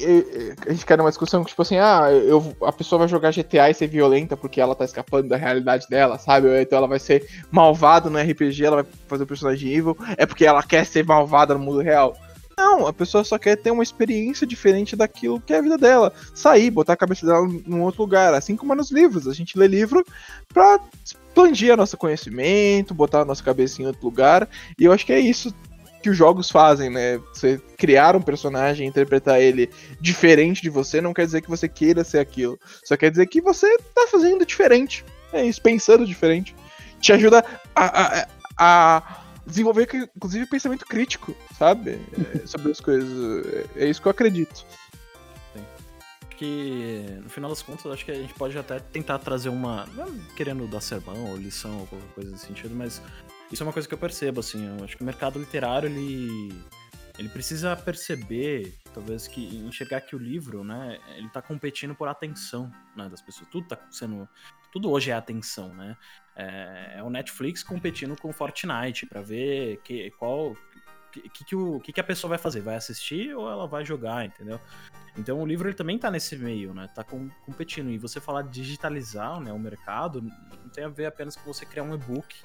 a 0.66 0.70
gente 0.72 0.84
quer 0.84 1.00
uma 1.00 1.08
discussão 1.08 1.42
que, 1.42 1.48
tipo 1.48 1.62
assim, 1.62 1.78
ah, 1.78 2.10
eu, 2.12 2.54
a 2.62 2.72
pessoa 2.72 2.98
vai 2.98 3.08
jogar 3.08 3.32
GTA 3.32 3.70
e 3.70 3.74
ser 3.74 3.86
violenta 3.86 4.36
porque 4.36 4.60
ela 4.60 4.74
tá 4.74 4.84
escapando 4.84 5.28
da 5.28 5.36
realidade 5.36 5.86
dela, 5.88 6.18
sabe? 6.18 6.60
Então 6.60 6.76
ela 6.76 6.86
vai 6.88 6.98
ser 6.98 7.26
malvada 7.50 8.10
no 8.10 8.18
RPG, 8.18 8.66
ela 8.66 8.82
vai 8.82 8.92
fazer 9.08 9.22
o 9.22 9.26
personagem 9.26 9.72
evil, 9.72 9.96
é 10.18 10.26
porque 10.26 10.44
ela 10.44 10.62
quer 10.62 10.84
ser 10.84 11.06
malvada 11.06 11.54
no 11.54 11.60
mundo 11.60 11.80
real. 11.80 12.14
Não, 12.58 12.86
a 12.86 12.92
pessoa 12.92 13.22
só 13.22 13.38
quer 13.38 13.56
ter 13.56 13.70
uma 13.70 13.82
experiência 13.82 14.46
diferente 14.46 14.96
daquilo 14.96 15.40
que 15.40 15.52
é 15.52 15.58
a 15.58 15.62
vida 15.62 15.76
dela. 15.76 16.12
Sair, 16.34 16.70
botar 16.70 16.94
a 16.94 16.96
cabeça 16.96 17.26
dela 17.26 17.46
num 17.66 17.82
outro 17.82 18.00
lugar. 18.02 18.32
Assim 18.32 18.56
como 18.56 18.72
é 18.72 18.76
nos 18.76 18.90
livros. 18.90 19.28
A 19.28 19.34
gente 19.34 19.58
lê 19.58 19.66
livro 19.66 20.02
pra 20.48 20.80
expandir 21.04 21.76
nosso 21.76 21.98
conhecimento, 21.98 22.94
botar 22.94 23.20
a 23.20 23.24
nossa 23.26 23.42
cabeça 23.42 23.82
em 23.82 23.86
outro 23.86 24.02
lugar. 24.02 24.48
E 24.78 24.84
eu 24.84 24.92
acho 24.92 25.04
que 25.04 25.12
é 25.12 25.20
isso 25.20 25.54
que 26.02 26.08
os 26.08 26.16
jogos 26.16 26.50
fazem, 26.50 26.88
né? 26.88 27.18
Você 27.34 27.60
criar 27.76 28.16
um 28.16 28.22
personagem, 28.22 28.86
interpretar 28.86 29.38
ele 29.38 29.68
diferente 30.00 30.62
de 30.62 30.70
você, 30.70 31.00
não 31.00 31.12
quer 31.12 31.26
dizer 31.26 31.42
que 31.42 31.50
você 31.50 31.68
queira 31.68 32.04
ser 32.04 32.20
aquilo. 32.20 32.58
Só 32.84 32.96
quer 32.96 33.10
dizer 33.10 33.26
que 33.26 33.42
você 33.42 33.76
tá 33.94 34.06
fazendo 34.10 34.46
diferente. 34.46 35.04
É 35.30 35.44
isso, 35.44 35.60
pensando 35.60 36.06
diferente. 36.06 36.56
Te 37.00 37.12
ajuda 37.12 37.44
a, 37.74 37.84
a, 37.84 38.26
a 38.56 39.25
desenvolver, 39.46 39.88
inclusive, 40.16 40.46
pensamento 40.46 40.84
crítico, 40.84 41.34
sabe? 41.58 42.00
É, 42.34 42.46
sobre 42.46 42.72
as 42.72 42.80
coisas. 42.80 43.46
É 43.76 43.84
é 43.84 43.88
isso 43.88 44.02
que 44.02 44.08
eu 44.08 44.10
acredito. 44.10 44.64
que 46.36 47.06
no 47.22 47.30
final 47.30 47.48
das 47.48 47.62
contas 47.62 47.90
acho 47.90 48.04
que 48.04 48.10
a 48.10 48.14
gente 48.14 48.34
pode 48.34 48.58
até 48.58 48.78
tentar 48.78 49.18
trazer 49.18 49.48
uma. 49.48 49.86
Não 49.94 50.12
querendo 50.36 50.66
dar 50.66 50.80
sermão 50.80 51.30
ou 51.30 51.36
lição 51.36 51.80
ou 51.80 51.86
qualquer 51.86 52.08
coisa 52.14 52.30
nesse 52.30 52.46
sentido, 52.46 52.74
mas 52.74 53.00
isso 53.50 53.62
é 53.62 53.66
uma 53.66 53.72
coisa 53.72 53.86
que 53.86 53.94
eu 53.94 53.98
percebo, 53.98 54.40
assim. 54.40 54.66
Eu 54.66 54.84
acho 54.84 54.96
que 54.96 55.02
o 55.02 55.06
mercado 55.06 55.38
literário 55.38 55.88
ele. 55.88 56.52
Ele 57.18 57.30
precisa 57.30 57.74
perceber, 57.74 58.74
talvez, 58.92 59.26
que 59.26 59.40
enxergar 59.56 60.02
que 60.02 60.14
o 60.14 60.18
livro, 60.18 60.62
né, 60.62 60.98
ele 61.16 61.30
tá 61.30 61.40
competindo 61.40 61.94
por 61.94 62.08
atenção 62.08 62.70
né, 62.94 63.08
das 63.08 63.22
pessoas. 63.22 63.48
Tudo 63.48 63.68
tá 63.68 63.78
sendo. 63.90 64.28
Tudo 64.72 64.90
hoje 64.90 65.10
é 65.10 65.14
atenção, 65.14 65.74
né? 65.74 65.96
É, 66.34 66.96
é 66.98 67.02
o 67.02 67.10
Netflix 67.10 67.62
competindo 67.62 68.16
com 68.20 68.28
o 68.28 68.32
Fortnite 68.32 69.06
para 69.06 69.22
ver 69.22 69.80
que, 69.82 70.10
qual 70.12 70.56
que, 71.10 71.44
que, 71.44 71.56
o, 71.56 71.80
que, 71.80 71.92
que 71.92 72.00
a 72.00 72.04
pessoa 72.04 72.28
vai 72.30 72.38
fazer? 72.38 72.60
Vai 72.60 72.76
assistir 72.76 73.34
ou 73.34 73.50
ela 73.50 73.66
vai 73.66 73.84
jogar, 73.84 74.24
entendeu? 74.24 74.60
Então 75.16 75.40
o 75.40 75.46
livro 75.46 75.68
ele 75.68 75.76
também 75.76 75.98
tá 75.98 76.10
nesse 76.10 76.36
meio, 76.36 76.74
né? 76.74 76.88
Tá 76.94 77.02
com, 77.02 77.28
competindo. 77.44 77.90
E 77.90 77.98
você 77.98 78.20
falar 78.20 78.42
digitalizar 78.42 79.40
né, 79.40 79.52
o 79.52 79.58
mercado 79.58 80.20
não 80.22 80.68
tem 80.68 80.84
a 80.84 80.88
ver 80.88 81.06
apenas 81.06 81.36
com 81.36 81.52
você 81.52 81.64
criar 81.64 81.84
um 81.84 81.94
e-book 81.94 82.36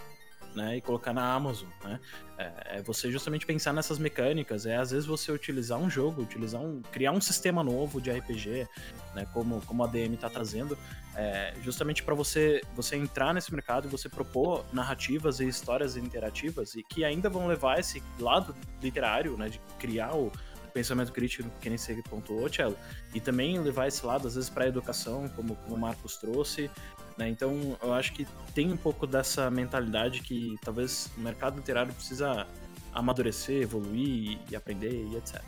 né, 0.56 0.78
e 0.78 0.82
colocar 0.82 1.14
na 1.14 1.34
Amazon, 1.34 1.70
né? 1.84 2.00
É, 2.38 2.78
é, 2.78 2.82
você 2.82 3.12
justamente 3.12 3.46
pensar 3.46 3.72
nessas 3.72 4.00
mecânicas, 4.00 4.66
é 4.66 4.76
às 4.76 4.92
vezes 4.92 5.06
você 5.06 5.32
utilizar 5.32 5.78
um 5.78 5.90
jogo, 5.90 6.22
utilizar 6.22 6.62
um, 6.62 6.82
criar 6.92 7.12
um 7.12 7.22
sistema 7.22 7.64
novo 7.64 8.02
de 8.02 8.12
RPG, 8.12 8.68
né, 9.14 9.28
como, 9.34 9.62
como 9.62 9.84
a 9.84 9.88
DM 9.88 10.16
está 10.16 10.30
trazendo, 10.30 10.78
é, 11.16 11.54
justamente 11.62 12.04
para 12.04 12.16
você 12.16 12.62
você 12.76 12.96
entrar 12.96 13.34
nesse 13.34 13.54
mercado 13.54 13.88
e 13.88 13.92
você 13.92 14.10
propor 14.10 14.66
narrativas 14.74 15.40
e 15.40 15.48
histórias 15.48 15.96
interativas 15.98 16.76
e 16.76 16.84
que 16.84 17.04
ainda 17.04 17.30
vão 17.30 17.48
levar 17.48 17.80
esse 17.80 18.02
lado 18.20 18.56
literário, 18.82 19.38
né, 19.38 19.50
de 19.50 19.60
criar 19.78 20.16
o 20.16 20.32
pensamento 20.72 21.12
crítico, 21.12 21.50
que 21.60 21.70
nem 21.70 21.78
você 21.78 22.02
pontuou, 22.10 22.50
Cello, 22.52 22.78
e 23.14 23.20
também 23.20 23.60
levar 23.60 23.88
esse 23.88 24.06
lado, 24.06 24.28
às 24.28 24.36
vezes, 24.36 24.50
para 24.50 24.66
a 24.66 24.68
educação, 24.68 25.28
como, 25.30 25.56
como 25.56 25.76
o 25.76 25.80
Marcos 25.80 26.18
trouxe, 26.18 26.70
né? 27.18 27.30
Então, 27.30 27.78
eu 27.82 27.94
acho 27.94 28.14
que 28.14 28.28
tem 28.54 28.72
um 28.72 28.78
pouco 28.78 29.06
dessa 29.06 29.50
mentalidade 29.50 30.22
que 30.22 30.56
talvez 30.62 31.12
o 31.18 31.22
mercado 31.22 31.58
literário 31.58 31.94
precisa 31.94 32.48
amadurecer, 32.94 33.62
evoluir 33.62 34.40
e 34.50 34.56
aprender 34.56 34.92
e 34.92 35.16
etc. 35.16 35.42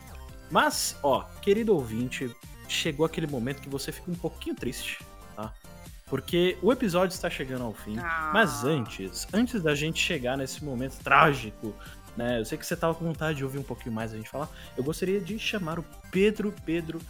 Mas, 0.50 0.98
ó, 1.02 1.24
querido 1.42 1.74
ouvinte, 1.74 2.34
chegou 2.68 3.06
aquele 3.06 3.28
momento 3.28 3.62
que 3.62 3.70
você 3.70 3.92
fica 3.92 4.12
um 4.12 4.16
pouquinho 4.16 4.56
triste, 4.56 5.04
tá? 5.36 5.54
Porque 6.08 6.58
o 6.62 6.72
episódio 6.72 7.14
está 7.14 7.30
chegando 7.30 7.64
ao 7.64 7.74
fim. 7.74 7.98
Ah. 7.98 8.32
Mas 8.34 8.64
antes, 8.64 9.28
antes 9.34 9.62
da 9.62 9.74
gente 9.74 10.00
chegar 10.00 10.38
nesse 10.38 10.64
momento 10.64 10.98
trágico, 11.04 11.74
né? 12.16 12.40
Eu 12.40 12.46
sei 12.46 12.58
que 12.58 12.66
você 12.66 12.76
tava 12.76 12.94
com 12.94 13.06
vontade 13.06 13.38
de 13.38 13.44
ouvir 13.44 13.58
um 13.58 13.64
pouquinho 13.64 13.94
mais 13.94 14.14
a 14.14 14.18
gente 14.18 14.30
falar. 14.30 14.50
Eu 14.78 14.84
gostaria 14.84 15.20
de 15.20 15.38
chamar 15.40 15.80
o 15.80 15.86
Pedro 16.12 16.54
Pedro 16.66 17.02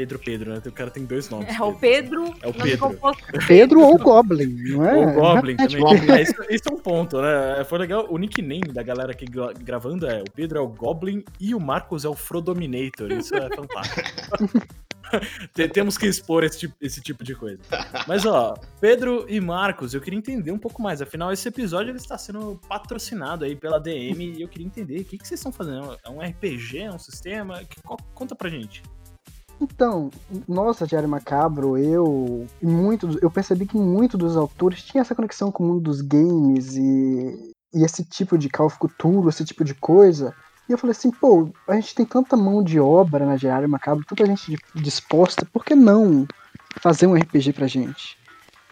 Pedro 0.00 0.18
Pedro, 0.18 0.50
né? 0.50 0.62
O 0.64 0.72
cara 0.72 0.90
tem 0.90 1.04
dois 1.04 1.28
nomes. 1.28 1.54
É 1.54 1.62
o 1.62 1.74
Pedro. 1.74 2.34
É 2.40 2.48
o 2.48 2.54
Pedro. 2.54 2.98
Pedro 3.46 3.80
ou 3.82 3.98
Goblin, 3.98 4.54
não 4.70 4.88
é? 4.88 4.94
Ou 4.96 5.12
Goblin 5.12 5.52
é, 5.52 5.68
também. 5.68 6.10
É, 6.10 6.22
isso, 6.22 6.34
isso, 6.48 6.64
é 6.70 6.72
um 6.72 6.78
ponto, 6.78 7.20
né? 7.20 7.62
Foi 7.68 7.78
legal. 7.78 8.06
O 8.08 8.16
nickname 8.16 8.72
da 8.72 8.82
galera 8.82 9.12
aqui 9.12 9.26
gravando 9.62 10.06
é 10.06 10.22
o 10.22 10.30
Pedro 10.34 10.58
é 10.58 10.62
o 10.62 10.68
Goblin 10.68 11.22
e 11.38 11.54
o 11.54 11.60
Marcos 11.60 12.06
é 12.06 12.08
o 12.08 12.14
Frodominator. 12.14 13.12
Isso 13.12 13.34
é 13.34 13.54
fantástico. 13.54 14.00
Temos 15.74 15.98
que 15.98 16.06
expor 16.06 16.44
esse 16.44 16.60
tipo, 16.60 16.74
esse 16.80 17.02
tipo 17.02 17.22
de 17.22 17.34
coisa. 17.34 17.60
Mas, 18.06 18.24
ó, 18.24 18.54
Pedro 18.80 19.26
e 19.28 19.38
Marcos, 19.38 19.92
eu 19.92 20.00
queria 20.00 20.18
entender 20.18 20.50
um 20.50 20.58
pouco 20.58 20.80
mais. 20.80 21.02
Afinal, 21.02 21.30
esse 21.30 21.46
episódio 21.46 21.90
ele 21.90 21.98
está 21.98 22.16
sendo 22.16 22.58
patrocinado 22.68 23.44
aí 23.44 23.54
pela 23.54 23.78
DM 23.78 24.38
e 24.38 24.40
eu 24.40 24.48
queria 24.48 24.66
entender 24.66 25.00
o 25.00 25.04
que, 25.04 25.18
que 25.18 25.28
vocês 25.28 25.40
estão 25.40 25.52
fazendo. 25.52 25.98
É 26.02 26.08
um 26.08 26.20
RPG? 26.20 26.78
É 26.78 26.90
um 26.90 26.98
sistema? 26.98 27.60
Conta 28.14 28.34
pra 28.34 28.48
gente. 28.48 28.82
Então, 29.60 30.10
nossa, 30.48 30.86
Diário 30.86 31.08
Macabro, 31.08 31.76
eu 31.76 32.46
muito, 32.62 33.18
eu 33.20 33.30
percebi 33.30 33.66
que 33.66 33.76
muito 33.76 34.16
dos 34.16 34.36
autores 34.36 34.82
tinha 34.82 35.02
essa 35.02 35.14
conexão 35.14 35.52
com 35.52 35.62
o 35.62 35.66
mundo 35.66 35.82
dos 35.82 36.00
games 36.00 36.76
e, 36.76 37.52
e 37.74 37.84
esse 37.84 38.02
tipo 38.02 38.38
de 38.38 38.48
Cthulhu, 38.48 39.28
esse 39.28 39.44
tipo 39.44 39.62
de 39.62 39.74
coisa. 39.74 40.34
E 40.66 40.72
eu 40.72 40.78
falei 40.78 40.92
assim, 40.92 41.10
pô, 41.10 41.50
a 41.68 41.74
gente 41.74 41.94
tem 41.94 42.06
tanta 42.06 42.36
mão 42.36 42.62
de 42.62 42.80
obra 42.80 43.26
na 43.26 43.36
Diário 43.36 43.68
Macabro, 43.68 44.04
tanta 44.06 44.24
gente 44.24 44.56
disposta, 44.74 45.44
por 45.44 45.64
que 45.64 45.74
não 45.74 46.26
fazer 46.80 47.06
um 47.06 47.14
RPG 47.14 47.52
pra 47.52 47.66
gente? 47.66 48.16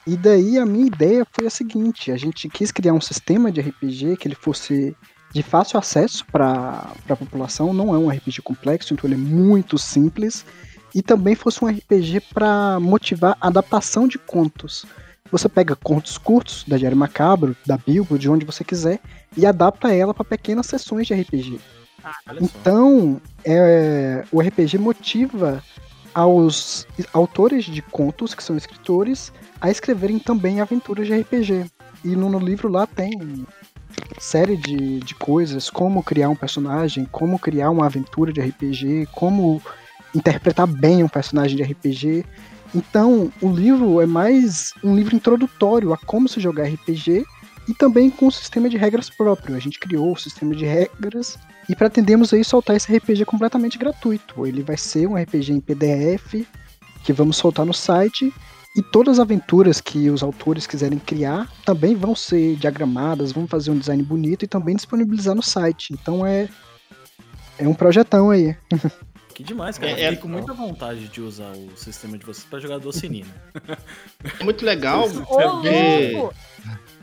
E 0.07 0.17
daí 0.17 0.59
a 0.59 0.65
minha 0.65 0.87
ideia 0.87 1.27
foi 1.31 1.47
a 1.47 1.51
seguinte, 1.51 2.11
a 2.11 2.17
gente 2.17 2.49
quis 2.49 2.73
criar 2.73 2.95
um 2.95 3.01
sistema 3.01 3.53
de 3.53 3.61
RPG 3.61 4.17
que 4.17 4.27
ele 4.27 4.35
fosse 4.35 4.97
de 5.35 5.43
fácil 5.43 5.79
acesso 5.79 6.25
para 6.33 6.95
a 7.09 7.17
população, 7.17 7.75
não 7.75 7.95
é 7.95 7.99
um 7.99 8.09
RPG 8.09 8.41
complexo, 8.43 8.95
então 8.95 9.07
ele 9.07 9.15
é 9.15 9.19
muito 9.19 9.77
simples 9.77 10.47
e 10.95 11.03
também 11.03 11.35
fosse 11.35 11.65
um 11.65 11.69
RPG 11.69 12.21
para 12.33 12.79
motivar 12.81 13.37
a 13.41 13.49
adaptação 13.49 14.07
de 14.09 14.19
contos. 14.19 14.87
Você 15.31 15.49
pega 15.49 15.77
contos 15.77 16.17
curtos 16.17 16.65
da 16.67 16.77
Diário 16.77 16.97
Macabro, 16.97 17.57
da 17.67 17.77
Bilbo, 17.77 18.19
de 18.19 18.31
onde 18.31 18.47
você 18.47 18.65
quiser, 18.65 18.99
e 19.37 19.45
adapta 19.45 19.93
ela 19.95 20.15
para 20.15 20.25
pequenas 20.25 20.67
sessões 20.67 21.07
de 21.07 21.15
RPG. 21.15 21.61
Ah, 22.03 22.15
então, 22.41 23.21
é, 23.45 24.25
o 24.33 24.41
RPG 24.41 24.79
motiva 24.79 25.63
aos 26.15 26.87
autores 27.13 27.65
de 27.65 27.83
contos, 27.83 28.35
que 28.35 28.43
são 28.43 28.57
escritores, 28.57 29.33
a 29.61 29.71
escreverem 29.71 30.19
também 30.19 30.61
aventuras 30.61 31.07
de 31.07 31.15
RPG. 31.21 31.67
E 32.05 32.09
no, 32.17 32.31
no 32.31 32.39
livro 32.39 32.69
lá 32.69 32.87
tem 32.87 33.47
série 34.19 34.57
de, 34.57 35.01
de 35.01 35.15
coisas, 35.15 35.69
como 35.69 36.03
criar 36.03 36.29
um 36.29 36.37
personagem, 36.37 37.05
como 37.11 37.39
criar 37.39 37.71
uma 37.71 37.87
aventura 37.87 38.33
de 38.33 38.41
RPG, 38.41 39.09
como 39.13 39.63
interpretar 40.19 40.67
bem 40.67 41.03
um 41.03 41.09
personagem 41.09 41.57
de 41.57 41.63
RPG. 41.63 42.25
Então, 42.75 43.33
o 43.41 43.51
livro 43.51 44.01
é 44.01 44.07
mais 44.07 44.73
um 44.85 44.95
livro 44.95 45.15
introdutório 45.15 45.93
a 45.93 45.97
como 45.97 46.29
se 46.29 46.41
jogar 46.41 46.65
RPG 46.65 47.25
e 47.69 47.75
também 47.75 48.11
com 48.11 48.27
um 48.27 48.31
sistema 48.31 48.69
de 48.69 48.77
regras 48.77 49.09
próprio. 49.09 49.57
A 49.57 49.59
gente 49.59 49.79
criou 49.79 50.13
o 50.13 50.19
sistema 50.19 50.55
de 50.55 50.65
regras 50.65 51.39
e 51.69 51.77
pretendemos 51.77 52.33
aí 52.33 52.45
soltar 52.45 52.77
esse 52.77 52.95
RPG 52.95 53.25
completamente 53.25 53.79
gratuito. 53.79 54.47
Ele 54.47 54.63
vai 54.63 54.77
ser 54.77 55.07
um 55.07 55.15
RPG 55.15 55.53
em 55.53 55.61
PDF 55.61 56.47
que 57.05 57.13
vamos 57.13 57.37
soltar 57.37 57.65
no 57.65 57.73
site 57.73 58.33
e 58.77 58.83
todas 58.83 59.19
as 59.19 59.21
aventuras 59.21 59.81
que 59.81 60.11
os 60.11 60.23
autores 60.23 60.67
quiserem 60.67 60.99
criar 60.99 61.51
também 61.65 61.95
vão 61.95 62.15
ser 62.15 62.57
diagramadas, 62.57 63.33
vão 63.33 63.47
fazer 63.47 63.71
um 63.71 63.79
design 63.79 64.03
bonito 64.03 64.45
e 64.45 64.49
também 64.49 64.77
disponibilizar 64.77 65.35
no 65.35 65.43
site. 65.43 65.93
Então 65.93 66.27
é 66.27 66.49
é 67.59 67.67
um 67.67 67.75
projetão 67.75 68.31
aí. 68.31 68.57
Que 69.39 69.45
demais, 69.45 69.79
cara. 69.79 69.93
É, 69.93 69.95
Fiquei 69.95 70.09
é... 70.09 70.17
com 70.17 70.27
muita 70.27 70.53
vontade 70.53 71.07
de 71.07 71.21
usar 71.21 71.53
o 71.53 71.71
sistema 71.77 72.19
de 72.19 72.27
vocês 72.27 72.45
para 72.45 72.59
jogar 72.59 72.79
docinina. 72.79 73.33
É 74.41 74.43
muito 74.43 74.65
legal. 74.65 75.09
Ô, 75.29 75.41
louco! 75.41 76.35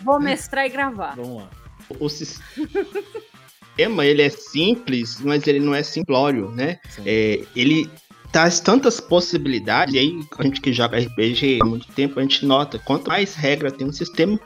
Vou 0.04 0.20
mestrar 0.20 0.66
e 0.66 0.70
gravar. 0.70 1.16
Vamos 1.16 1.44
lá. 1.44 1.50
O 1.98 2.10
sistema, 2.10 4.06
ele 4.06 4.22
é 4.22 4.30
simples, 4.30 5.22
mas 5.22 5.48
ele 5.48 5.62
não 5.62 5.74
é 5.74 5.82
simplório, 5.82 6.52
né? 6.52 6.78
É, 7.06 7.42
ele 7.56 7.90
traz 8.34 8.60
tantas 8.60 9.00
possibilidades, 9.00 9.94
e 9.94 10.00
aí 10.00 10.20
a 10.38 10.44
gente 10.44 10.60
que 10.60 10.74
joga 10.74 11.00
RPG 11.00 11.60
há 11.62 11.66
muito 11.66 11.88
tempo, 11.94 12.20
a 12.20 12.22
gente 12.22 12.46
nota, 12.46 12.78
quanto 12.80 13.08
mais 13.08 13.34
regra 13.34 13.72
tem 13.72 13.88
um 13.88 13.94
sistema, 13.94 14.38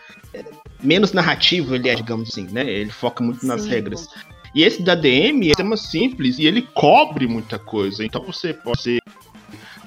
menos 0.84 1.12
narrativo 1.12 1.74
ele 1.74 1.90
é, 1.90 1.96
digamos 1.96 2.30
assim, 2.30 2.44
né? 2.52 2.70
Ele 2.70 2.92
foca 2.92 3.24
muito 3.24 3.44
nas 3.48 3.64
Sim, 3.64 3.70
regras. 3.70 4.08
E 4.54 4.64
esse 4.64 4.82
da 4.82 4.96
DM 4.96 5.48
é 5.48 5.50
um 5.50 5.50
sistema 5.50 5.78
simples 5.78 6.40
e 6.40 6.46
ele 6.46 6.62
cobre 6.62 7.28
muita 7.28 7.60
coisa. 7.60 8.04
Então 8.04 8.24
você 8.24 8.54
pode 8.54 8.82
ser 8.82 9.00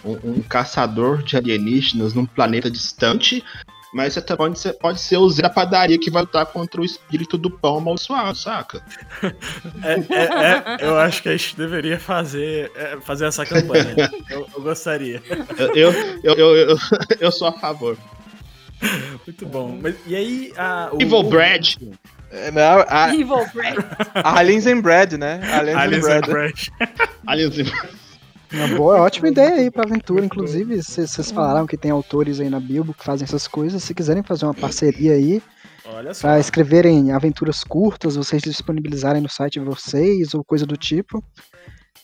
um, 0.04 0.32
um 0.32 0.42
caçador 0.42 1.22
de 1.22 1.36
alienígenas 1.36 2.14
num 2.14 2.26
planeta 2.26 2.70
distante, 2.70 3.42
mas 3.92 4.14
você 4.14 4.22
pode 4.22 4.58
ser, 4.58 4.72
pode 4.74 5.00
ser 5.00 5.18
o 5.18 5.28
Zé 5.28 5.42
da 5.42 5.50
padaria 5.50 5.98
que 5.98 6.10
vai 6.10 6.22
lutar 6.22 6.46
contra 6.46 6.80
o 6.80 6.84
espírito 6.84 7.36
do 7.36 7.50
pão 7.50 7.76
amaldiçoado, 7.76 8.36
saca? 8.36 8.82
É, 9.84 9.94
é, 9.94 10.84
é, 10.84 10.88
eu 10.88 10.98
acho 10.98 11.22
que 11.22 11.28
a 11.28 11.36
gente 11.36 11.56
deveria 11.56 11.98
fazer, 11.98 12.70
é, 12.74 12.98
fazer 13.00 13.26
essa 13.26 13.44
campanha. 13.44 13.94
Eu, 14.30 14.46
eu 14.54 14.62
gostaria. 14.62 15.22
Eu, 15.58 15.74
eu, 15.74 15.92
eu, 16.22 16.56
eu, 16.56 16.78
eu, 17.20 17.32
sou 17.32 17.48
a 17.48 17.52
favor. 17.52 17.98
Muito 19.26 19.44
bom. 19.46 19.78
Mas, 19.80 19.94
e 20.06 20.16
aí, 20.16 20.52
a, 20.56 20.88
o, 20.92 21.02
Evil 21.02 21.22
Bread. 21.24 21.78
É, 22.32 22.50
não, 22.50 22.84
a, 22.88 23.14
Evil 23.14 23.46
Bread. 23.52 23.76
Aliens 24.14 24.66
and 24.66 24.80
Bread, 24.80 25.18
né? 25.18 25.40
Aliens, 25.52 25.78
Aliens 25.78 26.06
and 26.06 26.20
Bread. 26.22 26.72
Aliens 27.26 27.58
and 27.58 27.64
Bread. 27.64 28.02
Uma 28.52 28.68
boa, 28.68 29.00
ótima 29.00 29.28
ideia 29.28 29.56
aí 29.56 29.70
pra 29.70 29.84
aventura. 29.84 30.24
Inclusive, 30.24 30.82
vocês 30.82 31.30
falaram 31.30 31.66
que 31.66 31.76
tem 31.76 31.90
autores 31.90 32.40
aí 32.40 32.50
na 32.50 32.60
Bilbo 32.60 32.94
que 32.94 33.04
fazem 33.04 33.24
essas 33.24 33.46
coisas. 33.46 33.82
Se 33.82 33.94
quiserem 33.94 34.22
fazer 34.22 34.44
uma 34.44 34.54
parceria 34.54 35.12
aí, 35.12 35.42
para 36.20 36.38
escreverem 36.38 37.12
aventuras 37.12 37.64
curtas, 37.64 38.16
vocês 38.16 38.42
disponibilizarem 38.42 39.22
no 39.22 39.28
site 39.28 39.58
de 39.58 39.64
vocês 39.64 40.34
ou 40.34 40.44
coisa 40.44 40.66
do 40.66 40.76
tipo. 40.76 41.22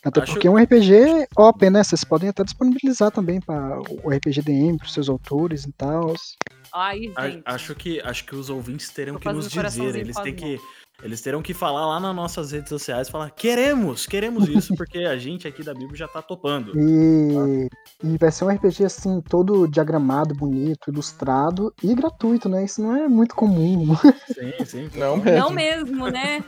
Até 0.04 0.22
Acho... 0.22 0.32
porque 0.32 0.46
é 0.46 0.50
um 0.50 0.56
RPG 0.56 1.26
open, 1.36 1.70
né? 1.70 1.84
Vocês 1.84 2.04
podem 2.04 2.28
até 2.28 2.44
disponibilizar 2.44 3.10
também 3.10 3.40
para 3.40 3.78
o 4.02 4.10
RPG 4.10 4.42
DM, 4.42 4.78
para 4.78 4.88
seus 4.88 5.08
autores 5.08 5.64
e 5.64 5.72
tal. 5.72 6.14
Ai, 6.72 7.00
gente. 7.00 7.42
Acho 7.44 7.74
que, 7.74 8.00
acho 8.00 8.24
que 8.24 8.34
os 8.34 8.50
ouvintes 8.50 8.88
terão 8.90 9.18
que 9.18 9.32
nos 9.32 9.48
dizer. 9.48 9.96
Eles 9.96 10.16
têm 10.16 10.34
que, 10.34 10.60
eles 11.02 11.20
terão 11.20 11.40
que 11.40 11.54
falar 11.54 11.86
lá 11.86 12.00
nas 12.00 12.14
nossas 12.14 12.50
redes 12.50 12.68
sociais, 12.68 13.08
falar, 13.08 13.30
queremos, 13.30 14.04
queremos 14.04 14.48
isso, 14.48 14.74
porque 14.74 14.98
a 14.98 15.16
gente 15.16 15.46
aqui 15.46 15.62
da 15.62 15.72
Bíblia 15.72 15.96
já 15.96 16.08
tá 16.08 16.20
topando. 16.20 16.72
E, 16.76 17.68
e 18.02 18.18
vai 18.18 18.32
ser 18.32 18.44
um 18.44 18.48
RPG, 18.48 18.84
assim, 18.84 19.20
todo 19.20 19.68
diagramado, 19.68 20.34
bonito, 20.34 20.90
ilustrado 20.90 21.72
e 21.84 21.94
gratuito, 21.94 22.48
né? 22.48 22.64
Isso 22.64 22.82
não 22.82 22.96
é 22.96 23.06
muito 23.06 23.36
comum. 23.36 23.94
Sim, 24.26 24.64
sim. 24.64 24.90
Não 24.96 25.16
mesmo. 25.18 25.38
Não 25.38 25.50
mesmo, 25.50 26.08
né? 26.08 26.44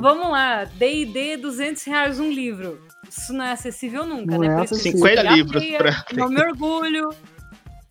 vamos 0.00 0.30
lá, 0.30 0.64
D&D 0.64 1.36
200 1.36 1.84
reais 1.84 2.18
um 2.18 2.30
livro. 2.30 2.80
Isso 3.06 3.34
não 3.34 3.44
é 3.44 3.52
acessível 3.52 4.06
nunca, 4.06 4.32
não 4.32 4.38
né? 4.38 4.48
É 4.48 4.60
acessível. 4.62 4.98
50 4.98 5.22
livros 5.30 5.64
pra... 5.76 6.04
Não 6.14 6.30
me 6.30 6.40
orgulho. 6.40 7.10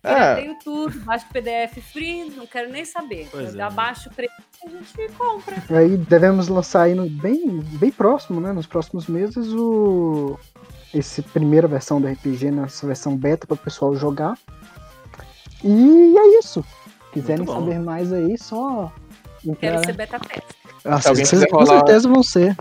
É. 0.02 0.36
Tenho 0.36 0.56
tudo, 0.62 0.98
baixo 1.00 1.26
PDF 1.32 1.78
free, 1.92 2.30
não 2.30 2.46
quero 2.46 2.70
nem 2.70 2.84
saber. 2.84 3.28
Pois 3.30 3.54
Eu 3.54 3.60
é. 3.60 3.64
abaixo 3.64 4.08
o 4.08 4.14
preço 4.14 4.32
a 4.64 4.68
gente 4.68 5.12
compra. 5.16 5.56
Aí 5.76 5.96
devemos 5.96 6.48
lançar 6.48 6.82
aí 6.82 6.94
no, 6.94 7.08
bem, 7.08 7.60
bem 7.78 7.90
próximo, 7.90 8.40
né? 8.40 8.52
Nos 8.52 8.66
próximos 8.66 9.06
meses, 9.06 9.48
o. 9.48 10.38
Esse 10.94 11.20
primeira 11.20 11.68
versão 11.68 12.00
do 12.00 12.06
RPG, 12.08 12.50
nessa 12.50 12.86
versão 12.86 13.14
beta 13.16 13.46
para 13.46 13.54
o 13.54 13.58
pessoal 13.58 13.94
jogar. 13.94 14.38
E 15.62 16.16
é 16.16 16.38
isso. 16.38 16.64
Quiserem 17.12 17.46
saber 17.46 17.78
mais 17.80 18.12
aí, 18.12 18.38
só. 18.38 18.92
Quero 19.60 19.84
ser 19.84 19.92
beta 19.92 20.18
teste. 20.20 20.46
Ah, 20.84 21.00
Se 21.00 21.08
alguém 21.08 21.24
vocês 21.24 21.44
com 21.46 21.56
rolar- 21.58 21.76
certeza 21.78 22.08
vão 22.08 22.22
ser. 22.22 22.56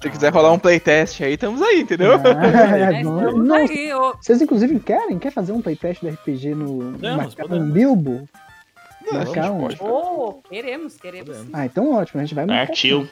Se 0.00 0.10
quiser 0.10 0.32
rolar 0.32 0.52
um 0.52 0.58
playtest 0.58 1.20
aí, 1.22 1.34
estamos 1.34 1.60
aí, 1.60 1.80
entendeu? 1.80 2.12
É, 2.22 2.92
É, 3.00 3.02
Não, 3.02 3.56
aí, 3.56 3.92
ô. 3.92 4.14
vocês 4.20 4.40
inclusive 4.40 4.78
querem? 4.80 5.18
Quer 5.18 5.32
fazer 5.32 5.52
um 5.52 5.60
playtest 5.60 6.02
do 6.02 6.08
RPG 6.08 6.54
no 6.54 6.92
podemos. 7.34 7.72
Bilbo? 7.72 8.28
Não. 9.10 9.68
Ô, 9.80 10.34
queremos, 10.48 10.96
queremos. 10.96 11.36
Ah, 11.52 11.64
então 11.64 11.92
ótimo, 11.92 12.20
a 12.20 12.24
gente 12.24 12.34
vai. 12.34 12.46
Partiu. 12.46 13.08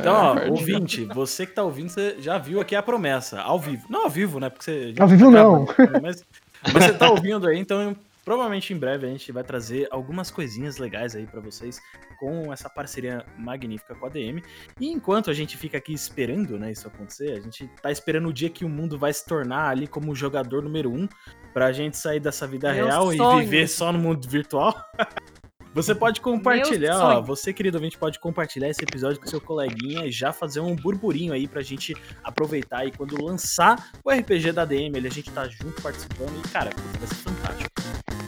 Então, 0.00 0.14
ó, 0.14 0.38
É, 0.38 0.50
ouvinte, 0.50 1.04
você 1.06 1.46
que 1.46 1.52
tá 1.54 1.62
ouvindo, 1.62 1.88
você 1.88 2.16
já 2.18 2.36
viu 2.36 2.60
aqui 2.60 2.74
a 2.76 2.82
promessa, 2.82 3.40
ao 3.40 3.58
vivo. 3.58 3.86
Não 3.88 4.04
ao 4.04 4.10
vivo, 4.10 4.38
né? 4.38 4.50
Porque 4.50 4.64
você. 4.64 4.94
Ao 4.98 5.08
vivo 5.08 5.24
tá 5.26 5.30
não. 5.30 5.64
gravando, 5.64 6.02
Mas, 6.02 6.24
mas 6.74 6.84
você 6.84 6.92
tá 6.92 7.08
ouvindo 7.10 7.46
aí, 7.46 7.58
então 7.58 7.96
provavelmente 8.30 8.72
em 8.72 8.78
breve 8.78 9.08
a 9.08 9.10
gente 9.10 9.32
vai 9.32 9.42
trazer 9.42 9.88
algumas 9.90 10.30
coisinhas 10.30 10.78
legais 10.78 11.16
aí 11.16 11.26
pra 11.26 11.40
vocês 11.40 11.80
com 12.16 12.52
essa 12.52 12.70
parceria 12.70 13.26
magnífica 13.36 13.92
com 13.92 14.06
a 14.06 14.08
DM. 14.08 14.40
E 14.78 14.86
enquanto 14.86 15.32
a 15.32 15.34
gente 15.34 15.56
fica 15.56 15.78
aqui 15.78 15.92
esperando, 15.92 16.56
né, 16.56 16.70
isso 16.70 16.86
acontecer, 16.86 17.32
a 17.32 17.40
gente 17.40 17.68
tá 17.82 17.90
esperando 17.90 18.28
o 18.28 18.32
dia 18.32 18.48
que 18.48 18.64
o 18.64 18.68
mundo 18.68 18.96
vai 18.96 19.12
se 19.12 19.26
tornar 19.26 19.68
ali 19.68 19.88
como 19.88 20.12
o 20.12 20.14
jogador 20.14 20.62
número 20.62 20.92
um 20.92 21.08
pra 21.52 21.72
gente 21.72 21.96
sair 21.96 22.20
dessa 22.20 22.46
vida 22.46 22.72
Meu 22.72 22.86
real 22.86 23.12
sonho. 23.12 23.40
e 23.40 23.44
viver 23.44 23.66
só 23.66 23.92
no 23.92 23.98
mundo 23.98 24.28
virtual. 24.28 24.76
Você 25.74 25.92
pode 25.94 26.20
compartilhar, 26.20 26.98
ó, 26.98 27.22
você, 27.22 27.52
querido 27.52 27.78
ouvinte, 27.78 27.96
pode 27.96 28.18
compartilhar 28.18 28.68
esse 28.68 28.82
episódio 28.82 29.20
com 29.20 29.26
seu 29.28 29.40
coleguinha 29.40 30.04
e 30.04 30.10
já 30.10 30.32
fazer 30.32 30.58
um 30.58 30.74
burburinho 30.74 31.32
aí 31.32 31.46
pra 31.46 31.62
gente 31.62 31.94
aproveitar 32.24 32.84
e 32.84 32.90
quando 32.90 33.24
lançar 33.24 33.92
o 34.04 34.10
RPG 34.10 34.50
da 34.50 34.64
DM, 34.64 34.98
a 34.98 35.10
gente 35.10 35.30
tá 35.30 35.46
junto 35.46 35.80
participando 35.80 36.36
e, 36.44 36.48
cara, 36.48 36.70
vai 36.98 37.06
ser 37.06 37.14
fantástico. 37.14 37.69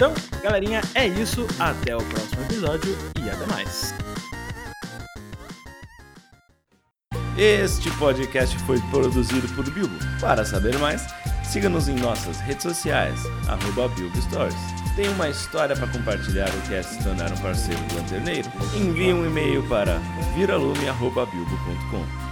Então, 0.03 0.15
galerinha, 0.43 0.81
é 0.97 1.07
isso. 1.07 1.47
Até 1.61 1.95
o 1.95 2.03
próximo 2.03 2.43
episódio 2.43 2.99
e 3.25 3.31
até 3.31 3.47
mais. 3.47 3.95
Este 7.39 7.89
podcast 7.99 8.59
foi 8.67 8.81
produzido 8.91 9.47
por 9.55 9.71
Bilbo. 9.71 9.95
Para 10.21 10.45
saber 10.45 10.77
mais, 10.79 11.07
siga-nos 11.45 11.87
em 11.87 11.95
nossas 11.95 12.41
redes 12.41 12.65
sociais, 12.65 13.17
arroba 13.47 13.95
Bilbo 13.95 14.21
Stories. 14.23 14.57
Tem 14.97 15.09
uma 15.11 15.29
história 15.29 15.77
para 15.77 15.87
compartilhar 15.87 16.51
ou 16.53 16.61
quer 16.63 16.83
se 16.83 17.01
tornar 17.05 17.31
um 17.31 17.37
parceiro 17.37 17.81
do 17.85 17.95
Lanterneiro? 17.95 18.51
Envie 18.75 19.15
um 19.15 19.25
e-mail 19.25 19.63
para 19.69 20.01
viralume.bilbo.com. 20.35 22.32